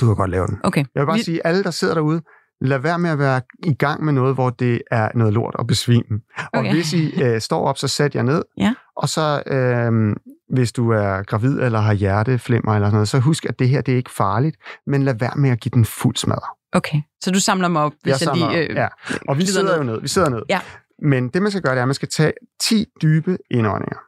Du 0.00 0.06
kan 0.06 0.14
godt 0.16 0.30
lave 0.30 0.46
den. 0.46 0.58
Okay. 0.64 0.84
Jeg 0.94 1.00
vil 1.00 1.06
bare 1.06 1.16
Vi- 1.16 1.22
sige, 1.22 1.46
alle, 1.46 1.62
der 1.64 1.70
sidder 1.70 1.94
derude, 1.94 2.22
lad 2.64 2.78
være 2.78 2.98
med 2.98 3.10
at 3.10 3.18
være 3.18 3.40
i 3.64 3.74
gang 3.74 4.04
med 4.04 4.12
noget, 4.12 4.34
hvor 4.34 4.50
det 4.50 4.82
er 4.90 5.08
noget 5.14 5.32
lort 5.34 5.54
og 5.54 5.66
besvime. 5.66 6.20
Og 6.52 6.60
Okay. 6.60 6.72
hvis 6.72 6.92
I 6.92 7.22
øh, 7.22 7.40
står 7.40 7.66
op, 7.68 7.78
så 7.78 7.88
sæt 7.88 8.14
jer 8.14 8.22
ned. 8.22 8.42
Ja. 8.58 8.74
Og 8.96 9.08
så, 9.08 9.42
øh, 9.46 10.16
hvis 10.54 10.72
du 10.72 10.90
er 10.90 11.22
gravid 11.22 11.60
eller 11.60 11.80
har 11.80 11.92
hjerteflimmer 11.92 12.74
eller 12.74 12.88
sådan 12.88 12.94
noget, 12.96 13.08
så 13.08 13.18
husk, 13.18 13.44
at 13.46 13.58
det 13.58 13.68
her 13.68 13.80
det 13.80 13.92
er 13.92 13.96
ikke 13.96 14.10
farligt, 14.10 14.56
men 14.86 15.02
lad 15.02 15.14
være 15.14 15.32
med 15.36 15.50
at 15.50 15.60
give 15.60 15.70
den 15.74 15.84
fuld 15.84 16.16
smadre. 16.16 16.48
Okay, 16.72 16.98
så 17.20 17.30
du 17.30 17.40
samler 17.40 17.68
mig 17.68 17.82
op, 17.82 17.92
hvis 18.02 18.10
jeg, 18.10 18.18
samler 18.18 18.50
lige... 18.50 18.68
Øh, 18.68 18.76
ja. 18.76 18.88
Og 19.28 19.38
vi 19.38 19.46
sidder 19.46 19.62
ned. 19.62 19.76
jo 19.76 19.82
ned. 19.82 20.00
Vi 20.00 20.08
sidder 20.08 20.28
ned. 20.28 20.42
Ja. 20.48 20.60
Men 21.02 21.28
det, 21.28 21.42
man 21.42 21.50
skal 21.50 21.62
gøre, 21.62 21.72
det 21.74 21.78
er, 21.78 21.82
at 21.82 21.88
man 21.88 21.94
skal 21.94 22.08
tage 22.08 22.32
10 22.60 22.86
dybe 23.02 23.38
indåndinger. 23.50 23.98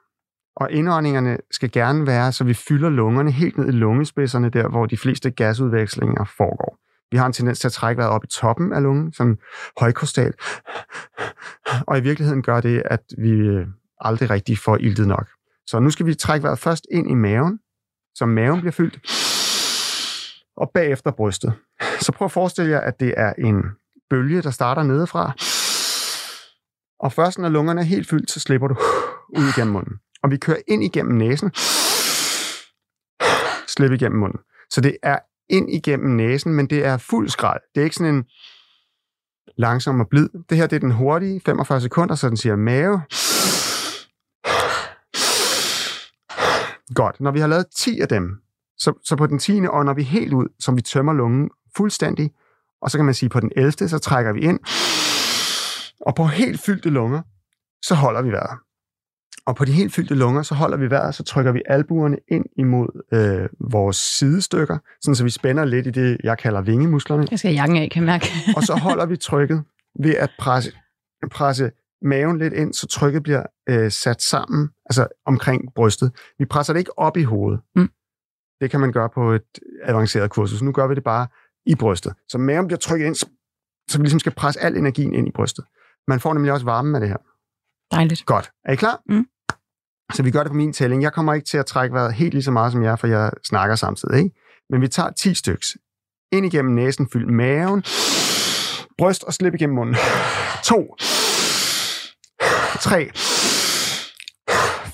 Og 0.57 0.73
indåndingerne 0.73 1.37
skal 1.51 1.71
gerne 1.71 2.07
være, 2.07 2.33
så 2.33 2.45
vi 2.45 2.55
fylder 2.55 2.89
lungerne 2.91 3.31
helt 3.31 3.59
ned 3.59 3.69
i 3.69 3.71
lungespidserne, 3.71 4.51
der 4.51 4.69
hvor 4.69 4.87
de 4.87 4.97
fleste 4.97 5.31
gasudvekslinger 5.31 6.25
foregår. 6.37 6.79
Vi 7.11 7.17
har 7.17 7.27
en 7.27 7.33
tendens 7.33 7.59
til 7.59 7.69
at 7.69 7.73
trække 7.73 7.99
vejret 7.99 8.13
op 8.13 8.25
i 8.25 8.27
toppen 8.27 8.73
af 8.73 8.83
lungen, 8.83 9.13
som 9.13 9.39
højkostal. 9.81 10.33
Og 11.87 11.99
i 11.99 12.01
virkeligheden 12.01 12.43
gør 12.43 12.61
det, 12.61 12.83
at 12.85 13.01
vi 13.19 13.31
øh, 13.31 13.67
aldrig 14.01 14.31
rigtig 14.31 14.59
får 14.59 14.77
iltet 14.77 15.09
nok. 15.09 15.29
Så 15.67 15.81
nu 15.81 15.91
skal 15.91 16.07
vi 16.07 16.15
trække 16.15 16.43
vejret 16.43 16.59
først 16.59 16.87
ind 16.91 17.11
i 17.11 17.15
maven, 17.15 17.59
så 18.15 18.27
maven 18.27 18.61
bliver 18.61 18.73
fyldt, 18.73 18.99
og 20.57 20.71
bagefter 20.75 21.11
brystet. 21.11 21.53
Så 22.01 22.13
prøv 22.13 22.25
at 22.25 22.33
forestille 22.33 22.71
jer, 22.71 22.81
at 22.81 23.01
det 23.01 23.15
er 23.17 23.33
en 23.39 23.63
bølge, 24.11 24.43
der 24.43 24.51
starter 24.51 24.83
nedefra. 24.83 25.33
Og 27.01 27.13
først 27.13 27.39
når 27.39 27.49
lungerne 27.49 27.81
er 27.81 27.85
helt 27.85 28.09
fyldt, 28.09 28.31
så 28.31 28.41
slipper 28.41 28.69
du 28.69 28.77
ud 29.29 29.45
igennem 29.57 29.73
munden. 29.73 29.97
Og 30.23 30.31
vi 30.31 30.37
kører 30.37 30.59
ind 30.69 30.85
igennem 30.85 31.17
næsen, 31.17 31.51
slip 33.67 33.93
igennem 33.93 34.21
munden. 34.21 34.41
Så 34.71 34.81
det 34.81 34.97
er 35.03 35.19
ind 35.49 35.71
igennem 35.71 36.17
næsen, 36.17 36.55
men 36.55 36.67
det 36.67 36.85
er 36.85 36.97
fuld 36.97 37.29
skrald. 37.29 37.61
Det 37.75 37.81
er 37.81 37.85
ikke 37.85 37.97
sådan 37.97 38.15
en 38.15 38.25
langsom 39.57 40.01
og 40.01 40.09
blid. 40.09 40.29
Det 40.51 40.59
her 40.59 40.67
det 40.67 40.77
er 40.77 40.81
den 40.81 40.91
hurtige, 40.91 41.41
45 41.47 41.81
sekunder, 41.81 42.15
så 42.15 42.29
den 42.29 42.37
siger 42.37 42.57
mave. 42.57 43.03
Godt. 46.95 47.21
Når 47.21 47.31
vi 47.31 47.41
har 47.41 47.47
lavet 47.47 47.67
10 47.77 48.01
af 48.01 48.09
dem, 48.09 48.37
så, 48.79 48.93
så 49.05 49.17
på 49.17 49.27
den 49.27 49.39
10. 49.39 49.67
ånder 49.67 49.95
vi 49.95 50.03
helt 50.03 50.33
ud, 50.33 50.47
som 50.61 50.77
vi 50.77 50.83
tømmer 50.83 51.13
lungen 51.13 51.51
fuldstændig. 51.77 52.31
Og 52.83 52.91
så 52.91 52.99
kan 52.99 53.05
man 53.05 53.15
sige, 53.15 53.29
på 53.29 53.41
den 53.41 53.53
11. 53.57 53.73
så 53.73 53.99
trækker 53.99 54.33
vi 54.33 54.41
ind. 54.41 54.61
Og 56.01 56.15
på 56.15 56.25
helt 56.27 56.61
fyldte 56.61 56.91
lunger, 56.91 57.23
så 57.83 57.95
holder 57.95 58.23
vi 58.23 58.31
vejret. 58.31 58.59
Og 59.47 59.57
på 59.57 59.65
de 59.65 59.73
helt 59.73 59.93
fyldte 59.93 60.15
lunger, 60.15 60.43
så 60.43 60.55
holder 60.55 60.77
vi 60.77 60.91
vejret, 60.91 61.15
så 61.15 61.23
trykker 61.23 61.53
vi 61.53 61.63
albuerne 61.67 62.17
ind 62.29 62.45
imod 62.57 62.89
øh, 63.13 63.71
vores 63.73 63.97
sidestykker, 63.97 64.79
sådan 65.03 65.15
så 65.15 65.25
vi 65.25 65.31
spænder 65.31 65.65
lidt 65.65 65.87
i 65.87 65.91
det, 65.91 66.19
jeg 66.25 66.39
kalder 66.39 66.61
vingemusklerne. 66.61 67.27
Jeg 67.31 67.39
skal 67.39 67.53
jakken 67.53 67.77
af, 67.77 67.91
kan 67.91 68.03
jeg 68.03 68.07
mærke. 68.07 68.27
Og 68.57 68.63
så 68.63 68.75
holder 68.75 69.07
vi 69.07 69.17
trykket 69.17 69.65
ved 70.03 70.15
at 70.15 70.31
presse, 70.39 70.73
presse 71.31 71.71
maven 72.03 72.39
lidt 72.39 72.55
ind, 72.55 72.73
så 72.75 72.87
trykket 72.87 73.23
bliver 73.23 73.43
øh, 73.69 73.91
sat 73.91 74.23
sammen, 74.23 74.69
altså 74.87 75.09
omkring 75.27 75.75
brystet. 75.75 76.13
Vi 76.39 76.45
presser 76.45 76.73
det 76.73 76.81
ikke 76.81 76.99
op 76.99 77.17
i 77.17 77.23
hovedet. 77.23 77.61
Mm. 77.77 77.91
Det 78.61 78.71
kan 78.71 78.81
man 78.81 78.93
gøre 78.93 79.09
på 79.15 79.33
et 79.33 79.59
avanceret 79.83 80.31
kursus. 80.31 80.63
Nu 80.63 80.73
gør 80.73 80.87
vi 80.87 80.95
det 80.95 81.05
bare 81.05 81.27
i 81.67 81.75
brystet. 81.75 82.15
Så 82.29 82.39
maven 82.39 82.67
bliver 82.67 82.79
trykket 82.79 83.07
ind, 83.07 83.15
så, 83.15 83.99
vi 83.99 84.03
ligesom 84.03 84.21
skal 84.21 84.33
presse 84.35 84.61
al 84.61 84.77
energien 84.77 85.15
ind 85.15 85.29
i 85.29 85.31
brystet. 85.31 85.65
Man 86.09 86.21
får 86.21 86.35
nemlig 86.35 86.53
også 86.53 86.67
varme 86.67 86.91
med 86.91 87.01
det 87.01 87.09
her. 87.09 87.17
Dejligt. 87.93 88.27
Godt. 88.27 88.51
Er 88.65 88.73
I 88.73 88.77
klar? 88.77 89.03
Mm. 89.09 89.27
Så 90.15 90.23
vi 90.23 90.31
gør 90.31 90.43
det 90.43 90.51
på 90.51 90.57
min 90.57 90.73
tælling. 90.73 91.03
Jeg 91.03 91.13
kommer 91.13 91.35
ikke 91.35 91.47
til 91.47 91.59
at 91.59 91.67
trække 91.67 91.95
vejret 91.95 92.15
helt 92.15 92.35
lige 92.35 92.43
så 92.43 92.51
meget 92.51 92.73
som 92.73 92.83
jer, 92.85 92.97
for 92.97 93.07
jeg 93.07 93.31
snakker 93.45 93.77
samtidig. 93.77 94.19
Ikke? 94.19 94.31
Men 94.71 94.81
vi 94.81 94.89
tager 94.89 95.11
10 95.11 95.35
styks. 95.35 95.77
Ind 96.33 96.47
igennem 96.47 96.75
næsen, 96.75 97.09
fyld 97.13 97.27
maven. 97.27 97.83
Bryst 98.99 99.25
og 99.25 99.35
slip 99.35 99.55
igennem 99.55 99.75
munden. 99.75 99.97
2. 100.65 100.95
3. 102.81 103.11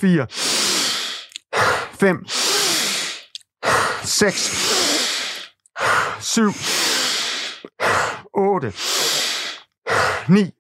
4. 0.00 0.26
5. 2.00 2.25
6. 4.04 4.35
7. 6.21 6.52
8. 8.35 8.73
9. 10.28 10.50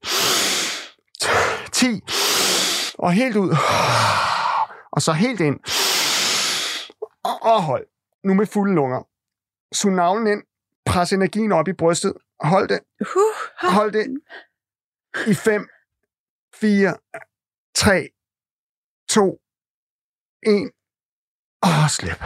10. 1.72 2.00
Og 2.98 3.12
helt 3.12 3.36
ud. 3.36 3.56
Og 4.92 5.02
så 5.02 5.12
helt 5.12 5.40
ind. 5.40 5.58
Og, 7.24 7.42
og 7.42 7.62
hold. 7.62 7.86
Nu 8.24 8.34
med 8.34 8.46
fulde 8.46 8.74
lunger. 8.74 9.08
Sug 9.74 9.92
navlen 9.92 10.26
ind. 10.26 10.42
Pres 10.86 11.12
energien 11.12 11.52
op 11.52 11.68
i 11.68 11.72
brystet. 11.72 12.14
Hold 12.40 12.68
det. 12.68 12.80
Hold 13.76 13.92
det. 13.92 14.20
I 15.26 15.34
5, 15.34 15.68
4, 16.54 16.96
3, 17.74 18.08
2, 19.08 19.40
1. 20.46 20.70
Åh, 21.62 21.88
slip. 21.88 22.22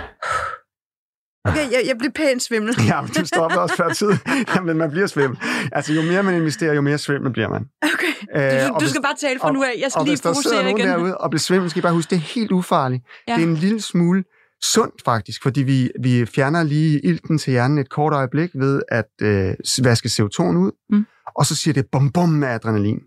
Okay, 1.48 1.72
jeg, 1.72 1.82
jeg 1.86 1.96
blev 1.98 2.10
pænt 2.12 2.42
svimmel. 2.42 2.74
Ja, 2.88 3.00
men 3.00 3.10
du 3.10 3.26
stoppede 3.26 3.60
også 3.62 3.76
før 3.76 3.88
tid. 3.88 4.12
Jamen, 4.54 4.76
man 4.78 4.90
bliver 4.90 5.06
svimmel. 5.06 5.38
Altså, 5.72 5.92
jo 5.92 6.02
mere 6.02 6.22
man 6.22 6.34
investerer, 6.34 6.74
jo 6.74 6.80
mere 6.80 6.98
svimmel 6.98 7.32
bliver 7.32 7.48
man. 7.48 7.64
Okay, 7.82 8.12
Øh, 8.36 8.68
du, 8.68 8.74
og 8.74 8.80
du 8.80 8.84
hvis- 8.84 8.90
skal 8.90 9.02
bare 9.02 9.16
tale 9.20 9.38
fra 9.40 9.48
og- 9.48 9.54
nu 9.54 9.62
af. 9.62 9.72
Jeg 9.82 9.90
skal 9.90 9.98
og 10.00 10.04
lige 10.04 10.10
hvis 10.12 10.20
der 10.20 10.32
sidder 10.32 10.34
fokusere 10.42 10.62
nogen 10.64 10.78
igen. 10.78 10.88
derude 10.88 11.18
og 11.18 11.30
bliver 11.30 11.40
svimmel, 11.40 11.70
skal 11.70 11.80
I 11.80 11.82
bare 11.82 11.92
huske, 11.92 12.10
det 12.10 12.16
er 12.16 12.20
helt 12.34 12.52
ufarligt. 12.52 13.02
Ja. 13.28 13.34
Det 13.34 13.42
er 13.42 13.46
en 13.46 13.54
lille 13.54 13.80
smule 13.80 14.24
sundt 14.64 15.02
faktisk, 15.04 15.42
fordi 15.42 15.62
vi, 15.62 15.90
vi 16.02 16.26
fjerner 16.26 16.62
lige 16.62 17.00
ilten 17.04 17.38
til 17.38 17.50
hjernen 17.50 17.78
et 17.78 17.90
kort 17.90 18.12
øjeblik 18.12 18.50
ved 18.54 18.82
at 18.88 19.04
øh, 19.22 19.54
vaske 19.82 20.06
CO2 20.08 20.42
ud, 20.42 20.70
Mm. 20.90 21.06
og 21.36 21.46
så 21.46 21.54
siger 21.56 21.74
det 21.74 21.86
bum 21.92 22.10
bum 22.12 22.28
med 22.28 22.48
adrenalin. 22.48 22.98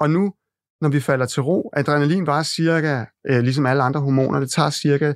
Og 0.00 0.10
nu, 0.10 0.32
når 0.80 0.88
vi 0.88 1.00
falder 1.00 1.26
til 1.26 1.42
ro, 1.42 1.70
adrenalin 1.76 2.26
var 2.26 2.42
cirka, 2.42 3.04
øh, 3.30 3.40
ligesom 3.42 3.66
alle 3.66 3.82
andre 3.82 4.00
hormoner, 4.00 4.40
det 4.40 4.50
tager 4.50 4.70
cirka 4.70 5.12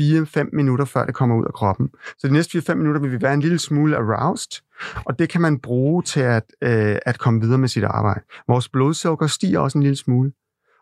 4-5 0.00 0.48
minutter, 0.52 0.84
før 0.84 1.06
det 1.06 1.14
kommer 1.14 1.36
ud 1.36 1.44
af 1.44 1.52
kroppen. 1.52 1.88
Så 2.18 2.28
de 2.28 2.32
næste 2.32 2.58
4-5 2.58 2.74
minutter 2.74 3.00
vil 3.00 3.12
vi 3.12 3.22
være 3.22 3.34
en 3.34 3.40
lille 3.40 3.58
smule 3.58 3.96
aroused, 3.96 4.62
og 5.04 5.18
det 5.18 5.28
kan 5.28 5.40
man 5.40 5.58
bruge 5.58 6.02
til 6.02 6.20
at, 6.20 6.44
øh, 6.62 6.96
at 7.06 7.18
komme 7.18 7.40
videre 7.40 7.58
med 7.58 7.68
sit 7.68 7.84
arbejde. 7.84 8.20
Vores 8.48 8.68
blodsukker 8.68 9.26
stiger 9.26 9.58
også 9.58 9.78
en 9.78 9.82
lille 9.82 9.96
smule. 9.96 10.32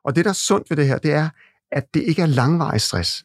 Og 0.04 0.16
det, 0.16 0.24
der 0.24 0.30
er 0.30 0.34
sundt 0.34 0.70
ved 0.70 0.76
det 0.76 0.86
her, 0.86 0.98
det 0.98 1.12
er, 1.12 1.28
at 1.72 1.94
det 1.94 2.02
ikke 2.02 2.22
er 2.22 2.26
langvarig 2.26 2.80
stress. 2.80 3.24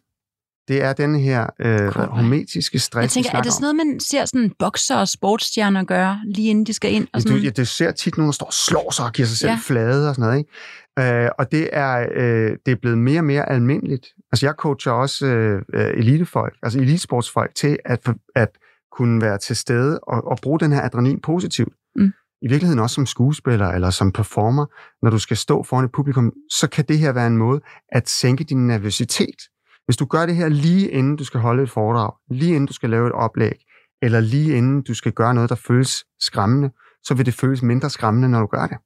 Det 0.68 0.84
er 0.84 0.94
den 0.94 1.20
her 1.20 1.48
øh, 1.60 1.88
hormetiske 1.96 2.80
stress, 2.80 3.16
Jeg 3.16 3.24
tænker, 3.24 3.38
er 3.38 3.42
det 3.42 3.54
sådan 3.54 3.62
noget, 3.62 3.76
man 3.76 4.00
ser 4.00 4.26
sådan 4.26 4.52
bokser 4.60 4.96
og 4.96 5.08
sportsstjerner 5.08 5.84
gøre, 5.84 6.22
lige 6.26 6.50
inden 6.50 6.66
de 6.66 6.74
skal 6.74 6.94
ind? 6.94 7.08
Og 7.14 7.22
sådan? 7.22 7.38
du, 7.38 7.44
ja, 7.44 7.50
det 7.50 7.68
ser 7.68 7.92
tit 7.92 8.18
nogen, 8.18 8.28
der 8.28 8.34
står 8.34 8.46
og 8.46 8.54
slår 8.54 8.92
sig 8.92 9.06
og 9.06 9.14
giver 9.14 9.28
sig 9.28 9.38
selv 9.38 9.52
ja. 9.52 9.60
flade 9.64 10.10
og 10.10 10.16
sådan 10.16 10.28
noget. 10.28 10.38
Ikke? 10.38 10.52
Øh, 11.00 11.30
og 11.40 11.52
det 11.52 11.70
er, 11.72 12.08
øh, 12.16 12.58
det 12.66 12.72
er 12.72 12.76
blevet 12.82 12.98
mere 12.98 13.20
og 13.20 13.26
mere 13.26 13.50
almindeligt. 13.50 14.08
Altså 14.32 14.46
jeg 14.46 14.54
coacher 14.58 14.92
også 14.92 15.26
øh, 15.26 15.62
øh, 15.74 15.88
elitefolk, 15.88 16.56
altså 16.64 16.80
elitesportsfolk, 16.80 17.56
til 17.56 17.78
at, 17.86 18.10
at 18.36 18.50
kunne 18.92 19.22
være 19.22 19.38
til 19.38 19.56
stede 19.56 20.00
og, 20.00 20.28
og 20.28 20.38
bruge 20.44 20.60
den 20.60 20.72
her 20.72 20.82
adrenalin 20.82 21.22
positivt. 21.22 21.74
Mm. 21.96 22.12
I 22.42 22.48
virkeligheden 22.48 22.80
også 22.80 22.94
som 22.94 23.06
skuespiller 23.06 23.68
eller 23.68 23.90
som 23.90 24.12
performer, 24.12 24.66
når 25.02 25.10
du 25.10 25.20
skal 25.20 25.38
stå 25.38 25.64
foran 25.64 25.86
et 25.86 25.92
publikum, 25.92 26.34
så 26.50 26.70
kan 26.70 26.86
det 26.88 26.98
her 26.98 27.12
være 27.12 27.28
en 27.28 27.38
måde 27.38 27.62
at 27.90 28.10
sænke 28.10 28.44
din 28.44 28.68
nervøsitet. 28.68 29.40
Hvis 29.86 29.98
du 29.98 30.06
gør 30.06 30.26
det 30.26 30.36
her 30.36 30.50
lige 30.50 30.90
inden 30.90 31.16
du 31.16 31.24
skal 31.24 31.40
holde 31.40 31.64
et 31.64 31.70
foredrag, 31.70 32.12
lige 32.32 32.50
inden 32.50 32.66
du 32.66 32.74
skal 32.74 32.90
lave 32.90 33.08
et 33.08 33.14
oplæg, 33.14 33.56
eller 34.02 34.20
lige 34.20 34.58
inden 34.58 34.82
du 34.82 34.94
skal 34.94 35.12
gøre 35.12 35.34
noget, 35.34 35.50
der 35.50 35.56
føles 35.56 36.06
skræmmende, 36.20 36.72
så 37.04 37.14
vil 37.14 37.26
det 37.26 37.34
føles 37.34 37.62
mindre 37.62 37.90
skræmmende, 37.90 38.30
når 38.30 38.40
du 38.40 38.46
gør 38.46 38.68
det. 38.68 38.78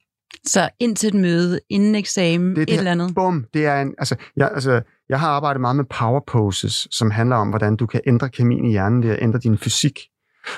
Så 0.45 0.69
ind 0.79 0.95
til 0.95 1.07
et 1.07 1.13
møde, 1.13 1.59
inden 1.69 1.95
eksamen, 1.95 2.49
Det 2.49 2.57
er 2.57 2.61
et 2.61 2.67
det 2.67 2.77
eller 2.77 2.91
andet. 2.91 3.15
Bum, 3.15 3.45
det 3.53 3.65
er 3.65 3.81
en, 3.81 3.95
altså, 3.97 4.15
jeg, 4.37 4.51
altså, 4.53 4.81
jeg 5.09 5.19
har 5.19 5.27
arbejdet 5.29 5.61
meget 5.61 5.75
med 5.75 5.85
power 5.99 6.21
poses, 6.27 6.87
som 6.91 7.11
handler 7.11 7.35
om, 7.35 7.49
hvordan 7.49 7.75
du 7.75 7.85
kan 7.85 8.01
ændre 8.07 8.29
kemien 8.29 8.65
i 8.65 8.71
hjernen 8.71 9.03
ved 9.03 9.09
at 9.09 9.19
ændre 9.21 9.39
din 9.39 9.57
fysik. 9.57 9.99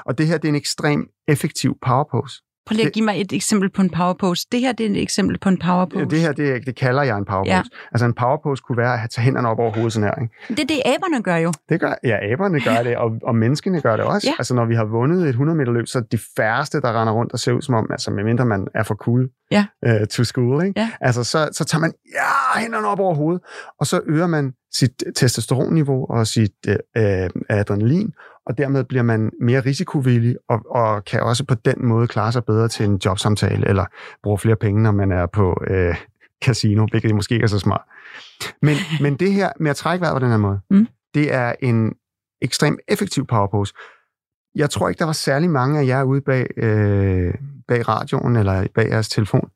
Og 0.06 0.18
det 0.18 0.28
her, 0.28 0.38
det 0.38 0.46
er 0.46 0.50
en 0.50 0.56
ekstrem 0.56 1.08
effektiv 1.28 1.78
power 1.86 2.04
pose. 2.12 2.42
Prøv 2.66 2.76
lige 2.76 2.88
at 2.88 2.94
give 2.94 3.06
mig 3.06 3.22
et 3.22 3.34
eksempel 3.34 3.70
på 3.70 3.82
en 3.82 3.90
power 3.90 4.14
pose. 4.14 4.48
Det 4.52 4.60
her 4.60 4.72
det 4.72 4.86
er 4.86 4.90
et 4.90 5.02
eksempel 5.02 5.38
på 5.40 5.50
en 5.50 5.58
power 5.58 5.86
pose. 5.86 6.06
Det 6.06 6.20
her, 6.20 6.32
det, 6.32 6.66
det 6.66 6.76
kalder 6.76 7.04
jeg 7.04 7.18
en 7.18 7.26
power 7.26 7.44
pose. 7.44 7.52
Ja. 7.52 7.62
Altså 7.92 8.06
en 8.06 8.14
power 8.14 8.38
pose 8.44 8.64
kunne 8.68 8.78
være 8.78 9.04
at 9.04 9.10
tage 9.10 9.26
hænderne 9.26 9.50
op 9.50 9.60
over 9.60 9.72
hovedet 9.72 9.94
sådan 9.94 10.10
her. 10.10 10.22
Ikke? 10.22 10.34
det 10.50 10.60
er 10.60 10.68
det, 10.68 10.82
aberne 10.86 11.24
gør 11.24 11.36
jo. 11.36 11.54
Det 11.70 11.80
gør, 11.80 11.94
ja, 12.04 12.18
aberne 12.32 12.62
gør 12.62 12.84
det, 12.88 12.98
og, 12.98 13.12
og 13.24 13.36
menneskene 13.36 13.82
gør 13.82 13.96
det 13.96 14.06
også. 14.06 14.28
Ja. 14.28 14.34
Altså 14.40 14.54
når 14.54 14.66
vi 14.66 14.76
har 14.76 14.86
vundet 14.86 15.24
et 15.24 15.30
100 15.30 15.58
meter 15.58 15.72
løb, 15.72 15.88
så 15.88 15.98
er 15.98 16.04
de 16.04 16.20
færreste, 16.38 16.82
der 16.82 17.02
render 17.02 17.14
rundt 17.14 17.34
og 17.34 17.40
ser 17.40 17.52
ud 17.52 17.62
som 17.62 17.76
om, 17.76 17.88
altså 17.92 18.12
medmindre 18.12 18.46
man 18.46 18.68
er 18.76 18.84
for 18.84 18.96
cool 18.96 19.30
Ja. 19.52 19.66
uh, 19.88 20.08
to 20.08 20.24
school, 20.24 20.66
ikke? 20.66 20.80
Ja. 20.80 20.90
Altså 21.02 21.24
så, 21.24 21.50
så 21.52 21.66
tager 21.66 21.80
man 21.80 21.94
ja, 22.14 22.60
hænderne 22.62 22.88
op 22.88 23.00
over 23.00 23.16
hovedet, 23.16 23.42
og 23.80 23.88
så 23.88 24.02
øger 24.06 24.28
man 24.28 24.54
sit 24.74 25.04
testosteronniveau 25.16 26.06
og 26.10 26.28
sit 26.28 26.52
uh, 26.68 27.04
adrenalin, 27.50 28.14
og 28.50 28.58
dermed 28.58 28.84
bliver 28.84 29.04
man 29.04 29.32
mere 29.42 29.60
risikovillig 29.60 30.36
og, 30.50 30.60
og 30.70 31.06
kan 31.06 31.22
også 31.22 31.46
på 31.46 31.56
den 31.56 31.86
måde 31.86 32.08
klare 32.08 32.32
sig 32.32 32.46
bedre 32.46 32.68
til 32.68 32.86
en 32.86 33.00
jobsamtale, 33.06 33.68
eller 33.68 33.86
bruge 34.24 34.38
flere 34.38 34.56
penge, 34.56 34.84
når 34.84 34.92
man 34.92 35.12
er 35.12 35.26
på 35.26 35.64
uh, 35.72 35.96
casino, 36.44 36.88
hvilket 36.92 37.16
måske 37.16 37.34
ikke 37.34 37.44
er 37.44 37.48
så 37.48 37.60
smart. 37.60 37.82
Men, 38.62 38.76
men 39.04 39.16
det 39.16 39.34
her 39.34 39.52
med 39.60 39.70
at 39.72 39.76
trække 39.76 40.02
vejret 40.02 40.16
på 40.16 40.20
den 40.20 40.30
her 40.30 40.38
måde, 40.38 40.60
Mm. 40.70 40.88
det 41.14 41.34
er 41.34 41.54
en 41.62 41.94
ekstremt 42.42 42.80
effektiv 42.88 43.28
power 43.28 43.48
pose. 43.48 43.74
Jeg 44.56 44.70
tror 44.70 44.90
ikke, 44.90 45.00
der 45.00 45.06
var 45.06 45.14
særlig 45.14 45.50
mange 45.50 45.80
af 45.80 45.86
jer 45.86 46.04
ude 46.04 46.22
bag, 46.22 46.48
øh, 46.58 47.34
bag 47.68 47.88
radioen 47.88 48.36
eller 48.36 48.68
bag 48.76 48.90
jeres 48.90 49.10
telefon. 49.10 49.50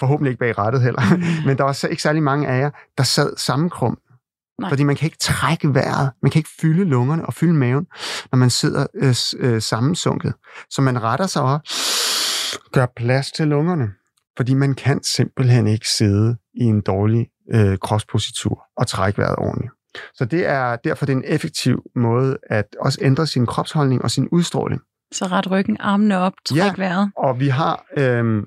Forhåbentlig 0.00 0.30
ikke 0.30 0.38
bag 0.40 0.58
rettet 0.58 0.82
heller. 0.82 1.02
Men 1.46 1.58
der 1.58 1.64
var 1.64 1.86
ikke 1.90 2.02
særlig 2.02 2.22
mange 2.22 2.48
af 2.48 2.60
jer, 2.60 2.70
der 2.98 3.04
sad 3.04 3.36
sammenkrum. 3.36 3.98
Nej. 4.58 4.70
Fordi 4.70 4.82
man 4.82 4.96
kan 4.96 5.06
ikke 5.06 5.18
trække 5.18 5.74
vejret. 5.74 6.10
Man 6.22 6.30
kan 6.30 6.40
ikke 6.40 6.50
fylde 6.60 6.84
lungerne 6.84 7.26
og 7.26 7.34
fylde 7.34 7.54
maven, 7.54 7.86
når 8.32 8.36
man 8.36 8.50
sidder 8.50 8.86
øh, 8.94 9.14
øh, 9.38 9.62
sammensunket. 9.62 10.34
Så 10.70 10.82
man 10.82 11.02
retter 11.02 11.26
sig 11.26 11.42
op, 11.42 11.60
gør 12.72 12.86
plads 12.96 13.32
til 13.32 13.48
lungerne. 13.48 13.88
Fordi 14.36 14.54
man 14.54 14.74
kan 14.74 15.02
simpelthen 15.02 15.66
ikke 15.66 15.88
sidde 15.88 16.36
i 16.54 16.64
en 16.64 16.80
dårlig 16.80 17.26
øh, 17.52 17.78
kropspositur 17.78 18.64
og 18.76 18.86
trække 18.86 19.18
vejret 19.18 19.36
ordentligt. 19.38 19.72
Så 20.14 20.24
det 20.24 20.46
er 20.46 20.76
derfor 20.76 21.06
det 21.06 21.12
er 21.12 21.16
en 21.16 21.24
effektiv 21.26 21.82
måde 21.96 22.38
at 22.42 22.76
også 22.80 22.98
ændre 23.02 23.26
sin 23.26 23.46
kropsholdning 23.46 24.02
og 24.02 24.10
sin 24.10 24.28
udstråling. 24.32 24.80
Så 25.12 25.26
ret 25.26 25.50
ryggen, 25.50 25.76
armene 25.80 26.18
op, 26.18 26.32
træk 26.48 26.58
ja. 26.58 26.72
vejret. 26.76 27.10
Og 27.16 27.40
vi 27.40 27.48
har, 27.48 27.84
øh, 27.96 28.42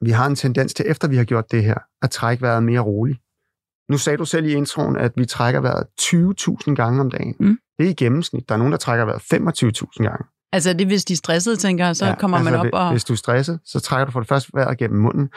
vi 0.00 0.10
har 0.10 0.26
en 0.26 0.36
tendens 0.36 0.74
til, 0.74 0.84
efter 0.88 1.08
vi 1.08 1.16
har 1.16 1.24
gjort 1.24 1.50
det 1.50 1.64
her, 1.64 1.78
at 2.02 2.10
trække 2.10 2.42
vejret 2.42 2.62
mere 2.62 2.80
roligt. 2.80 3.20
Nu 3.90 3.98
sagde 3.98 4.16
du 4.16 4.24
selv 4.24 4.46
i 4.46 4.52
introen, 4.52 4.96
at 4.96 5.12
vi 5.16 5.26
trækker 5.26 5.60
vejret 5.60 5.86
20.000 6.68 6.74
gange 6.74 7.00
om 7.00 7.10
dagen. 7.10 7.34
Mm. 7.40 7.58
Det 7.78 7.86
er 7.86 7.90
i 7.90 7.94
gennemsnit. 7.94 8.48
Der 8.48 8.54
er 8.54 8.58
nogen, 8.58 8.72
der 8.72 8.78
trækker 8.78 9.04
vejret 9.04 9.22
25.000 9.22 10.02
gange. 10.02 10.24
Altså 10.52 10.72
det 10.72 10.86
hvis 10.86 11.04
de 11.04 11.12
er 11.12 11.16
stressede, 11.16 11.56
tænker 11.56 11.92
så 11.92 12.06
ja, 12.06 12.14
kommer 12.14 12.42
man 12.42 12.54
op 12.54 12.66
og... 12.72 12.90
Hvis 12.90 13.04
du 13.04 13.12
er 13.12 13.16
stresset, 13.16 13.60
så 13.64 13.80
trækker 13.80 14.04
du 14.04 14.12
for 14.12 14.20
det 14.20 14.28
første 14.28 14.50
vejret 14.54 14.78
gennem 14.78 15.00
munden, 15.00 15.28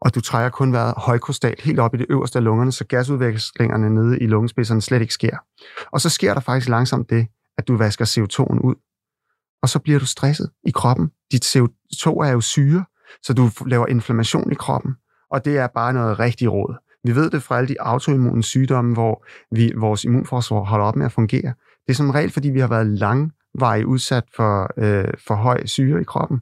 og 0.00 0.14
du 0.14 0.20
trækker 0.20 0.50
kun 0.50 0.72
vejret 0.72 0.94
højkostalt 0.96 1.60
helt 1.60 1.78
op 1.80 1.94
i 1.94 1.98
det 1.98 2.06
øverste 2.10 2.38
af 2.38 2.44
lungerne, 2.44 2.72
så 2.72 2.84
gasudvekslingerne 2.84 3.90
nede 3.90 4.18
i 4.18 4.26
lungespidserne 4.26 4.82
slet 4.82 5.00
ikke 5.00 5.14
sker. 5.14 5.36
Og 5.92 6.00
så 6.00 6.08
sker 6.08 6.34
der 6.34 6.40
faktisk 6.40 6.68
langsomt 6.68 7.10
det, 7.10 7.26
at 7.58 7.68
du 7.68 7.76
vasker 7.76 8.04
CO2'en 8.04 8.60
ud, 8.60 8.74
og 9.62 9.68
så 9.68 9.78
bliver 9.78 9.98
du 9.98 10.06
stresset 10.06 10.50
i 10.66 10.70
kroppen. 10.70 11.10
Dit 11.32 11.56
CO2 11.56 12.06
er 12.06 12.30
jo 12.32 12.40
syre, 12.40 12.84
så 13.22 13.32
du 13.32 13.50
laver 13.66 13.86
inflammation 13.86 14.52
i 14.52 14.54
kroppen, 14.54 14.94
og 15.30 15.44
det 15.44 15.58
er 15.58 15.66
bare 15.66 15.92
noget 15.92 16.18
rigtig 16.18 16.52
råd. 16.52 16.76
Vi 17.04 17.14
ved 17.14 17.30
det 17.30 17.42
fra 17.42 17.56
alle 17.56 17.68
de 17.68 17.80
autoimmune 17.80 18.42
sygdomme, 18.42 18.92
hvor 18.92 19.26
vi, 19.50 19.72
vores 19.76 20.04
immunforsvar 20.04 20.60
holder 20.60 20.86
op 20.86 20.96
med 20.96 21.06
at 21.06 21.12
fungere. 21.12 21.52
Det 21.86 21.92
er 21.92 21.94
som 21.94 22.10
regel, 22.10 22.30
fordi 22.30 22.48
vi 22.48 22.60
har 22.60 22.68
været 22.68 22.86
langvarigt 22.86 23.86
udsat 23.86 24.24
for, 24.36 24.70
øh, 24.76 25.14
for 25.26 25.34
høj 25.34 25.66
syre 25.66 26.00
i 26.00 26.04
kroppen. 26.04 26.40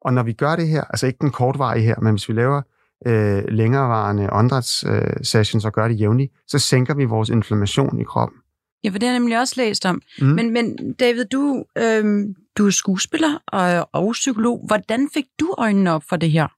Og 0.00 0.12
når 0.14 0.22
vi 0.22 0.32
gør 0.32 0.56
det 0.56 0.68
her, 0.68 0.84
altså 0.84 1.06
ikke 1.06 1.18
den 1.20 1.30
kortvarige 1.30 1.84
her, 1.84 2.00
men 2.00 2.12
hvis 2.12 2.28
vi 2.28 2.34
laver 2.34 2.62
øh, 3.06 3.44
længerevarende 3.48 4.32
åndedræts 4.32 4.84
øh, 4.84 5.16
sessions 5.22 5.64
og 5.64 5.72
gør 5.72 5.88
det 5.88 6.00
jævnligt, 6.00 6.32
så 6.46 6.58
sænker 6.58 6.94
vi 6.94 7.04
vores 7.04 7.28
inflammation 7.28 8.00
i 8.00 8.04
kroppen. 8.04 8.38
Ja, 8.84 8.88
for 8.90 8.98
det 8.98 9.02
har 9.02 9.12
jeg 9.12 9.18
nemlig 9.18 9.40
også 9.40 9.54
læst 9.56 9.86
om. 9.86 10.02
Mm. 10.20 10.26
Men, 10.26 10.52
men 10.52 10.92
David, 10.92 11.24
du, 11.24 11.64
øhm, 11.78 12.34
du 12.58 12.66
er 12.66 12.70
skuespiller 12.70 13.42
og, 13.46 13.88
og 13.92 14.12
psykolog. 14.12 14.64
Hvordan 14.66 15.08
fik 15.14 15.24
du 15.40 15.54
øjnene 15.58 15.92
op 15.92 16.02
for 16.08 16.16
det 16.16 16.30
her? 16.30 16.48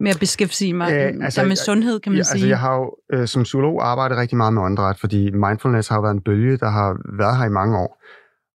Med 0.00 0.10
at 0.10 0.16
beskæftige 0.20 0.74
mig 0.74 0.92
Øh, 0.92 0.98
altså, 1.06 1.24
altså, 1.24 1.42
med 1.42 1.50
jeg- 1.50 1.58
sundhed, 1.58 2.00
kan 2.00 2.12
man 2.12 2.16
ja, 2.16 2.22
sige. 2.22 2.32
Altså, 2.34 2.46
jeg 2.46 2.58
har 2.58 2.74
jo 2.76 2.94
øh, 3.12 3.26
som 3.28 3.42
psykolog 3.42 3.86
arbejdet 3.88 4.18
rigtig 4.18 4.36
meget 4.36 4.54
med 4.54 4.62
åndedræt, 4.62 4.98
fordi 5.00 5.30
mindfulness 5.30 5.88
har 5.88 5.96
jo 5.96 6.02
været 6.02 6.14
en 6.14 6.22
bølge, 6.22 6.56
der 6.56 6.68
har 6.68 6.96
været 7.18 7.36
her 7.38 7.44
i 7.44 7.48
mange 7.60 7.78
år. 7.78 8.02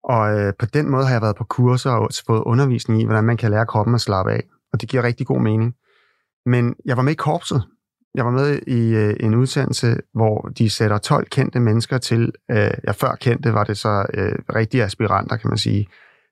Og 0.03 0.39
øh, 0.39 0.53
på 0.59 0.65
den 0.65 0.89
måde 0.91 1.05
har 1.05 1.13
jeg 1.13 1.21
været 1.21 1.35
på 1.35 1.43
kurser 1.43 1.91
og 1.91 2.09
fået 2.27 2.43
undervisning 2.45 3.01
i, 3.01 3.05
hvordan 3.05 3.23
man 3.23 3.37
kan 3.37 3.51
lære 3.51 3.65
kroppen 3.65 3.95
at 3.95 4.01
slappe 4.01 4.31
af. 4.31 4.43
Og 4.73 4.81
det 4.81 4.89
giver 4.89 5.03
rigtig 5.03 5.27
god 5.27 5.41
mening. 5.41 5.73
Men 6.45 6.75
jeg 6.85 6.97
var 6.97 7.03
med 7.03 7.11
i 7.11 7.15
korpset. 7.15 7.63
Jeg 8.15 8.25
var 8.25 8.31
med 8.31 8.59
i 8.67 8.95
øh, 8.95 9.15
en 9.19 9.35
udsendelse, 9.35 9.97
hvor 10.13 10.41
de 10.57 10.69
sætter 10.69 10.97
12 10.97 11.27
kendte 11.29 11.59
mennesker 11.59 11.97
til. 11.97 12.31
Øh, 12.51 12.57
ja, 12.87 12.91
før 12.91 13.15
kendte 13.21 13.53
var 13.53 13.63
det 13.63 13.77
så 13.77 14.05
øh, 14.13 14.55
rigtige 14.55 14.83
aspiranter, 14.83 15.35
kan 15.37 15.49
man 15.49 15.57
sige. 15.57 15.87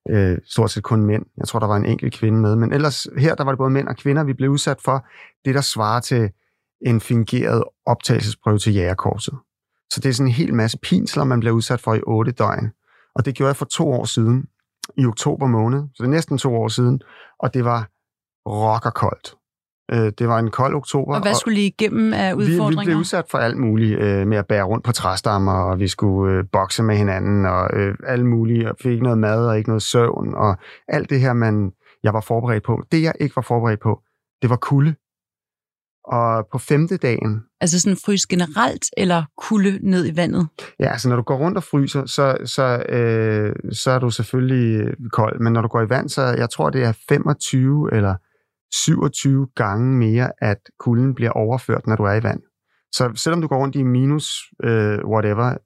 Øh, 0.10 0.38
stort 0.46 0.72
set 0.72 0.84
kun 0.84 1.06
mænd. 1.06 1.26
Jeg 1.38 1.48
tror, 1.48 1.60
der 1.60 1.68
var 1.68 1.76
en 1.76 1.86
enkelt 1.86 2.14
kvinde 2.14 2.40
med. 2.40 2.56
Men 2.56 2.74
ellers 2.74 3.08
her, 3.18 3.36
der 3.36 3.44
var 3.44 3.52
det 3.52 3.58
både 3.58 3.70
mænd 3.70 3.88
og 3.88 3.98
kvinder. 3.98 4.24
Vi 4.24 4.34
blev 4.34 4.50
udsat 4.50 4.82
for 4.82 5.06
det, 5.46 5.56
der 5.56 5.62
svarer 5.62 6.00
til 6.00 6.30
en 6.82 7.02
fingeret 7.02 7.64
optagelsesprøve 7.86 8.60
til 8.60 8.74
jægerkorset. 8.74 9.34
Så 9.94 10.00
det 10.00 10.10
er 10.10 10.14
sådan 10.14 10.28
en 10.28 10.34
hel 10.34 10.54
masse 10.54 10.78
pinsler, 10.84 11.24
man 11.24 11.40
bliver 11.40 11.54
udsat 11.54 11.82
for 11.82 11.94
i 11.94 12.02
otte 12.08 12.32
døgn. 12.32 12.72
Og 13.16 13.26
det 13.26 13.36
gjorde 13.36 13.48
jeg 13.48 13.56
for 13.56 13.66
to 13.66 13.92
år 13.92 14.06
siden, 14.06 14.46
i 14.98 15.06
oktober 15.06 15.48
måned. 15.48 15.80
Så 15.80 16.04
det 16.04 16.08
er 16.08 16.12
næsten 16.12 16.38
to 16.38 16.56
år 16.56 16.68
siden. 16.68 17.02
Og 17.40 17.54
det 17.54 17.66
var 17.66 17.90
rockerkoldt. 18.50 19.37
Øh, 19.92 20.12
Det 20.20 20.28
var 20.28 20.40
en 20.40 20.52
kold 20.52 20.76
oktober. 20.76 21.16
og 21.16 21.22
hvad 21.22 21.34
skulle 21.34 21.60
I 21.62 21.66
igennem 21.66 22.14
af 22.14 22.38
vi, 22.38 22.46
vi 22.46 22.52
udfordringer? 22.52 22.86
blev 22.86 22.98
udsat 22.98 23.26
for 23.32 23.38
alt 23.38 23.58
muligt 23.58 24.00
øh, 24.00 24.28
med 24.28 24.38
at 24.38 24.48
bære 24.48 24.64
rundt 24.64 24.84
på 24.86 24.92
træstammer, 24.92 25.54
og 25.54 25.80
vi 25.80 25.88
skulle 25.88 26.34
øh, 26.38 26.44
bokse 26.52 26.84
med 26.84 26.96
hinanden, 26.98 27.46
og 27.46 27.70
øh, 27.74 27.96
alt 28.08 28.26
muligt, 28.26 28.68
og 28.70 28.76
fik 28.82 28.92
ikke 28.92 29.04
noget 29.04 29.18
mad 29.18 29.48
og 29.48 29.58
ikke 29.58 29.70
noget 29.70 29.84
søvn, 29.84 30.34
og 30.36 30.58
alt 30.88 31.10
det 31.10 31.20
her, 31.22 31.34
man, 31.34 31.72
jeg 32.04 32.14
var 32.14 32.22
forberedt 32.22 32.64
på. 32.64 32.84
Det, 32.92 33.02
jeg 33.02 33.14
ikke 33.20 33.36
var 33.36 33.42
forberedt 33.42 33.80
på, 33.80 34.02
det 34.42 34.50
var 34.50 34.56
kulde. 34.56 34.96
Og 36.10 36.48
på 36.52 36.58
femte 36.58 36.98
dagen, 36.98 37.44
Altså 37.62 37.80
sådan 37.80 37.98
frys 38.06 38.26
generelt, 38.26 38.86
eller 38.98 39.24
kulde 39.38 39.80
ned 39.90 40.08
i 40.14 40.16
vandet? 40.16 40.48
ja, 40.80 40.86
altså 40.92 41.10
når 41.10 41.16
du 41.16 41.22
går 41.22 41.36
rundt 41.38 41.58
og 41.58 41.64
fryser, 41.64 42.06
så, 42.06 42.38
så, 42.46 42.84
øh, 42.90 43.56
så 43.72 43.92
er 43.92 44.00
du 44.00 44.10
selvfølgelig 44.10 44.94
kold, 45.12 45.40
men 45.40 45.54
når 45.54 45.62
du 45.62 45.68
går 45.68 45.82
i 45.82 45.90
vand, 45.90 46.10
så 46.10 46.22
jeg 46.22 46.50
tror, 46.50 46.70
det 46.70 46.84
er 46.84 46.94
25 47.10 47.94
eller 47.94 48.16
27 48.74 49.48
gange 49.56 49.98
mere, 49.98 50.32
at 50.38 50.58
kulden 50.80 51.16
bliver 51.16 51.32
overført, 51.32 51.88
når 51.88 51.96
du 51.96 52.04
er 52.04 52.14
i 52.14 52.24
vand. 52.24 52.42
Så 52.92 53.12
selvom 53.16 53.42
du 53.42 53.48
går 53.48 53.58
rundt 53.58 53.76
i 53.76 53.84
minus 53.84 54.30
øh, 54.64 55.00
whatever 55.06 55.58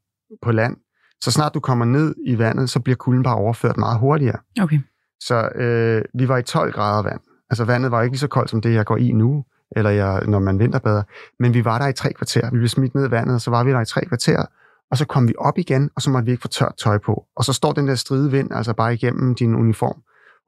på 0.42 0.52
land, 0.52 0.78
så 1.22 1.32
snart 1.32 1.54
du 1.54 1.60
kommer 1.60 1.86
ned 1.86 2.16
i 2.26 2.38
vandet, 2.38 2.70
så 2.70 2.80
bliver 2.80 2.96
kulden 2.96 3.24
bare 3.24 3.36
overført 3.36 3.78
meget 3.78 4.00
hurtigere. 4.00 4.40
Okay. 4.62 4.80
Så 5.20 5.50
øh, 5.56 6.02
vi 6.14 6.28
var 6.28 6.38
i 6.38 6.44
12 6.44 6.72
grader 6.72 7.04
vand. 7.04 7.20
Altså 7.50 7.66
vandet 7.66 7.92
var 7.92 8.02
ikke 8.02 8.14
lige 8.14 8.20
så 8.20 8.28
koldt 8.28 8.50
som 8.50 8.62
det, 8.62 8.74
jeg 8.74 8.86
går 8.86 8.98
i 8.98 9.12
nu, 9.12 9.46
eller 9.76 9.90
jeg, 9.90 10.24
når 10.28 10.40
man 10.40 10.60
vinterbader. 10.60 11.04
Men 11.40 11.54
vi 11.54 11.66
var 11.66 11.80
der 11.80 11.88
i 11.88 11.94
tre 11.94 12.14
kvarter. 12.14 12.52
Vi 12.52 12.58
blev 12.58 12.68
smidt 12.68 12.96
ned 12.96 13.08
i 13.08 13.12
vandet, 13.12 13.36
og 13.36 13.42
så 13.42 13.52
var 13.52 13.64
vi 13.64 13.72
der 13.72 13.82
i 13.82 13.86
tre 13.86 14.06
kvarter. 14.06 14.46
Og 14.92 14.98
så 14.98 15.06
kom 15.06 15.28
vi 15.28 15.34
op 15.38 15.58
igen, 15.58 15.90
og 15.96 16.02
så 16.02 16.10
måtte 16.10 16.26
vi 16.26 16.32
ikke 16.32 16.42
få 16.42 16.48
tørt 16.48 16.74
tøj 16.78 16.98
på. 16.98 17.26
Og 17.36 17.46
så 17.46 17.54
står 17.54 17.72
den 17.72 17.88
der 17.88 17.96
stride 17.96 18.32
vind 18.32 18.54
altså 18.54 18.74
bare 18.74 18.94
igennem 18.94 19.36
din 19.36 19.56
uniform. 19.56 20.02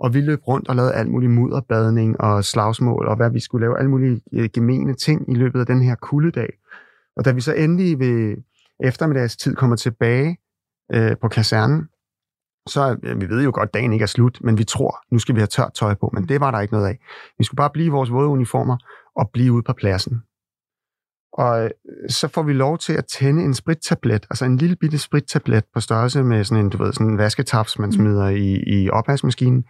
Og 0.04 0.14
vi 0.14 0.22
løb 0.22 0.48
rundt 0.48 0.68
og 0.68 0.76
lavede 0.76 0.94
alt 0.94 1.10
muligt 1.10 1.32
mudderbadning 1.32 2.22
og 2.22 2.44
slagsmål, 2.46 3.08
og 3.08 3.16
hvad 3.16 3.32
vi 3.32 3.40
skulle 3.40 3.64
lave, 3.64 3.78
alle 3.78 3.90
mulige 3.90 4.22
øh, 4.34 4.50
gemene 4.54 4.94
ting 4.94 5.32
i 5.32 5.36
løbet 5.36 5.60
af 5.60 5.66
den 5.66 5.82
her 5.82 5.96
kuldedag. 5.96 6.50
Og 7.18 7.26
da 7.26 7.32
vi 7.32 7.42
så 7.42 7.54
endelig 7.54 8.00
ved 8.00 8.36
eftermiddagstid 8.84 9.56
kommer 9.56 9.76
tilbage 9.76 10.38
øh, 10.94 11.18
på 11.22 11.28
kasernen, 11.28 11.88
så 12.68 12.98
øh, 13.04 13.22
vi 13.22 13.30
ved 13.30 13.44
jo 13.44 13.52
godt, 13.54 13.68
at 13.68 13.74
dagen 13.74 13.94
ikke 13.94 14.04
er 14.04 14.08
slut, 14.08 14.40
men 14.42 14.58
vi 14.58 14.64
tror, 14.64 14.98
nu 15.12 15.20
skal 15.20 15.36
vi 15.36 15.40
have 15.40 15.48
tørt 15.48 15.74
tøj 15.74 15.94
på, 15.94 16.10
men 16.14 16.30
det 16.30 16.40
var 16.40 16.52
der 16.52 16.60
ikke 16.60 16.74
noget 16.74 16.88
af. 16.88 17.00
Vi 17.38 17.44
skulle 17.44 17.58
bare 17.58 17.70
blive 17.74 17.86
i 17.86 17.90
vores 17.90 18.12
våde 18.12 18.28
uniformer 18.28 18.78
og 19.16 19.30
blive 19.34 19.54
ude 19.54 19.64
på 19.64 19.74
pladsen. 19.74 20.22
Og 21.34 21.64
øh, 21.64 21.70
så 22.10 22.28
får 22.28 22.44
vi 22.44 22.54
lov 22.54 22.78
til 22.78 22.94
at 22.94 23.06
tænde 23.06 23.44
en 23.44 23.54
sprittablet, 23.54 24.26
altså 24.30 24.46
en 24.46 24.58
lille 24.58 24.76
bitte 24.76 24.98
sprittablet 24.98 25.64
på 25.74 25.80
størrelse 25.80 26.24
med 26.24 26.44
sådan 26.44 26.66
en, 26.66 26.70
du 26.70 26.84
ved, 26.84 26.94
sådan 26.94 27.08
en 27.08 27.18
vasketaps, 27.18 27.80
man 27.80 27.92
smider 27.92 28.28
i, 28.30 28.64
i 28.68 28.90
opvaskemaskinen. 28.90 29.66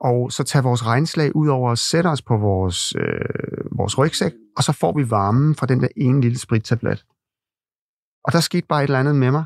Og 0.00 0.32
så 0.32 0.44
tage 0.44 0.62
vores 0.64 0.86
regnslag 0.86 1.36
ud 1.36 1.48
over 1.48 1.70
og 1.70 1.78
sætte 1.78 2.08
os 2.08 2.22
på 2.22 2.36
vores, 2.36 2.96
øh, 2.96 3.78
vores 3.78 3.98
rygsæk, 3.98 4.32
og 4.56 4.62
så 4.64 4.72
får 4.72 4.92
vi 4.96 5.10
varmen 5.10 5.54
fra 5.54 5.66
den 5.66 5.80
der 5.80 5.88
ene 5.96 6.20
lille 6.20 6.38
sprittablet. 6.38 7.04
Og 8.24 8.32
der 8.32 8.40
skete 8.40 8.66
bare 8.68 8.80
et 8.80 8.86
eller 8.86 8.98
andet 9.00 9.16
med 9.16 9.30
mig. 9.30 9.44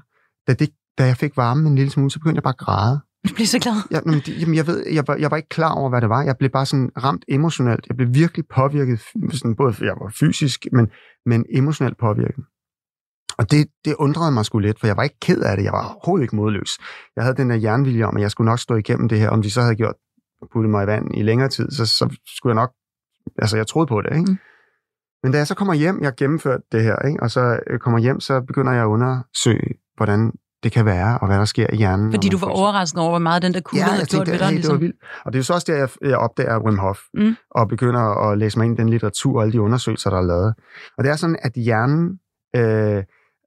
Da, 0.48 0.54
det, 0.54 0.70
da 0.98 1.04
jeg 1.06 1.16
fik 1.16 1.36
varmen 1.36 1.66
en 1.66 1.74
lille 1.76 1.90
smule, 1.90 2.10
så 2.10 2.18
begyndte 2.18 2.36
jeg 2.36 2.42
bare 2.42 2.54
at 2.58 2.58
græde. 2.58 3.00
Jeg 3.24 3.32
bliver 3.34 3.46
så 3.46 3.58
glad. 3.58 3.74
Jeg, 3.90 4.02
jamen, 4.06 4.20
det- 4.20 4.40
jamen, 4.40 4.54
jeg, 4.54 4.66
ved, 4.66 4.86
jeg, 4.92 5.04
var, 5.08 5.14
jeg 5.16 5.30
var 5.30 5.36
ikke 5.36 5.48
klar 5.48 5.72
over, 5.74 5.88
hvad 5.88 6.00
det 6.00 6.08
var. 6.08 6.22
Jeg 6.22 6.36
blev 6.38 6.50
bare 6.50 6.66
sådan 6.66 6.90
ramt 7.04 7.24
emotionelt. 7.28 7.86
Jeg 7.88 7.96
blev 7.96 8.14
virkelig 8.14 8.44
påvirket, 8.54 9.00
sådan, 9.32 9.54
både 9.56 9.74
jeg 9.80 9.94
var 10.00 10.12
fysisk, 10.20 10.66
men, 10.72 10.88
men 11.26 11.44
emotionelt 11.50 11.98
påvirket. 11.98 12.44
Og 13.38 13.50
det, 13.50 13.66
det 13.84 13.94
undrede 13.94 14.32
mig 14.32 14.44
sgu 14.44 14.58
lidt, 14.58 14.80
for 14.80 14.86
jeg 14.86 14.96
var 14.96 15.02
ikke 15.02 15.20
ked 15.20 15.40
af 15.42 15.56
det. 15.56 15.64
Jeg 15.64 15.72
var 15.72 15.84
overhovedet 15.94 16.24
ikke 16.24 16.36
modløs. 16.36 16.70
Jeg 17.16 17.24
havde 17.24 17.36
den 17.36 17.50
der 17.50 17.56
jernvilje 17.56 18.04
om, 18.04 18.16
at 18.16 18.22
jeg 18.22 18.30
skulle 18.30 18.50
nok 18.50 18.58
stå 18.58 18.74
igennem 18.74 19.08
det 19.08 19.18
her. 19.18 19.28
Om 19.30 19.42
de 19.42 19.50
så 19.50 19.60
havde 19.62 19.74
gjort 19.74 19.94
puttet 20.52 20.70
mig 20.70 20.84
i 20.84 20.86
vand 20.86 21.14
i 21.14 21.22
længere 21.22 21.48
tid, 21.48 21.70
så, 21.70 21.86
så 21.86 22.16
skulle 22.36 22.50
jeg 22.56 22.62
nok... 22.62 22.72
Altså, 23.38 23.56
jeg 23.56 23.66
troede 23.66 23.86
på 23.86 24.02
det, 24.02 24.16
ikke? 24.16 24.30
Mm. 24.32 24.38
Men 25.22 25.32
da 25.32 25.38
jeg 25.38 25.46
så 25.46 25.54
kommer 25.54 25.74
hjem, 25.74 25.98
jeg 26.00 26.06
har 26.06 26.14
gennemført 26.16 26.60
det 26.72 26.82
her, 26.82 26.96
ikke? 27.08 27.22
og 27.22 27.30
så 27.30 27.60
øh, 27.70 27.78
kommer 27.78 27.98
hjem, 27.98 28.20
så 28.20 28.40
begynder 28.40 28.72
jeg 28.72 28.82
at 28.82 28.86
undersøge, 28.86 29.74
hvordan 29.96 30.32
det 30.62 30.72
kan 30.72 30.84
være, 30.84 31.18
og 31.18 31.26
hvad 31.26 31.38
der 31.38 31.44
sker 31.44 31.66
i 31.72 31.76
hjernen. 31.76 32.12
Fordi 32.12 32.28
du 32.28 32.38
var 32.38 32.46
overrasket 32.46 33.00
over, 33.00 33.10
hvor 33.10 33.18
meget 33.18 33.42
den 33.42 33.54
der 33.54 33.60
kulde 33.60 33.84
Ja, 33.84 33.90
havde 33.90 34.06
gjort 34.06 34.28
ved 34.30 34.38
dig. 34.38 34.46
hey, 34.46 34.48
det 34.48 34.50
var 34.50 34.50
Ligesom. 34.50 34.80
vildt. 34.80 34.96
Og 35.24 35.32
det 35.32 35.38
er 35.38 35.40
jo 35.40 35.44
så 35.44 35.54
også 35.54 35.72
der, 35.72 35.78
jeg, 35.78 35.88
jeg 36.02 36.18
opdager 36.18 36.58
Wim 36.58 36.78
Hof, 36.78 36.98
Mm. 37.14 37.36
og 37.50 37.68
begynder 37.68 38.00
at 38.30 38.38
læse 38.38 38.58
mig 38.58 38.64
ind 38.64 38.78
i 38.78 38.80
den 38.82 38.88
litteratur 38.88 39.36
og 39.36 39.42
alle 39.42 39.52
de 39.52 39.60
undersøgelser, 39.60 40.10
der 40.10 40.16
er 40.16 40.22
lavet. 40.22 40.54
Og 40.98 41.04
det 41.04 41.10
er 41.12 41.16
sådan, 41.16 41.36
at 41.42 41.52
hjernen, 41.52 42.18
øh, 42.56 43.04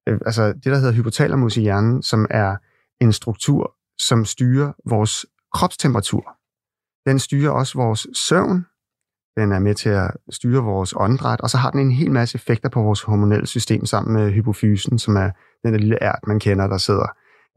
øh, 0.10 0.20
altså 0.26 0.48
det, 0.54 0.66
der 0.66 0.76
hedder 0.76 0.92
hypotalamus 0.94 1.58
i 1.58 1.62
hjernen, 1.62 2.02
som 2.04 2.28
er 2.30 2.56
en 3.02 3.14
struktur, 3.14 3.74
som 4.00 4.26
styrer 4.26 4.72
vores 4.90 5.26
kropstemperatur. 5.54 6.38
Den 7.06 7.20
styrer 7.20 7.52
også 7.52 7.78
vores 7.78 8.08
søvn, 8.14 8.66
den 9.38 9.52
er 9.52 9.60
med 9.60 9.76
til 9.76 9.90
at 9.90 10.12
styre 10.30 10.64
vores 10.64 10.94
åndedræt, 10.98 11.42
og 11.42 11.50
så 11.50 11.58
har 11.58 11.72
den 11.72 11.80
en 11.80 11.92
hel 11.92 12.12
masse 12.12 12.36
effekter 12.36 12.70
på 12.70 12.82
vores 12.82 13.02
hormonelle 13.02 13.48
system 13.48 13.86
sammen 13.86 14.14
med 14.14 14.32
hypofysen, 14.32 15.00
som 15.00 15.16
er 15.16 15.32
den 15.64 15.74
der 15.74 15.80
lille 15.80 16.04
ært, 16.04 16.20
man 16.28 16.40
kender, 16.40 16.68
der 16.68 16.78
sidder 16.78 17.08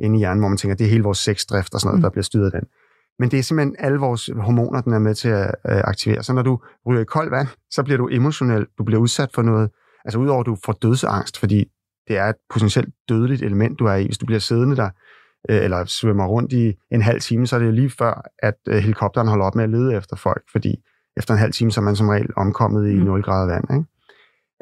inde 0.04 0.16
i 0.16 0.18
hjernen, 0.18 0.40
hvor 0.40 0.48
man 0.48 0.58
tænker, 0.58 0.76
det 0.76 0.84
er 0.84 0.90
hele 0.90 1.02
vores 1.02 1.18
sexdrift 1.18 1.74
og 1.74 1.80
sådan 1.80 1.88
noget, 1.88 1.98
Mm. 1.98 2.02
der 2.02 2.10
bliver 2.10 2.22
styret 2.22 2.44
af 2.54 2.60
den. 2.60 2.68
Men 3.18 3.30
det 3.30 3.38
er 3.38 3.42
simpelthen 3.42 3.76
alle 3.78 3.98
vores 3.98 4.30
hormoner, 4.40 4.80
den 4.80 4.92
er 4.92 4.98
med 4.98 5.14
til 5.14 5.28
at 5.28 5.54
øh, 5.68 5.80
aktivere. 5.84 6.22
Så 6.22 6.32
når 6.32 6.42
du 6.42 6.60
ryger 6.86 7.00
i 7.00 7.04
koldt 7.04 7.30
vand, 7.30 7.48
så 7.70 7.82
bliver 7.82 7.98
du 7.98 8.08
emotionel, 8.08 8.66
du 8.78 8.84
bliver 8.84 9.00
udsat 9.00 9.30
for 9.34 9.42
noget. 9.42 9.70
Altså 10.04 10.18
udover 10.18 10.40
at 10.40 10.46
du 10.46 10.56
får 10.64 10.72
dødsangst, 10.72 11.38
fordi 11.38 11.64
det 12.08 12.18
er 12.18 12.24
et 12.24 12.36
potentielt 12.50 12.94
dødeligt 13.08 13.42
element, 13.42 13.78
du 13.78 13.84
er 13.86 13.94
i. 13.94 14.04
Hvis 14.04 14.18
du 14.18 14.26
bliver 14.26 14.38
siddende 14.38 14.76
der, 14.76 14.90
øh, 15.50 15.64
eller 15.64 15.84
svømmer 15.84 16.26
rundt 16.26 16.52
i 16.52 16.72
en 16.92 17.02
halv 17.02 17.20
time, 17.20 17.46
så 17.46 17.56
er 17.56 17.60
det 17.60 17.74
lige 17.74 17.90
før, 17.90 18.22
at 18.42 18.54
øh, 18.68 18.76
helikopteren 18.76 19.28
holder 19.28 19.44
op 19.44 19.54
med 19.54 19.64
at 19.64 19.70
lede 19.70 19.96
efter 19.96 20.16
folk, 20.16 20.42
fordi 20.52 20.74
efter 21.16 21.34
en 21.34 21.40
halv 21.40 21.52
time, 21.52 21.70
så 21.72 21.80
er 21.80 21.84
man 21.84 21.96
som 21.96 22.08
regel 22.08 22.26
omkommet 22.36 22.90
i 22.90 22.94
Mm. 22.94 23.04
0 23.04 23.22
grader 23.22 23.46
vand. 23.46 23.64
Ikke? 23.74 23.84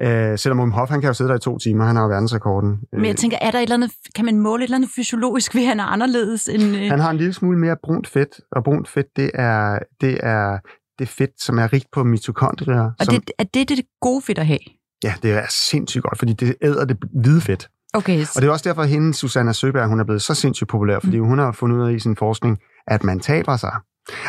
Øh, 0.03 0.39
selvom 0.39 0.71
Hof, 0.71 0.89
han 0.89 1.01
kan 1.01 1.09
jo 1.09 1.15
sidde 1.15 1.31
der 1.31 1.37
i 1.37 1.41
to 1.41 1.59
timer, 1.59 1.85
han 1.85 1.97
har 1.97 2.03
jo 2.03 2.09
verdensrekorden. 2.09 2.79
Men 2.93 3.05
jeg 3.05 3.17
tænker, 3.17 3.39
er 3.41 3.51
der 3.51 3.59
et 3.59 3.63
eller 3.63 3.75
andet, 3.75 3.91
kan 4.15 4.25
man 4.25 4.39
måle 4.41 4.63
et 4.63 4.67
eller 4.67 4.77
andet 4.77 4.91
fysiologisk 4.97 5.55
ved, 5.55 5.63
at 5.63 5.69
han 5.69 5.81
er 5.81 5.85
anderledes 5.85 6.49
end... 6.49 6.63
Øh, 6.63 6.83
Han 6.91 7.01
har 7.01 7.11
en 7.11 7.17
lille 7.17 7.33
smule 7.33 7.59
mere 7.59 7.77
brunt 7.85 8.07
fedt, 8.07 8.41
og 8.53 8.65
brunt 8.65 8.89
fedt, 8.89 9.07
det 9.17 9.31
er 9.35 9.79
det, 10.01 10.19
er 10.23 10.59
det 10.99 11.09
fedt, 11.09 11.43
som 11.43 11.59
er 11.59 11.73
rigt 11.73 11.87
på 11.93 12.05
mitokondrier. 12.05 12.91
og 12.99 13.05
som, 13.05 13.15
det, 13.15 13.31
er 13.39 13.45
det 13.45 13.69
det 13.69 13.81
gode 14.01 14.23
fedt 14.23 14.39
at 14.39 14.47
have? 14.47 14.59
Ja, 15.05 15.15
det 15.23 15.33
er 15.33 15.47
sindssygt 15.51 16.03
godt, 16.05 16.19
fordi 16.19 16.33
det 16.33 16.55
æder 16.63 16.85
det 16.85 16.97
hvide 17.23 17.41
fedt. 17.41 17.69
Okay, 17.95 18.21
Og 18.37 18.43
det 18.43 18.49
er 18.49 18.51
også 18.53 18.69
derfor, 18.69 18.83
at 18.83 18.89
hende, 18.89 19.15
Susanna 19.15 19.53
Søberg, 19.53 19.89
hun 19.89 20.01
er 20.01 20.05
blevet 20.05 20.23
så 20.23 20.35
sindssygt 20.35 20.69
populær, 20.71 20.99
fordi 20.99 21.19
Mm. 21.21 21.27
hun 21.27 21.39
har 21.39 21.53
fundet 21.53 21.77
ud 21.77 21.89
af 21.89 21.93
i 21.93 21.99
sin 21.99 22.17
forskning, 22.17 22.59
at 22.87 23.05
man 23.05 23.21
taber 23.21 23.57
sig. 23.57 23.73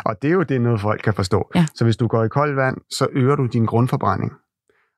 Og 0.06 0.16
det 0.22 0.28
er 0.28 0.32
jo 0.34 0.44
det, 0.44 0.62
noget 0.62 0.82
folk 0.82 1.02
kan 1.04 1.14
forstå. 1.14 1.50
Ja. 1.56 1.66
Så 1.76 1.84
hvis 1.84 1.98
du 1.98 2.08
går 2.08 2.24
i 2.24 2.28
koldt 2.28 2.56
vand, 2.56 2.78
så 2.92 3.08
øger 3.12 3.36
du 3.36 3.46
din 3.46 3.66
grundforbrænding. 3.66 4.32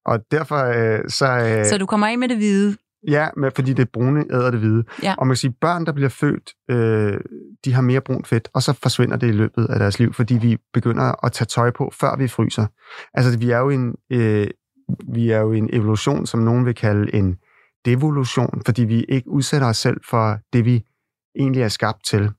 Og 0.06 0.20
derfor 0.32 0.56
øh, 0.58 1.00
så... 1.10 1.58
Øh, 1.60 1.66
så 1.66 1.78
du 1.78 1.86
kommer 1.86 2.08
af 2.08 2.18
med 2.18 2.28
det 2.30 2.38
hvide. 2.38 2.78
Ja, 3.08 3.28
men 3.38 3.52
fordi 3.56 3.74
det 3.74 3.90
brune 3.94 4.26
æder 4.32 4.52
det 4.52 4.60
hvide. 4.60 4.84
Ja. 5.04 5.16
Og 5.18 5.28
man 5.28 5.32
kan 5.34 5.38
sige, 5.38 5.54
børn, 5.62 5.86
der 5.86 5.92
bliver 5.92 6.10
født, 6.10 6.50
øh, 6.72 7.20
de 7.66 7.74
har 7.74 7.82
mere 7.82 8.02
brunt 8.02 8.28
fedt, 8.28 8.48
og 8.54 8.64
så 8.64 8.74
forsvinder 8.84 9.18
det 9.18 9.28
i 9.28 9.32
løbet 9.32 9.66
af 9.70 9.80
deres 9.80 10.00
liv, 10.00 10.14
fordi 10.14 10.38
vi 10.38 10.58
begynder 10.74 11.26
at 11.26 11.32
tage 11.32 11.46
tøj 11.46 11.72
på, 11.72 11.92
før 12.00 12.16
vi 12.18 12.28
fryser. 12.28 12.66
Altså, 13.14 13.40
vi 13.40 13.52
er 13.52 13.58
jo 13.58 13.70
en, 13.70 13.96
øh, 14.12 14.48
vi 15.14 15.32
er 15.32 15.40
jo 15.40 15.52
en 15.52 15.70
evolution, 15.74 16.26
som 16.26 16.40
nogen 16.40 16.66
vil 16.66 16.76
kalde 16.76 17.16
en 17.16 17.36
devolution, 17.88 18.62
fordi 18.66 18.84
vi 18.84 19.04
ikke 19.10 19.30
udsætter 19.30 19.68
os 19.68 19.78
selv 19.78 19.98
for 20.10 20.40
det, 20.54 20.66
vi 20.66 20.86
egentlig 21.40 21.62
er 21.62 21.68
skabt 21.68 22.06
til. 22.06 22.32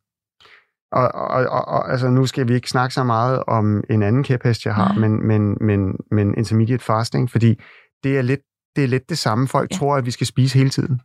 Og, 0.92 1.08
og, 1.14 1.28
og, 1.28 1.68
og 1.68 1.90
altså, 1.90 2.08
nu 2.08 2.26
skal 2.26 2.48
vi 2.48 2.54
ikke 2.54 2.70
snakke 2.70 2.94
så 2.94 3.04
meget 3.04 3.42
om 3.46 3.84
en 3.90 4.02
anden 4.02 4.22
kæphest, 4.22 4.64
jeg 4.64 4.74
har, 4.74 4.88
Nej. 4.88 5.08
men, 5.08 5.26
men, 5.26 5.56
men, 5.60 5.96
men 6.10 6.34
intermediate 6.38 6.84
fasting, 6.84 7.30
fordi 7.30 7.60
det 8.04 8.18
er 8.18 8.22
lidt 8.22 8.40
det, 8.76 8.84
er 8.84 8.88
lidt 8.88 9.08
det 9.08 9.18
samme. 9.18 9.48
Folk 9.48 9.70
Ja. 9.70 9.74
ja. 9.74 9.78
tror, 9.78 9.96
at 9.96 10.06
vi 10.06 10.10
skal 10.10 10.26
spise 10.26 10.58
hele 10.58 10.70
tiden. 10.70 11.00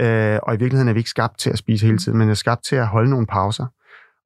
Øh, 0.00 0.38
og 0.42 0.54
i 0.54 0.58
virkeligheden 0.58 0.88
er 0.88 0.92
vi 0.92 1.00
ikke 1.00 1.10
skabt 1.10 1.38
til 1.38 1.50
at 1.50 1.58
spise 1.58 1.86
hele 1.86 1.98
tiden, 1.98 2.18
men 2.18 2.30
er 2.30 2.34
skabt 2.34 2.64
til 2.64 2.76
at 2.76 2.86
holde 2.86 3.10
nogle 3.10 3.26
pauser. 3.26 3.66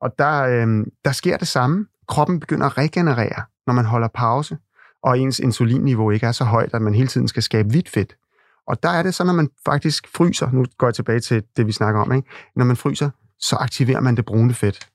Og 0.00 0.11
der, 0.18 0.42
øh, 0.42 0.87
der 1.04 1.12
sker 1.12 1.37
det 1.37 1.48
samme. 1.48 1.87
Kroppen 2.09 2.40
begynder 2.40 2.66
at 2.66 2.78
regenerere, 2.78 3.42
når 3.66 3.74
man 3.74 3.85
holder 3.85 4.09
pause, 4.09 4.59
og 5.02 5.18
ens 5.18 5.38
insulinniveau 5.38 6.11
ikke 6.11 6.26
er 6.26 6.33
så 6.33 6.44
højt, 6.44 6.74
at 6.74 6.83
man 6.83 6.94
hele 6.94 7.09
tiden 7.09 7.28
skal 7.28 7.42
skabe 7.42 7.68
hvidt 7.68 7.88
fedt. 7.88 8.16
Og 8.68 8.83
der 8.83 8.88
er 8.88 9.02
det 9.02 9.14
så, 9.14 9.24
når 9.24 9.33
man 9.33 9.48
faktisk 9.64 10.09
fryser, 10.16 10.50
nu 10.50 10.64
går 10.78 10.87
jeg 10.87 10.94
tilbage 10.94 11.20
til 11.20 11.42
det, 11.57 11.66
vi 11.66 11.72
snakker 11.72 12.00
om, 12.00 12.12
ikke? 12.12 12.28
når 12.57 12.64
man 12.64 12.76
fryser, 12.76 13.11
så 13.40 13.57
aktiverer 13.57 14.00
man 14.00 14.16
det 14.16 14.24
brune 14.24 14.54
fedt. 14.54 14.88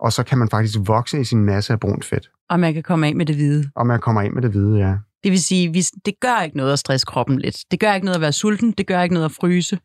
Og 0.00 0.12
så 0.12 0.22
kan 0.22 0.38
man 0.38 0.48
faktisk 0.48 0.78
vokse 0.86 1.20
i 1.20 1.24
sin 1.24 1.44
masse 1.44 1.72
af 1.72 1.80
brunt 1.80 2.04
fedt. 2.04 2.30
Og 2.50 2.60
man 2.60 2.74
kan 2.74 2.82
komme 2.82 3.06
af 3.06 3.14
med 3.16 3.26
det 3.26 3.36
hvide. 3.36 3.70
Og 3.76 3.86
man 3.86 4.00
kommer 4.00 4.22
ind 4.22 4.34
med 4.34 4.42
det 4.42 4.50
hvide, 4.50 4.78
ja. 4.78 4.96
Det 5.24 5.30
vil 5.30 5.42
sige, 5.42 5.72
vi, 5.72 5.80
det 6.04 6.14
gør 6.20 6.40
ikke 6.40 6.56
noget 6.56 6.72
at 6.72 6.78
stresse 6.78 7.06
kroppen 7.06 7.38
lidt. 7.38 7.64
Det 7.70 7.80
gør 7.80 7.94
ikke 7.94 8.04
noget 8.04 8.14
at 8.14 8.20
være 8.20 8.32
sulten. 8.32 8.72
Det 8.72 8.86
gør 8.86 9.02
ikke 9.02 9.14
noget 9.14 9.24
at 9.24 9.32
fryse. 9.32 9.78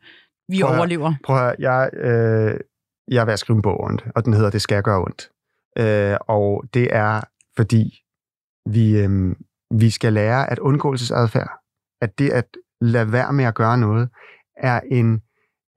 Vi 0.48 0.60
Prøv 0.60 0.70
at 0.70 0.78
overlever. 0.78 1.14
Prøv 1.24 1.48
at 1.48 1.56
jeg, 1.58 1.90
øh, 1.92 2.60
jeg 3.08 3.20
er 3.20 3.24
ved 3.24 3.32
at 3.32 3.38
skrive 3.38 3.56
en 3.56 3.62
bog 3.62 3.80
om 3.80 3.98
det, 3.98 4.12
og 4.14 4.24
den 4.24 4.32
hedder 4.32 4.50
Det 4.50 4.62
skal 4.62 4.82
gøre 4.82 5.00
ondt. 5.02 5.30
Øh, 5.78 6.16
og 6.28 6.64
det 6.74 6.88
er, 6.96 7.20
fordi 7.56 8.02
vi, 8.70 8.96
øh, 8.98 9.36
vi 9.70 9.90
skal 9.90 10.12
lære, 10.12 10.50
at 10.50 10.58
undgåelsesadfærd, 10.58 11.50
at 12.00 12.18
det 12.18 12.30
at 12.30 12.46
lade 12.80 13.12
være 13.12 13.32
med 13.32 13.44
at 13.44 13.54
gøre 13.54 13.78
noget, 13.78 14.08
er 14.56 14.80
en, 14.90 15.22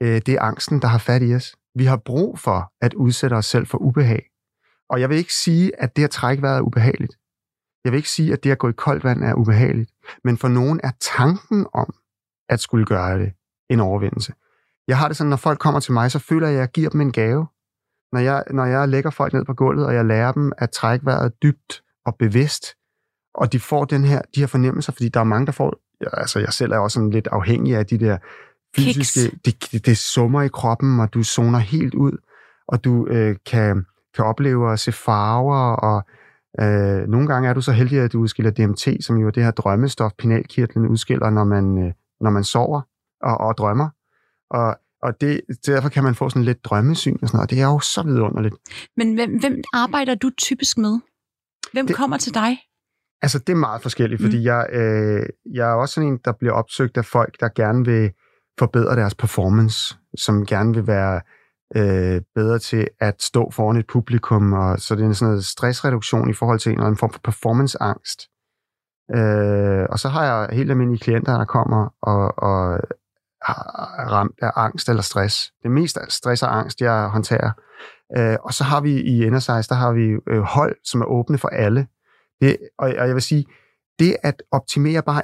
øh, 0.01 0.21
det 0.25 0.29
er 0.29 0.41
angsten, 0.41 0.81
der 0.81 0.87
har 0.87 0.97
fat 0.97 1.21
i 1.23 1.35
os. 1.35 1.55
Vi 1.75 1.85
har 1.85 1.97
brug 1.97 2.39
for 2.39 2.73
at 2.81 2.93
udsætte 2.93 3.33
os 3.33 3.45
selv 3.45 3.67
for 3.67 3.77
ubehag. 3.77 4.29
Og 4.89 5.01
jeg 5.01 5.09
vil 5.09 5.17
ikke 5.17 5.33
sige, 5.33 5.81
at 5.81 5.95
det 5.95 6.03
at 6.03 6.11
trække 6.11 6.41
vejret 6.41 6.57
er 6.57 6.61
ubehageligt. 6.61 7.13
Jeg 7.83 7.91
vil 7.91 7.97
ikke 7.97 8.09
sige, 8.09 8.33
at 8.33 8.43
det 8.43 8.51
at 8.51 8.57
gå 8.57 8.69
i 8.69 8.73
koldt 8.77 9.03
vand 9.03 9.23
er 9.23 9.33
ubehageligt. 9.33 9.91
Men 10.23 10.37
for 10.37 10.47
nogen 10.47 10.79
er 10.83 10.91
tanken 10.99 11.67
om 11.73 11.93
at 12.49 12.59
skulle 12.59 12.85
gøre 12.85 13.19
det 13.19 13.33
en 13.69 13.79
overvindelse. 13.79 14.33
Jeg 14.87 14.97
har 14.97 15.07
det 15.07 15.17
sådan, 15.17 15.29
når 15.29 15.37
folk 15.37 15.59
kommer 15.59 15.79
til 15.79 15.93
mig, 15.93 16.11
så 16.11 16.19
føler 16.19 16.47
jeg, 16.47 16.55
at 16.55 16.59
jeg 16.59 16.71
giver 16.71 16.89
dem 16.89 17.01
en 17.01 17.11
gave. 17.11 17.47
Når 18.11 18.19
jeg, 18.19 18.43
når 18.51 18.65
jeg 18.65 18.89
lægger 18.89 19.09
folk 19.09 19.33
ned 19.33 19.45
på 19.45 19.53
gulvet, 19.53 19.85
og 19.85 19.95
jeg 19.95 20.05
lærer 20.05 20.31
dem 20.31 20.51
at 20.57 20.71
trække 20.71 21.05
vejret 21.05 21.43
dybt 21.43 21.83
og 22.05 22.15
bevidst, 22.15 22.65
og 23.35 23.53
de 23.53 23.59
får 23.59 23.85
den 23.85 24.03
her, 24.03 24.21
de 24.35 24.39
her 24.39 24.47
fornemmelser, 24.47 24.91
fordi 24.91 25.09
der 25.09 25.19
er 25.19 25.23
mange, 25.23 25.45
der 25.45 25.51
får, 25.51 25.79
altså 26.13 26.39
jeg 26.39 26.53
selv 26.53 26.71
er 26.71 26.77
også 26.77 26.95
sådan 26.95 27.09
lidt 27.09 27.27
afhængig 27.27 27.75
af 27.75 27.85
de 27.85 27.97
der 27.97 28.17
fysiske, 28.75 29.39
det, 29.45 29.71
det, 29.71 29.85
det 29.85 29.97
summer 29.97 30.41
i 30.41 30.47
kroppen, 30.47 30.99
og 30.99 31.13
du 31.13 31.23
zoner 31.23 31.59
helt 31.59 31.93
ud, 31.93 32.17
og 32.67 32.83
du 32.83 33.07
øh, 33.07 33.35
kan, 33.45 33.85
kan 34.15 34.25
opleve 34.25 34.71
at 34.73 34.79
se 34.79 34.91
farver, 34.91 35.75
og 35.75 36.03
øh, 36.61 37.07
nogle 37.07 37.27
gange 37.27 37.49
er 37.49 37.53
du 37.53 37.61
så 37.61 37.71
heldig, 37.71 37.99
at 37.99 38.13
du 38.13 38.19
udskiller 38.19 38.51
DMT, 38.51 38.87
som 39.05 39.17
jo 39.17 39.27
er 39.27 39.31
det 39.31 39.43
her 39.43 39.51
drømmestof, 39.51 40.11
pinalkirtlen 40.17 40.87
udskiller, 40.87 41.29
når 41.29 41.43
man, 41.43 41.77
øh, 41.77 41.93
når 42.21 42.29
man 42.29 42.43
sover 42.43 42.81
og, 43.21 43.37
og 43.37 43.57
drømmer. 43.57 43.89
Og, 44.49 44.77
og 45.01 45.21
det, 45.21 45.41
derfor 45.65 45.89
kan 45.89 46.03
man 46.03 46.15
få 46.15 46.29
sådan 46.29 46.43
lidt 46.43 46.65
drømmesyn 46.65 47.17
og 47.21 47.27
sådan 47.27 47.37
noget, 47.37 47.45
og 47.45 47.49
det 47.49 47.61
er 47.61 47.65
jo 47.65 47.79
så 47.79 48.03
vidunderligt. 48.03 48.55
Men 48.97 49.13
hvem, 49.13 49.39
hvem 49.39 49.61
arbejder 49.73 50.15
du 50.15 50.29
typisk 50.37 50.77
med? 50.77 50.99
Hvem. 51.73 51.87
Det- 51.87 51.95
kommer 51.95 52.17
til 52.17 52.33
dig? 52.33 52.57
Altså, 53.23 53.39
det 53.39 53.49
er 53.53 53.57
meget 53.57 53.81
forskelligt, 53.81 54.21
fordi 54.21 54.37
Mm. 54.37 54.43
jeg, 54.43 54.67
øh, 54.71 55.25
jeg 55.53 55.69
er 55.69 55.73
også 55.73 55.93
sådan 55.93 56.09
en, 56.09 56.19
der 56.25 56.31
bliver 56.39 56.53
opsøgt 56.53 56.97
af 56.97 57.05
folk, 57.05 57.39
der 57.39 57.49
gerne 57.55 57.85
vil 57.85 58.11
forbedre 58.59 58.95
deres 58.95 59.15
performance, 59.15 59.95
som 60.17 60.45
gerne 60.45 60.73
vil 60.73 60.87
være 60.87 61.21
øh, 61.75 62.21
bedre 62.35 62.59
til 62.59 62.87
at 62.99 63.21
stå 63.21 63.51
foran 63.51 63.77
et 63.77 63.87
publikum, 63.87 64.53
og 64.53 64.79
så 64.79 64.95
det 64.95 65.05
er 65.05 65.13
sådan 65.13 65.31
noget 65.31 65.45
stressreduktion 65.45 66.29
i 66.29 66.33
forhold 66.33 66.59
til 66.59 66.69
en 66.69 66.73
eller 66.77 66.85
anden 66.85 66.97
form 66.97 67.11
for 67.13 67.19
performanceangst. 67.23 68.19
Øh, 69.15 69.85
og 69.89 69.99
så 69.99 70.09
har 70.09 70.23
jeg 70.25 70.49
helt 70.51 70.69
almindelige 70.71 71.03
klienter, 71.03 71.37
der 71.37 71.45
kommer 71.45 71.93
og, 72.01 72.43
og 72.49 72.79
har 73.45 73.59
ramt 74.11 74.35
af 74.41 74.51
angst 74.55 74.89
eller 74.89 75.01
stress. 75.01 75.51
Det 75.63 75.71
mest 75.71 75.97
er 75.97 76.05
stress 76.09 76.43
og 76.43 76.57
angst, 76.57 76.81
jeg 76.81 77.07
håndterer. 77.09 77.51
Øh, 78.17 78.37
og 78.43 78.53
så 78.53 78.63
har 78.63 78.81
vi 78.81 78.91
i 79.01 79.23
Energize, 79.25 79.69
der 79.69 79.75
har 79.75 79.91
vi 79.93 80.05
øh, 80.27 80.41
hold, 80.41 80.75
som 80.85 81.01
er 81.01 81.05
åbne 81.05 81.37
for 81.37 81.47
alle. 81.47 81.87
Det, 82.41 82.57
og, 82.77 82.93
og 82.97 83.07
jeg 83.07 83.13
vil 83.13 83.21
sige, 83.21 83.45
det 83.99 84.15
at 84.23 84.43
optimere 84.51 85.01
bare 85.01 85.21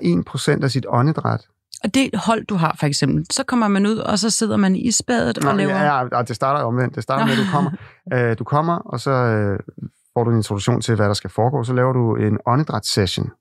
1% 0.59 0.63
af 0.63 0.71
sit 0.71 0.85
åndedræt, 0.89 1.47
Og 1.83 1.93
det 1.93 2.09
hold, 2.15 2.45
du 2.45 2.55
har 2.55 2.75
for 2.79 2.85
eksempel, 2.85 3.25
så 3.31 3.43
kommer 3.43 3.67
man 3.67 3.85
ud, 3.85 3.97
og 3.97 4.19
så 4.19 4.29
sidder 4.29 4.57
man 4.57 4.75
i 4.75 4.87
isbadet 4.87 5.37
og 5.45 5.55
laver... 5.55 5.71
ja, 5.71 6.17
ja, 6.17 6.21
det 6.21 6.35
starter 6.35 6.63
omvendt. 6.63 6.95
Det 6.95 7.03
starter 7.03 7.25
med, 7.25 7.33
at 7.33 7.39
du 7.39 7.51
kommer, 7.51 7.71
øh, 8.13 8.37
du 8.39 8.43
kommer 8.43 8.75
og 8.75 8.99
så 8.99 9.11
øh, 9.11 9.59
får 10.13 10.23
du 10.23 10.31
en 10.31 10.37
introduktion 10.37 10.81
til, 10.81 10.95
hvad 10.95 11.07
der 11.07 11.13
skal 11.13 11.29
foregå. 11.29 11.63
Så 11.63 11.73
laver 11.73 11.93
du 11.93 12.15
en 12.15 12.37
åndedrætssession, 12.45 13.31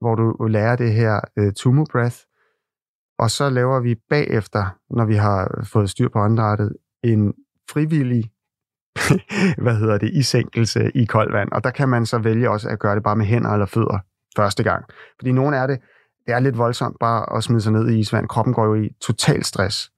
hvor 0.00 0.14
du 0.14 0.46
lærer 0.46 0.76
det 0.76 0.92
her 0.92 1.20
øh, 1.38 1.52
Tumo 1.56 1.84
Breath. 1.92 2.16
Og 3.18 3.30
så 3.30 3.50
laver 3.50 3.80
vi 3.80 3.94
bagefter, 4.10 4.76
når 4.90 5.04
vi 5.04 5.14
har 5.14 5.64
fået 5.64 5.90
styr 5.90 6.08
på 6.08 6.18
åndedrættet, 6.18 6.72
en 7.04 7.32
frivillig 7.70 8.30
hvad 9.64 9.76
hedder 9.76 9.98
det, 9.98 10.10
isænkelse 10.14 10.90
i 10.94 11.04
koldt 11.04 11.32
vand. 11.32 11.52
Og 11.52 11.64
der 11.64 11.70
kan 11.70 11.88
man 11.88 12.06
så 12.06 12.18
vælge 12.18 12.50
også 12.50 12.68
at 12.68 12.78
gøre 12.78 12.94
det 12.94 13.02
bare 13.02 13.16
med 13.16 13.26
hænder 13.26 13.50
eller 13.50 13.66
fødder 13.66 13.98
første 14.36 14.62
gang. 14.62 14.84
Fordi 15.18 15.32
nogen 15.32 15.54
er 15.54 15.66
det, 15.66 15.80
det 16.26 16.34
er 16.34 16.40
lidt 16.40 16.58
voldsomt 16.58 16.96
bare 17.00 17.36
at 17.36 17.44
smide 17.44 17.60
sig 17.62 17.72
ned 17.72 17.88
i 17.88 17.98
isvand. 17.98 18.28
Kroppen 18.28 18.54
går 18.54 18.64
jo 18.64 18.74
i 18.74 18.88
total 19.00 19.44
stress. 19.44 19.90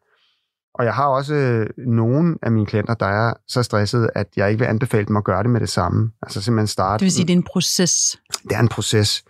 Og 0.74 0.84
jeg 0.84 0.94
har 0.94 1.06
også 1.06 1.34
øh, 1.34 1.66
nogle 1.86 2.36
af 2.42 2.52
mine 2.52 2.66
klienter, 2.66 2.94
der 2.94 3.06
er 3.06 3.34
så 3.48 3.62
stressede, 3.62 4.10
at 4.14 4.26
jeg 4.36 4.48
ikke 4.50 4.58
vil 4.58 4.66
anbefale 4.66 5.06
dem 5.06 5.16
at 5.16 5.24
gøre 5.24 5.42
det 5.42 5.50
med 5.50 5.60
det 5.60 5.68
samme. 5.68 6.10
Altså 6.22 6.42
simpelthen 6.42 6.66
starte. 6.66 7.00
Det 7.00 7.04
vil 7.04 7.12
sige, 7.12 7.26
det 7.26 7.32
er 7.32 7.36
en 7.36 7.42
proces. 7.42 8.20
det 8.42 8.52
er 8.52 8.60
en 8.60 8.68
proces. 8.68 9.24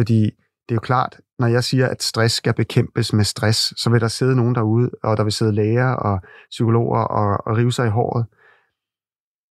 Fordi 0.00 0.22
det 0.22 0.70
er 0.70 0.74
jo 0.74 0.80
klart, 0.80 1.20
når 1.38 1.46
jeg 1.46 1.64
siger, 1.64 1.88
at 1.88 2.02
stress 2.02 2.34
skal 2.34 2.54
bekæmpes 2.54 3.12
med 3.12 3.24
stress, 3.24 3.72
så 3.76 3.90
vil 3.90 4.00
der 4.00 4.08
sidde 4.08 4.36
nogen 4.36 4.54
derude, 4.54 4.90
og 5.02 5.16
der 5.16 5.22
vil 5.22 5.32
sidde 5.32 5.52
læger 5.52 5.92
og 5.92 6.20
psykologer 6.50 7.00
og, 7.00 7.46
og 7.46 7.56
rive 7.56 7.72
sig 7.72 7.86
i 7.86 7.90
håret. 7.90 8.26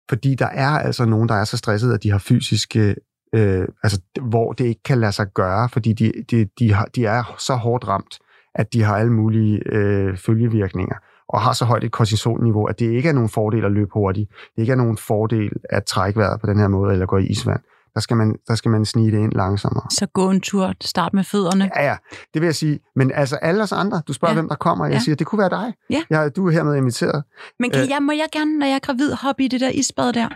Fordi 0.09 0.35
der 0.35 0.45
er 0.45 0.69
altså 0.69 1.05
nogen, 1.05 1.29
der 1.29 1.35
er 1.35 1.43
så 1.43 1.57
stresset, 1.57 1.93
at 1.93 2.03
de 2.03 2.11
har 2.11 2.17
fysiske, 2.17 2.95
øh, 3.35 3.67
altså 3.83 4.01
hvor 4.21 4.53
det 4.53 4.65
ikke 4.65 4.83
kan 4.83 4.99
lade 4.99 5.11
sig 5.11 5.27
gøre, 5.33 5.69
fordi 5.69 5.93
de, 5.93 6.11
de, 6.31 6.49
de, 6.59 6.73
har, 6.73 6.85
de 6.85 7.05
er 7.05 7.35
så 7.37 7.55
hårdt 7.55 7.87
ramt, 7.87 8.19
at 8.55 8.73
de 8.73 8.83
har 8.83 8.97
alle 8.97 9.13
mulige 9.13 9.61
øh, 9.65 10.17
følgevirkninger, 10.17 10.95
og 11.29 11.41
har 11.41 11.53
så 11.53 11.65
højt 11.65 11.83
et 11.83 11.91
kortisolniveau, 11.91 12.65
at 12.65 12.79
det 12.79 12.91
ikke 12.91 13.09
er 13.09 13.13
nogen 13.13 13.29
fordel 13.29 13.65
at 13.65 13.71
løbe 13.71 13.91
hurtigt. 13.93 14.29
Det 14.55 14.61
ikke 14.61 14.71
er 14.71 14.77
nogen 14.77 14.97
fordel 14.97 15.51
at 15.69 15.85
trække 15.85 16.19
vejret 16.19 16.41
på 16.41 16.47
den 16.47 16.59
her 16.59 16.67
måde, 16.67 16.93
eller 16.93 17.05
gå 17.05 17.17
i 17.17 17.25
isvand. 17.25 17.61
Der 17.97 18.01
skal 18.01 18.17
man, 18.17 18.35
der 18.47 18.55
skal 18.55 18.71
man 18.71 18.85
snige 18.85 19.11
det 19.11 19.17
ind 19.17 19.31
langsommere. 19.33 19.85
Så 19.89 20.05
gå 20.13 20.29
en 20.29 20.41
tur, 20.41 20.73
start 20.81 21.13
med 21.13 21.23
fødderne. 21.23 21.69
Ja, 21.75 21.83
ja, 21.85 21.95
det 22.33 22.41
vil 22.41 22.47
jeg 22.47 22.55
sige. 22.55 22.79
Men 22.95 23.11
altså 23.11 23.35
alle 23.35 23.63
os 23.63 23.71
andre, 23.71 24.01
du 24.07 24.13
spørger, 24.13 24.33
Ja. 24.33 24.39
hvem 24.41 24.49
der 24.49 24.55
kommer, 24.55 24.85
jeg 24.85 24.93
Ja. 24.93 24.99
siger, 24.99 25.15
det 25.15 25.27
kunne 25.27 25.39
være 25.39 25.49
dig. 25.49 25.73
Ja. 25.89 26.01
Jeg, 26.09 26.35
du 26.35 26.47
er 26.47 26.51
hermed 26.51 26.75
inviteret. 26.75 27.23
Men 27.59 27.71
kan 27.71 27.81
Øh. 27.83 27.89
jeg, 27.89 28.03
må 28.03 28.11
jeg 28.11 28.27
gerne, 28.31 28.59
når 28.59 28.65
jeg 28.65 28.75
er 28.75 28.79
gravid, 28.79 29.13
hoppe 29.21 29.43
i 29.43 29.47
det 29.47 29.61
der 29.61 29.69
isbad 29.69 30.13
der? 30.13 30.27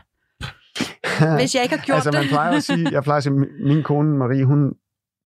hvis 1.39 1.55
jeg 1.55 1.63
ikke 1.63 1.75
har 1.77 1.85
gjort 1.85 1.95
altså, 1.95 2.11
man 2.11 2.27
plejer 2.29 2.51
at 2.57 2.63
sige, 2.63 2.87
jeg 2.91 3.03
plejer 3.03 3.17
at 3.17 3.23
sige, 3.23 3.33
min- 3.33 3.49
min 3.67 3.83
kone 3.83 4.17
Marie, 4.17 4.45
hun, 4.45 4.73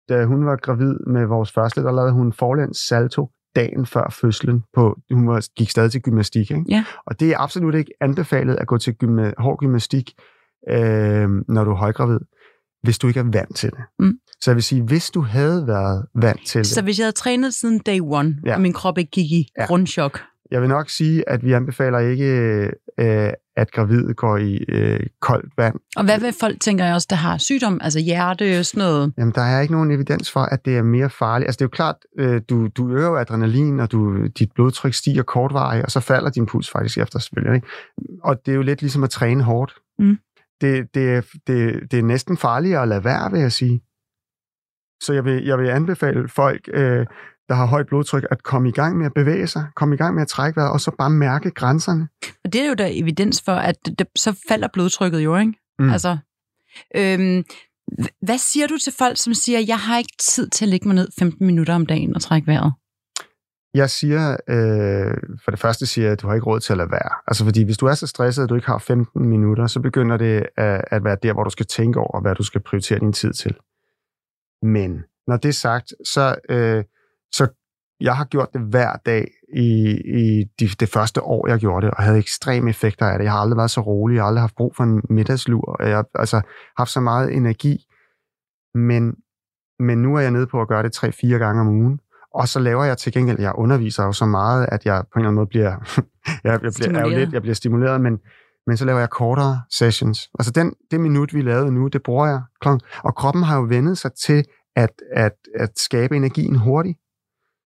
da 0.09 0.25
hun 0.25 0.45
var 0.45 0.55
gravid 0.55 0.95
med 1.07 1.25
vores 1.25 1.51
første, 1.51 1.81
der 1.81 1.91
lavede 1.91 2.11
hun 2.13 2.33
forlæns 2.33 2.77
salto 2.77 3.29
dagen 3.55 3.85
før 3.85 4.09
fødslen. 4.21 4.63
På, 4.75 4.97
hun 5.11 5.27
var, 5.27 5.45
gik 5.57 5.69
stadig 5.69 5.91
til 5.91 6.01
gymnastik. 6.01 6.51
Ikke? 6.51 6.65
Ja. 6.69 6.83
Og 7.07 7.19
det 7.19 7.31
er 7.31 7.37
absolut 7.39 7.75
ikke 7.75 7.91
anbefalet 8.01 8.55
at 8.55 8.67
gå 8.67 8.77
til 8.77 8.93
gymna, 8.93 9.33
hård 9.37 9.57
gymnastik, 9.59 10.11
øh, 10.69 11.29
når 11.49 11.63
du 11.63 11.71
er 11.71 11.75
højgravid, 11.75 12.19
hvis 12.83 12.97
du 12.99 13.07
ikke 13.07 13.19
er 13.19 13.23
vant 13.33 13.55
til 13.55 13.69
det. 13.71 13.79
Mm. 13.99 14.13
Så 14.41 14.51
jeg 14.51 14.55
vil 14.55 14.63
sige, 14.63 14.81
hvis 14.83 15.09
du 15.11 15.21
havde 15.21 15.67
været 15.67 16.05
vant 16.15 16.45
til 16.47 16.59
det, 16.59 16.67
Så 16.67 16.81
hvis 16.81 16.99
jeg 16.99 17.05
havde 17.05 17.15
trænet 17.15 17.53
siden 17.53 17.79
day 17.79 17.99
one, 18.03 18.35
Ja. 18.45 18.55
og 18.55 18.61
min 18.61 18.73
krop 18.73 18.97
ikke 18.97 19.11
gik 19.11 19.31
i 19.31 19.47
Ja. 19.59 19.65
grundchok, 19.65 20.19
jeg 20.51 20.61
vil 20.61 20.69
nok 20.69 20.89
sige, 20.89 21.29
at 21.29 21.43
vi 21.43 21.51
anbefaler 21.53 21.99
ikke, 21.99 22.25
øh, 22.99 23.29
at 23.57 23.71
gravide 23.71 24.13
går 24.13 24.37
i 24.37 24.65
øh, 24.69 24.99
koldt 25.21 25.53
vand. 25.57 25.75
og 25.95 26.03
hvad 26.05 26.19
vil 26.19 26.33
folk, 26.39 26.59
tænker 26.61 26.85
jeg 26.85 26.93
også, 26.95 27.07
der 27.09 27.15
har 27.15 27.37
sygdom, 27.37 27.79
altså 27.83 27.99
hjerte 27.99 28.59
og 28.59 28.65
sådan 28.65 28.87
noget? 28.87 29.13
Jamen, 29.17 29.33
der 29.35 29.41
er 29.41 29.61
ikke 29.61 29.73
nogen 29.73 29.91
evidens 29.91 30.31
for, 30.31 30.39
at 30.39 30.65
det 30.65 30.77
er 30.77 30.83
mere 30.83 31.09
farligt. 31.09 31.47
Altså, 31.47 31.57
det 31.57 31.61
er 31.61 31.65
jo 31.65 31.69
klart, 31.69 31.95
øh, 32.19 32.41
du, 32.49 32.67
du 32.67 32.89
øger 32.91 33.07
jo 33.07 33.15
adrenalin, 33.17 33.79
og 33.79 33.91
du, 33.91 34.25
dit 34.27 34.51
blodtryk 34.55 34.93
stiger 34.93 35.23
kortvarigt, 35.23 35.85
og 35.85 35.91
så 35.91 35.99
falder 35.99 36.29
din 36.29 36.45
puls 36.45 36.69
faktisk 36.69 36.97
efter 36.97 37.19
selvfølgelig. 37.19 37.55
Ikke? 37.55 37.67
Og 38.23 38.45
det 38.45 38.51
er 38.51 38.55
jo 38.55 38.61
lidt 38.61 38.81
ligesom 38.81 39.03
at 39.03 39.09
træne 39.09 39.43
hårdt. 39.43 39.75
Mm. 39.99 40.17
Det, 40.61 40.93
det, 40.93 41.25
det, 41.47 41.91
det 41.91 41.99
er 41.99 42.03
næsten 42.03 42.37
farligere 42.37 42.81
at 42.81 42.87
lade 42.87 43.03
være, 43.03 43.31
vil 43.31 43.41
jeg 43.41 43.51
sige. 43.51 43.81
Så 45.03 45.13
jeg 45.13 45.25
vil, 45.25 45.45
jeg 45.45 45.57
vil 45.57 45.69
anbefale 45.69 46.27
folk, 46.27 46.69
øh, 46.73 47.05
der 47.49 47.55
har 47.55 47.65
højt 47.65 47.87
blodtryk, 47.87 48.25
at 48.31 48.43
komme 48.43 48.69
i 48.69 48.71
gang 48.71 48.97
med 48.97 49.05
at 49.05 49.13
bevæge 49.13 49.47
sig, 49.47 49.67
komme 49.75 49.95
i 49.95 49.97
gang 49.97 50.15
med 50.15 50.21
at 50.21 50.27
trække 50.27 50.57
vejret, 50.57 50.71
og 50.71 50.81
så 50.81 50.91
bare 50.97 51.09
mærke 51.09 51.51
grænserne. 51.51 52.07
Og 52.43 52.53
det 52.53 52.61
er 52.61 52.67
jo 52.67 52.73
der 52.73 52.89
evidens 52.91 53.41
for, 53.45 53.51
at 53.51 53.75
det, 53.85 54.07
så 54.15 54.43
falder 54.47 54.67
blodtrykket 54.73 55.19
jo, 55.19 55.37
ikke? 55.37 55.53
Mm. 55.79 55.89
Altså, 55.89 56.17
øhm, 56.95 57.43
hvad 58.21 58.37
siger 58.37 58.67
du 58.67 58.77
til 58.77 58.93
folk, 58.93 59.17
som 59.17 59.33
siger, 59.33 59.59
jeg 59.59 59.79
har 59.79 59.97
ikke 59.97 60.15
tid 60.19 60.49
til 60.49 60.65
at 60.65 60.69
lægge 60.69 60.87
mig 60.87 60.95
ned 60.95 61.07
15 61.19 61.45
minutter 61.45 61.75
om 61.75 61.85
dagen 61.85 62.15
og 62.15 62.21
trække 62.21 62.47
vejret? 62.47 62.73
Jeg 63.75 63.89
siger, 63.89 64.37
øh, 64.47 65.17
for 65.43 65.51
det 65.51 65.59
første 65.59 65.85
siger 65.85 66.05
jeg, 66.05 66.11
at 66.11 66.21
du 66.21 66.27
har 66.27 66.33
ikke 66.33 66.45
råd 66.45 66.59
til 66.59 66.73
at 66.73 66.77
lade 66.77 66.91
være. 66.91 67.11
Altså 67.27 67.43
fordi 67.45 67.63
hvis 67.63 67.77
du 67.77 67.85
er 67.85 67.93
så 67.93 68.07
stresset, 68.07 68.43
at 68.43 68.49
du 68.49 68.55
ikke 68.55 68.67
har 68.67 68.77
15 68.77 69.25
minutter, 69.29 69.67
så 69.67 69.79
begynder 69.79 70.17
det 70.17 70.45
at, 70.57 70.85
at 70.91 71.03
være 71.03 71.17
der, 71.23 71.33
hvor 71.33 71.43
du 71.43 71.49
skal 71.49 71.65
tænke 71.65 71.99
over, 71.99 72.21
hvad 72.21 72.35
du 72.35 72.43
skal 72.43 72.61
prioritere 72.61 72.99
din 72.99 73.13
tid 73.13 73.33
til. 73.33 73.55
Men 74.61 75.03
når 75.27 75.37
det 75.37 75.49
er 75.49 75.53
sagt, 75.53 75.93
så, 76.05 76.35
øh, 76.49 76.83
så 77.31 77.47
jeg 77.99 78.17
har 78.17 78.25
gjort 78.25 78.49
det 78.53 78.61
hver 78.61 78.95
dag 79.05 79.27
i, 79.53 79.69
i 80.21 80.43
de, 80.59 80.67
det 80.79 80.89
første 80.89 81.21
år, 81.21 81.47
jeg 81.47 81.59
gjorde 81.59 81.85
det, 81.85 81.93
og 81.93 82.03
havde 82.03 82.17
ekstreme 82.17 82.69
effekter 82.69 83.05
af 83.05 83.17
det. 83.17 83.25
Jeg 83.25 83.31
har 83.31 83.39
aldrig 83.39 83.57
været 83.57 83.71
så 83.71 83.81
rolig, 83.81 84.15
jeg 84.15 84.23
har 84.23 84.27
aldrig 84.27 84.43
haft 84.43 84.55
brug 84.55 84.75
for 84.75 84.83
en 84.83 85.01
middagslur, 85.09 85.83
jeg 85.83 85.95
har 85.95 86.05
altså, 86.15 86.41
haft 86.77 86.89
så 86.89 86.99
meget 86.99 87.33
energi. 87.33 87.85
Men, 88.73 89.15
men 89.79 90.01
nu 90.01 90.15
er 90.15 90.19
jeg 90.19 90.31
nede 90.31 90.47
på 90.47 90.61
at 90.61 90.67
gøre 90.67 90.83
det 90.83 91.03
3-4 91.03 91.27
gange 91.27 91.61
om 91.61 91.67
ugen. 91.67 91.99
Og 92.35 92.47
så 92.47 92.59
laver 92.59 92.83
jeg 92.83 92.97
til 92.97 93.13
gengæld, 93.13 93.39
jeg 93.39 93.51
underviser 93.55 94.03
jo 94.03 94.11
så 94.11 94.25
meget, 94.25 94.67
at 94.71 94.85
jeg 94.85 95.03
på 95.13 95.19
en 95.19 95.19
eller 95.19 95.27
anden 95.27 95.35
måde 95.35 95.47
bliver, 95.47 95.71
jeg, 96.43 96.51
jeg 96.51 96.59
bliver, 96.59 96.59
er 96.59 96.63
jo 96.63 96.71
Stimuleret. 96.71 97.17
lidt, 97.19 97.33
jeg 97.33 97.41
bliver 97.41 97.55
stimuleret, 97.55 98.01
men, 98.01 98.19
men 98.67 98.77
så 98.77 98.85
laver 98.85 98.99
jeg 98.99 99.09
kortere 99.09 99.61
sessions. 99.71 100.29
Altså 100.39 100.51
den, 100.51 100.73
det 100.91 100.99
minut, 100.99 101.33
vi 101.33 101.41
lavede 101.41 101.71
nu, 101.71 101.87
det 101.87 102.03
bruger 102.03 102.27
jeg. 102.27 102.41
Klon. 102.61 102.79
Og 103.03 103.15
kroppen 103.15 103.43
har 103.43 103.57
jo 103.57 103.65
vendet 103.69 103.97
sig 103.97 104.11
til 104.25 104.43
at, 104.75 104.89
at, 105.13 105.35
at 105.55 105.79
skabe 105.79 106.15
energien 106.15 106.55
hurtigt. 106.55 106.97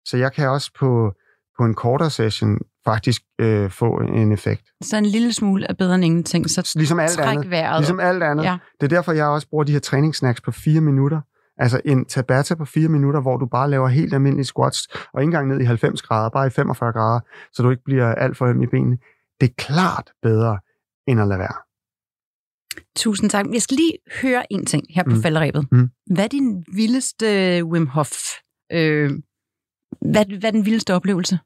Så 0.05 0.17
jeg 0.17 0.33
kan 0.33 0.49
også 0.49 0.71
på, 0.79 1.13
på 1.59 1.65
en 1.65 1.75
kortere 1.75 2.11
session 2.11 2.59
faktisk 2.85 3.23
øh, 3.39 3.71
få 3.71 3.99
en 4.01 4.33
effekt. 4.33 4.63
Så 4.83 4.97
en 4.97 5.07
lille 5.07 5.33
smule 5.33 5.67
er 5.69 5.75
bedre 5.75 5.95
end 5.95 6.05
ingenting, 6.05 6.51
så 6.51 6.73
Ligesom 6.77 7.01
alt 7.01 7.11
træk 7.11 7.37
andet. 7.37 7.51
vejret. 7.51 7.81
Ligesom 7.81 8.01
alt 8.01 8.23
andet. 8.23 8.45
Ja. 8.45 8.59
Det 8.81 8.93
er 8.93 8.97
derfor, 8.97 9.13
jeg 9.13 9.27
også 9.27 9.49
bruger 9.49 9.65
de 9.65 9.73
her 9.73 9.81
træningssnacks 9.81 10.41
på 10.41 10.51
fire 10.51 10.81
minutter. 10.81 11.21
Altså 11.59 11.81
en 11.85 12.05
Tabata 12.05 12.55
på 12.55 12.65
fire 12.65 12.89
minutter, 12.89 13.21
hvor 13.21 13.37
du 13.37 13.47
bare 13.47 13.71
laver 13.71 13.89
helt 13.89 14.15
almindelige 14.15 14.45
squats, 14.45 14.89
og 15.13 15.23
ikke 15.23 15.29
engang 15.29 15.49
ned 15.49 15.61
i 15.61 15.65
90 15.65 16.03
grader, 16.03 16.31
bare 16.31 16.47
i 16.47 16.51
45 16.51 16.93
grader, 16.93 17.21
så 17.53 17.63
du 17.63 17.71
ikke 17.71 17.85
bliver 17.85 18.15
alt 18.15 18.37
for 18.37 18.47
øm 18.47 18.63
i 18.63 18.67
benene. 18.67 18.99
Det 19.41 19.49
er 19.51 19.55
klart 19.59 20.13
bedre, 20.23 20.59
end 21.09 21.21
at 21.21 21.29
lade 21.29 21.39
være. 21.39 21.57
Tusind 22.97 23.31
tak. 23.31 23.47
Jeg 23.53 23.63
skal 23.63 23.77
lige 23.77 23.99
høre 24.23 24.53
en 24.53 24.67
ting 24.67 24.85
her 24.91 25.05
på. 25.05 25.11
Mm. 25.11 25.23
falderæbet. 25.23 25.69
Mm. 25.73 25.91
Hvad 26.07 26.25
er 26.25 26.29
din 26.29 26.65
vildeste 26.73 27.27
Wim 27.65 27.87
Hof? 27.87 28.13
Øh, 28.73 29.11
hvad, 30.01 30.27
hvad 30.39 30.45
er 30.45 30.51
den 30.51 30.65
vildeste 30.65 30.95
oplevelse? 30.95 31.39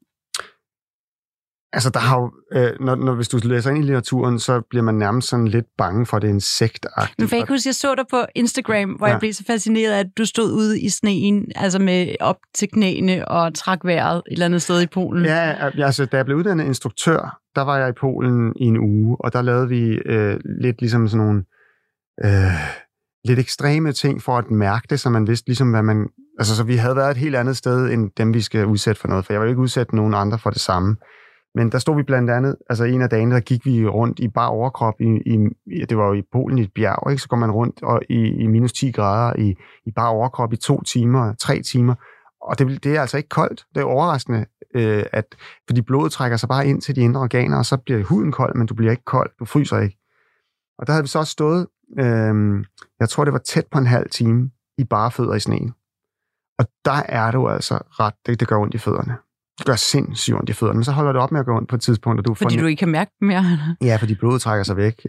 Altså, 1.72 1.90
der 1.90 2.00
har 2.00 2.20
jo, 2.20 2.30
øh, 2.52 2.72
når, 2.80 2.94
når, 2.94 3.14
hvis 3.14 3.28
du 3.28 3.40
læser 3.44 3.70
ind 3.70 3.78
i 3.78 3.82
litteraturen, 3.82 4.38
så 4.38 4.62
bliver 4.70 4.82
man 4.82 4.94
nærmest 4.94 5.28
sådan 5.28 5.48
lidt 5.48 5.66
bange 5.78 6.06
for, 6.06 6.16
at 6.16 6.22
det 6.22 6.28
er 6.28 6.34
insektagtigt. 6.34 7.18
Men 7.18 7.28
for 7.28 7.36
jeg 7.36 7.46
huske, 7.48 7.68
jeg 7.68 7.74
så 7.74 7.94
dig 7.94 8.04
på 8.10 8.24
Instagram, 8.34 8.90
hvor 8.90 9.06
ja. 9.06 9.12
Jeg 9.12 9.20
blev 9.20 9.32
så 9.32 9.44
fascineret, 9.46 9.92
at 9.92 10.06
du 10.18 10.24
stod 10.24 10.52
ude 10.52 10.80
i 10.80 10.88
sneen, 10.88 11.46
altså 11.56 11.78
med 11.78 12.14
op 12.20 12.36
til 12.54 12.68
knæene 12.72 13.28
og 13.28 13.54
trak 13.54 13.84
vejret 13.84 14.16
et 14.16 14.22
eller 14.32 14.46
andet 14.46 14.62
sted 14.62 14.82
i 14.82 14.86
Polen. 14.86 15.24
Ja, 15.24 15.70
altså, 15.78 16.06
da 16.06 16.16
jeg 16.16 16.24
blev 16.24 16.36
uddannet 16.36 16.64
instruktør, 16.64 17.38
der 17.54 17.62
var 17.62 17.78
jeg 17.78 17.88
i 17.88 17.92
Polen 18.00 18.52
i 18.56 18.64
en 18.64 18.78
uge, 18.78 19.16
og 19.20 19.32
der 19.32 19.42
lavede 19.42 19.68
vi 19.68 19.98
øh, 20.06 20.38
lidt 20.62 20.80
ligesom 20.80 21.08
sådan 21.08 21.26
nogle 21.26 21.44
øh, 22.24 22.52
lidt 23.24 23.38
ekstreme 23.38 23.92
ting 23.92 24.22
for 24.22 24.38
at 24.38 24.50
mærke 24.50 24.86
det, 24.90 25.00
så 25.00 25.10
man 25.10 25.26
vidste 25.26 25.48
ligesom, 25.48 25.70
hvad 25.70 25.82
man... 25.82 26.08
Altså, 26.38 26.56
så 26.56 26.64
vi 26.64 26.76
havde 26.76 26.96
været 26.96 27.10
et 27.10 27.16
helt 27.16 27.36
andet 27.36 27.56
sted, 27.56 27.90
end 27.90 28.10
dem, 28.16 28.34
vi 28.34 28.40
skal 28.40 28.66
udsætte 28.66 29.00
for 29.00 29.08
noget, 29.08 29.26
for 29.26 29.32
jeg 29.32 29.40
jo 29.40 29.48
ikke 29.48 29.60
udsætte 29.60 29.96
nogen 29.96 30.14
andre 30.14 30.38
for 30.38 30.50
det 30.50 30.60
samme. 30.60 30.96
Men 31.54 31.72
der 31.72 31.78
stod 31.78 31.96
vi 31.96 32.02
blandt 32.02 32.30
andet, 32.30 32.56
altså 32.70 32.84
en 32.84 33.02
af 33.02 33.10
dagene, 33.10 33.34
der 33.34 33.40
gik 33.40 33.66
vi 33.66 33.86
rundt 33.86 34.18
i 34.18 34.28
bare 34.28 34.50
overkrop, 34.50 35.00
i, 35.00 35.04
i, 35.06 35.38
det 35.84 35.96
var 35.96 36.06
jo 36.06 36.12
i 36.12 36.22
Polen 36.32 36.58
i 36.58 36.62
et 36.62 36.72
bjerg, 36.74 37.10
ikke? 37.10 37.22
så 37.22 37.28
går 37.28 37.36
man 37.36 37.50
rundt 37.50 37.82
og 37.82 38.02
i, 38.08 38.14
i 38.14 38.46
minus 38.46 38.72
10 38.72 38.92
grader 38.92 39.40
i, 39.40 39.56
i 39.86 39.90
bare 39.90 40.08
overkrop 40.08 40.52
i 40.52 40.56
to 40.56 40.82
timer, 40.82 41.34
tre 41.34 41.62
timer, 41.62 41.94
og 42.42 42.58
det, 42.58 42.84
det 42.84 42.96
er 42.96 43.00
altså 43.00 43.16
ikke 43.16 43.28
koldt. 43.28 43.66
Det 43.74 43.80
er 43.80 43.84
overraskende, 43.84 44.46
øh, 44.74 45.04
at, 45.12 45.24
fordi 45.66 45.82
blodet 45.82 46.12
trækker 46.12 46.36
sig 46.36 46.48
bare 46.48 46.66
ind 46.66 46.80
til 46.80 46.96
de 46.96 47.00
indre 47.00 47.20
organer, 47.20 47.58
og 47.58 47.66
så 47.66 47.76
bliver 47.76 48.04
huden 48.04 48.32
kold, 48.32 48.54
men 48.54 48.66
du 48.66 48.74
bliver 48.74 48.90
ikke 48.90 49.04
kold, 49.04 49.30
du 49.38 49.44
fryser 49.44 49.78
ikke. 49.78 49.98
Og 50.78 50.86
der 50.86 50.92
havde 50.92 51.04
vi 51.04 51.08
så 51.08 51.18
også 51.18 51.32
stået, 51.32 51.66
øh, 51.98 52.64
jeg 53.00 53.08
tror 53.08 53.24
det 53.24 53.32
var 53.32 53.38
tæt 53.38 53.66
på 53.72 53.78
en 53.78 53.86
halv 53.86 54.10
time, 54.10 54.50
i 54.78 54.84
bare 54.84 55.10
fødder 55.10 55.34
i 55.34 55.40
sneen. 55.40 55.72
Og 56.58 56.66
der 56.84 57.02
er 57.08 57.30
du 57.30 57.48
altså 57.48 57.74
ret, 57.74 58.14
det, 58.26 58.40
det 58.40 58.48
gør 58.48 58.56
ondt 58.56 58.74
i 58.74 58.78
fødderne. 58.78 59.16
Det 59.60 59.66
gør 59.66 59.76
sindssygt 59.76 60.36
ondt 60.36 60.50
i 60.50 60.52
fødderne, 60.52 60.76
men 60.76 60.84
så 60.84 60.92
holder 60.92 61.12
det 61.12 61.22
op 61.22 61.32
med 61.32 61.40
at 61.40 61.46
gøre 61.46 61.56
ondt 61.56 61.68
på 61.68 61.76
et 61.76 61.82
tidspunkt, 61.82 62.18
og 62.18 62.24
du 62.24 62.34
Fordi 62.34 62.54
får 62.54 62.60
du 62.60 62.66
ikke 62.66 62.80
kan 62.80 62.88
mærke 62.88 63.10
dem 63.20 63.28
mere. 63.28 63.44
Ja, 63.82 63.96
fordi 63.96 64.14
blodet 64.14 64.42
trækker 64.42 64.64
sig 64.64 64.76
væk. 64.76 65.06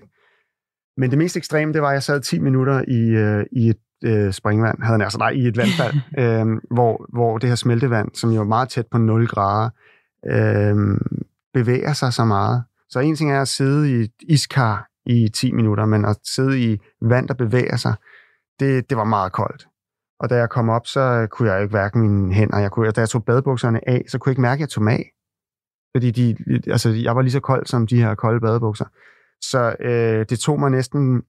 Men 0.97 1.09
det 1.09 1.17
mest 1.17 1.37
ekstreme, 1.37 1.73
det 1.73 1.81
var, 1.81 1.87
at 1.87 1.93
jeg 1.93 2.03
sad 2.03 2.21
10 2.21 2.39
minutter 2.39 2.83
i, 2.87 3.09
øh, 3.09 3.45
i 3.51 3.69
et 3.69 3.77
øh, 4.03 4.33
springvand, 4.33 4.83
havde 4.83 5.01
jeg 5.01 5.11
sagt, 5.11 5.19
nej, 5.19 5.29
i 5.29 5.47
et 5.47 5.57
vandfald, 5.57 5.93
øh, 6.21 6.61
hvor, 6.71 7.05
hvor 7.13 7.37
det 7.37 7.49
her 7.49 7.55
smeltevand, 7.55 8.09
som 8.13 8.31
jo 8.31 8.41
er 8.41 8.45
meget 8.45 8.69
tæt 8.69 8.85
på 8.91 8.97
0 8.97 9.27
grader, 9.27 9.69
øh, 10.25 10.97
bevæger 11.53 11.93
sig 11.93 12.13
så 12.13 12.25
meget. 12.25 12.63
Så 12.89 12.99
en 12.99 13.15
ting 13.15 13.31
er 13.31 13.41
at 13.41 13.47
sidde 13.47 13.91
i 13.91 13.93
et 13.93 14.11
iskar 14.21 14.87
i 15.05 15.29
10 15.29 15.51
minutter, 15.51 15.85
men 15.85 16.05
at 16.05 16.17
sidde 16.35 16.61
i 16.71 16.77
vand, 17.01 17.27
der 17.27 17.33
bevæger 17.33 17.75
sig, 17.75 17.93
det, 18.59 18.89
det 18.89 18.97
var 18.97 19.03
meget 19.03 19.31
koldt. 19.31 19.67
Og 20.21 20.29
da 20.29 20.35
jeg 20.35 20.49
kom 20.49 20.69
op, 20.69 20.87
så 20.87 21.27
kunne 21.31 21.51
jeg 21.51 21.61
ikke 21.61 21.71
hverken 21.71 22.01
mine 22.01 22.33
hænder. 22.33 22.59
Jeg 22.59 22.71
kunne, 22.71 22.91
da 22.91 23.01
jeg 23.01 23.09
tog 23.09 23.25
badebukserne 23.25 23.89
af, 23.89 24.05
så 24.07 24.17
kunne 24.17 24.29
jeg 24.29 24.31
ikke 24.31 24.41
mærke, 24.41 24.59
at 24.59 24.61
jeg 24.61 24.69
tog 24.69 24.81
dem 24.81 24.87
af. 24.87 25.03
Fordi 25.95 26.11
de, 26.11 26.37
altså, 26.67 26.89
jeg 26.89 27.15
var 27.15 27.21
lige 27.21 27.31
så 27.31 27.39
kold 27.39 27.65
som 27.65 27.87
de 27.87 28.01
her 28.01 28.15
kolde 28.15 28.39
badebukser. 28.39 28.85
Så 29.41 29.75
øh, 29.79 30.25
det 30.29 30.39
tog 30.39 30.59
mig 30.59 30.71
næsten 30.71 31.21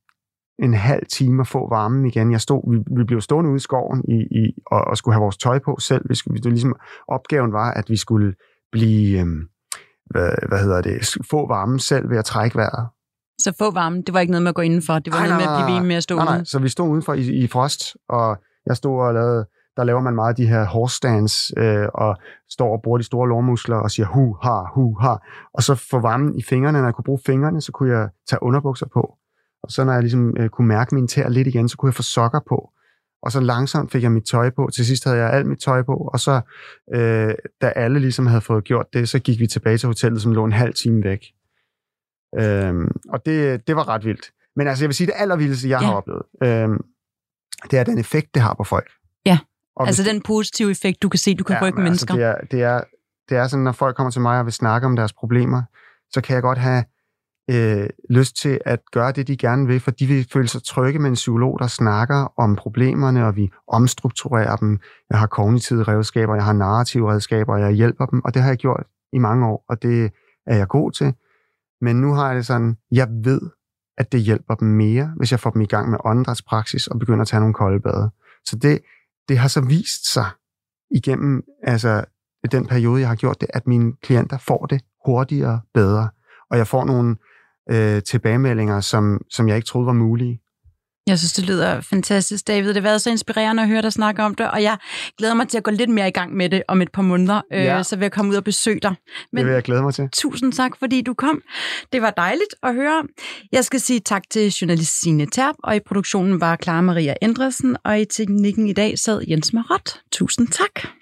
en 0.63 0.75
halv 0.75 1.07
time 1.07 1.41
at 1.41 1.47
få 1.47 1.69
varmen 1.69 2.07
igen. 2.07 2.33
Jeg 2.33 2.41
stod, 2.41 2.73
vi, 2.73 2.97
vi 2.99 3.05
blev 3.05 3.21
stående 3.21 3.51
ude 3.51 3.57
i 3.57 3.61
skoven 3.61 4.05
i, 4.09 4.15
i, 4.15 4.63
og, 4.67 4.81
og 4.81 4.97
skulle 4.97 5.15
have 5.15 5.23
vores 5.23 5.37
tøj 5.37 5.59
på 5.59 5.77
selv. 5.81 6.05
Vi 6.09 6.15
skulle, 6.15 6.43
det 6.43 6.53
ligesom, 6.53 6.77
opgaven 7.09 7.53
var, 7.53 7.71
at 7.71 7.91
vi 7.91 7.97
skulle 7.97 8.35
blive, 8.73 9.21
øh, 9.21 9.27
hvad, 10.11 10.49
hvad 10.49 10.59
hedder 10.59 10.81
det, 10.83 11.17
få 11.31 11.47
varmen 11.49 11.79
selv 11.79 12.11
ved 12.11 12.19
at 12.19 12.25
trække 12.25 12.57
vejret. 12.57 12.89
Så 13.41 13.55
få 13.59 13.71
varme, 13.71 14.03
det 14.03 14.15
var 14.15 14.21
ikke 14.21 14.31
noget 14.31 14.43
med 14.43 14.49
at 14.49 14.55
gå 14.55 14.63
indenfor. 14.63 14.99
Det 14.99 15.13
var 15.13 15.19
Nej, 15.19 15.29
noget 15.29 15.41
med 15.41 15.47
nej, 15.47 15.61
at 15.61 15.65
blive 15.67 15.75
nej, 15.75 15.81
ved 15.81 15.89
med 15.89 15.97
at 15.97 16.03
stå 16.03 16.17
Nej, 16.17 16.25
nej, 16.25 16.37
ude. 16.37 16.47
så 16.47 16.59
vi 16.59 16.69
stod 16.69 16.89
udenfor 16.89 17.15
i, 17.15 17.45
i 17.45 17.47
frost, 17.47 17.97
og 18.09 18.43
jeg 18.67 18.77
stod 18.77 19.01
og 19.01 19.15
lavede, 19.15 19.47
der 19.77 19.85
laver 19.85 20.01
man 20.01 20.15
meget 20.15 20.29
af 20.29 20.35
de 20.37 20.47
her 20.47 20.65
horse 20.65 20.97
stands, 20.97 21.53
øh, 21.57 21.89
og 21.95 22.17
står 22.51 22.73
og 22.73 22.83
bruger 22.83 22.99
de 22.99 23.05
store 23.05 23.29
lårmuskler 23.29 23.77
og 23.77 23.91
siger 23.91 24.07
hu, 24.07 24.37
ha, 24.43 24.63
hu, 24.75 24.95
ha. 25.01 25.15
Og 25.55 25.63
så 25.63 25.75
få 25.91 25.99
varmen 26.01 26.35
i 26.39 26.43
fingrene, 26.43 26.79
når 26.79 26.87
jeg 26.87 26.95
kunne 26.95 27.05
bruge 27.05 27.21
fingrene, 27.27 27.61
så 27.61 27.73
kunne 27.73 27.99
jeg 27.99 28.09
tage 28.29 28.43
underbukser 28.43 28.87
på. 28.93 29.15
Og 29.63 29.71
så 29.71 29.85
når 29.85 29.93
jeg 29.93 30.03
ligesom 30.03 30.37
øh, 30.39 30.49
kunne 30.49 30.69
mærke 30.69 30.95
min 30.95 31.09
tær 31.09 31.29
lidt 31.29 31.49
igen, 31.49 31.69
så 31.69 31.77
kunne 31.77 31.89
jeg 31.89 31.95
få 31.95 32.03
sokker 32.03 32.41
på. 32.49 32.71
Og 33.23 33.33
så 33.33 33.41
langsomt 33.41 33.93
fik 33.93 34.03
jeg 34.03 34.13
mit 34.13 34.25
tøj 34.25 34.51
på. 34.51 34.71
Til 34.75 34.87
sidst 34.87 35.05
havde 35.05 35.19
jeg 35.19 35.31
alt 35.33 35.47
mit 35.47 35.59
tøj 35.61 35.83
på, 35.83 35.95
og 36.13 36.21
så, 36.21 36.41
øh, 36.95 37.35
da 37.61 37.67
alle 37.69 37.99
ligesom 37.99 38.27
havde 38.27 38.41
fået 38.41 38.65
gjort 38.65 38.87
det, 38.93 39.09
så 39.09 39.19
gik 39.19 39.41
vi 39.41 39.47
tilbage 39.47 39.79
til 39.79 39.87
hotellet, 39.87 40.23
som 40.23 40.33
lå 40.33 40.45
en 40.45 40.53
halv 40.53 40.75
time 40.75 41.05
væk. 41.05 41.25
Øhm, 42.39 42.89
og 43.09 43.27
det, 43.27 43.67
det 43.67 43.77
var 43.77 43.89
ret 43.89 44.05
vildt. 44.05 44.31
Men 44.57 44.67
altså, 44.69 44.85
jeg 44.85 44.89
vil 44.89 44.95
sige, 44.95 45.07
det 45.07 45.15
allervildeste, 45.17 45.69
jeg 45.69 45.81
Ja. 45.81 45.87
har 45.87 45.95
oplevet, 45.95 46.23
øhm, 46.43 46.81
det 47.71 47.79
er 47.79 47.85
den 47.85 47.99
effekt, 47.99 48.35
det 48.35 48.43
har 48.43 48.55
på 48.55 48.65
folk. 48.65 48.91
Ja, 49.27 49.39
og 49.77 49.87
Altså 49.87 50.03
hvis- 50.03 50.13
den 50.13 50.23
positive 50.23 50.71
effekt, 50.71 51.03
du 51.03 51.09
kan 51.09 51.19
se, 51.19 51.35
du 51.35 51.45
kan 51.45 51.57
rykke 51.63 51.77
men 51.77 51.85
mennesker. 51.85 52.15
Altså, 52.15 52.47
det, 52.51 52.63
er, 52.63 52.75
det, 52.77 52.81
er, 52.81 52.81
det 53.29 53.37
er 53.39 53.47
sådan, 53.47 53.65
når 53.65 53.73
folk 53.73 53.97
kommer 53.97 54.11
til 54.11 54.21
mig 54.21 54.39
og 54.39 54.45
vil 54.45 54.53
snakke 54.53 54.87
om 54.87 54.97
deres 54.97 55.13
problemer, 55.13 55.63
så 56.11 56.21
kan 56.21 56.35
jeg 56.35 56.43
godt 56.43 56.59
have 56.59 56.85
øh, 57.51 57.89
lyst 58.11 58.37
til 58.37 58.61
at 58.67 58.81
gøre 58.93 59.13
det, 59.13 59.29
de 59.29 59.37
gerne 59.37 59.67
vil, 59.67 59.81
for 59.81 59.91
de 59.91 60.07
vil 60.07 60.29
føle 60.33 60.49
sig 60.49 60.63
trygge 60.65 60.99
med 60.99 61.09
en 61.11 61.15
psykolog, 61.15 61.59
der 61.59 61.67
snakker 61.67 62.33
om 62.37 62.57
problemerne, 62.57 63.27
og 63.27 63.37
vi 63.37 63.51
omstrukturerer 63.69 64.57
dem. 64.57 64.79
Jeg 65.11 65.19
har 65.19 65.27
kognitive 65.27 65.83
redskaber, 65.83 66.35
jeg 66.35 66.45
har 66.45 66.53
narrative 66.53 67.13
redskaber, 67.13 67.53
og 67.55 67.61
jeg 67.61 67.73
hjælper 67.73 68.07
dem, 68.07 68.21
og 68.25 68.35
det 68.35 68.43
har 68.43 68.49
jeg 68.51 68.59
gjort 68.59 68.85
i 69.13 69.19
mange 69.19 69.47
år, 69.47 69.65
og 69.69 69.83
det 69.83 70.11
er 70.47 70.57
jeg 70.57 70.69
god 70.69 70.93
til. 70.93 71.15
Men 71.81 72.01
nu 72.01 72.13
har 72.15 72.27
jeg 72.27 72.37
det 72.37 72.47
sådan, 72.47 72.77
jeg 72.91 73.09
ved, 73.11 73.41
at 74.03 74.13
det 74.13 74.21
hjælper 74.21 74.55
dem 74.55 74.69
mere, 74.69 75.13
hvis 75.17 75.31
jeg 75.31 75.41
får 75.41 75.51
dem 75.51 75.61
i 75.61 75.67
gang 75.67 75.91
med 75.91 75.99
åndedrætspraksis 76.05 76.87
og 76.87 76.99
begynder 76.99 77.21
at 77.23 77.29
tage 77.29 77.41
nogle 77.41 77.55
kolde 77.55 77.81
bade. 77.81 78.11
Så 78.45 78.57
det, 78.57 78.81
det 79.29 79.39
har 79.39 79.49
så 79.49 79.61
vist 79.61 80.13
sig 80.13 80.27
igennem 80.91 81.43
altså, 81.63 82.05
den 82.53 82.67
periode, 82.67 83.01
jeg 83.01 83.09
har 83.09 83.17
gjort 83.17 83.41
det, 83.41 83.49
at 83.55 83.67
mine 83.67 83.93
klienter 84.03 84.39
får 84.39 84.67
det 84.67 84.81
hurtigere, 85.07 85.61
bedre. 85.75 86.09
Og 86.51 86.59
jeg 86.59 86.67
får 86.67 86.85
nogle 86.85 87.17
øh, 87.71 88.03
tilbagemeldinger, 88.03 88.81
som, 88.81 89.21
som 89.31 89.49
jeg 89.49 89.57
ikke 89.57 89.67
troede 89.67 89.87
var 89.87 89.93
mulige. 89.93 90.42
Jeg 91.07 91.19
synes, 91.19 91.33
det 91.33 91.45
lyder 91.45 91.81
fantastisk, 91.81 92.47
David. 92.47 92.69
Det 92.69 92.77
har 92.77 92.83
været 92.83 93.03
så 93.03 93.11
inspirerende 93.11 93.63
at 93.63 93.69
høre 93.69 93.83
dig 93.83 93.93
snakke 93.93 94.23
om 94.23 94.35
det, 94.35 94.51
og 94.51 94.63
jeg 94.63 94.77
glæder 95.19 95.35
mig 95.35 95.49
til 95.49 95.59
at 95.59 95.65
gå 95.65 95.71
lidt 95.71 95.91
mere 95.91 96.09
i 96.09 96.11
gang 96.11 96.37
med 96.37 96.51
det 96.51 96.63
om 96.69 96.83
et 96.83 96.93
par 96.93 97.03
måneder, 97.03 97.41
øh, 97.53 97.65
ja. 97.65 97.83
så 97.83 97.97
vil 97.97 98.05
jeg 98.05 98.13
komme 98.13 98.31
ud 98.31 98.37
og 98.37 98.45
besøge 98.45 98.81
dig. 98.81 98.95
Men 99.33 99.39
det 99.39 99.47
vil 99.47 99.55
jeg 99.55 99.63
glæde 99.63 99.83
mig 99.83 99.95
til. 99.95 100.09
Tusind 100.13 100.53
tak, 100.53 100.73
fordi 100.79 101.03
du 101.03 101.15
kom. 101.15 101.43
Det 101.93 102.03
var 102.03 102.11
dejligt 102.11 102.55
at 102.63 102.75
høre. 102.75 103.03
Jeg 103.53 103.65
skal 103.65 103.81
sige 103.81 104.01
tak 104.01 104.23
til 104.31 104.51
journalist 104.51 105.01
Signe 105.01 105.27
Terp, 105.27 105.55
og 105.63 105.77
i 105.77 105.81
produktionen 105.81 106.41
var 106.41 106.57
Clara 106.63 106.81
Maria 106.81 107.15
Endresen, 107.23 107.77
og 107.85 108.01
i 108.01 108.05
teknikken 108.05 108.67
i 108.67 108.73
dag 108.73 108.99
sad 108.99 109.23
Jens 109.29 109.53
Marot. 109.53 110.01
Tusind 110.13 110.49
tak. 110.49 111.02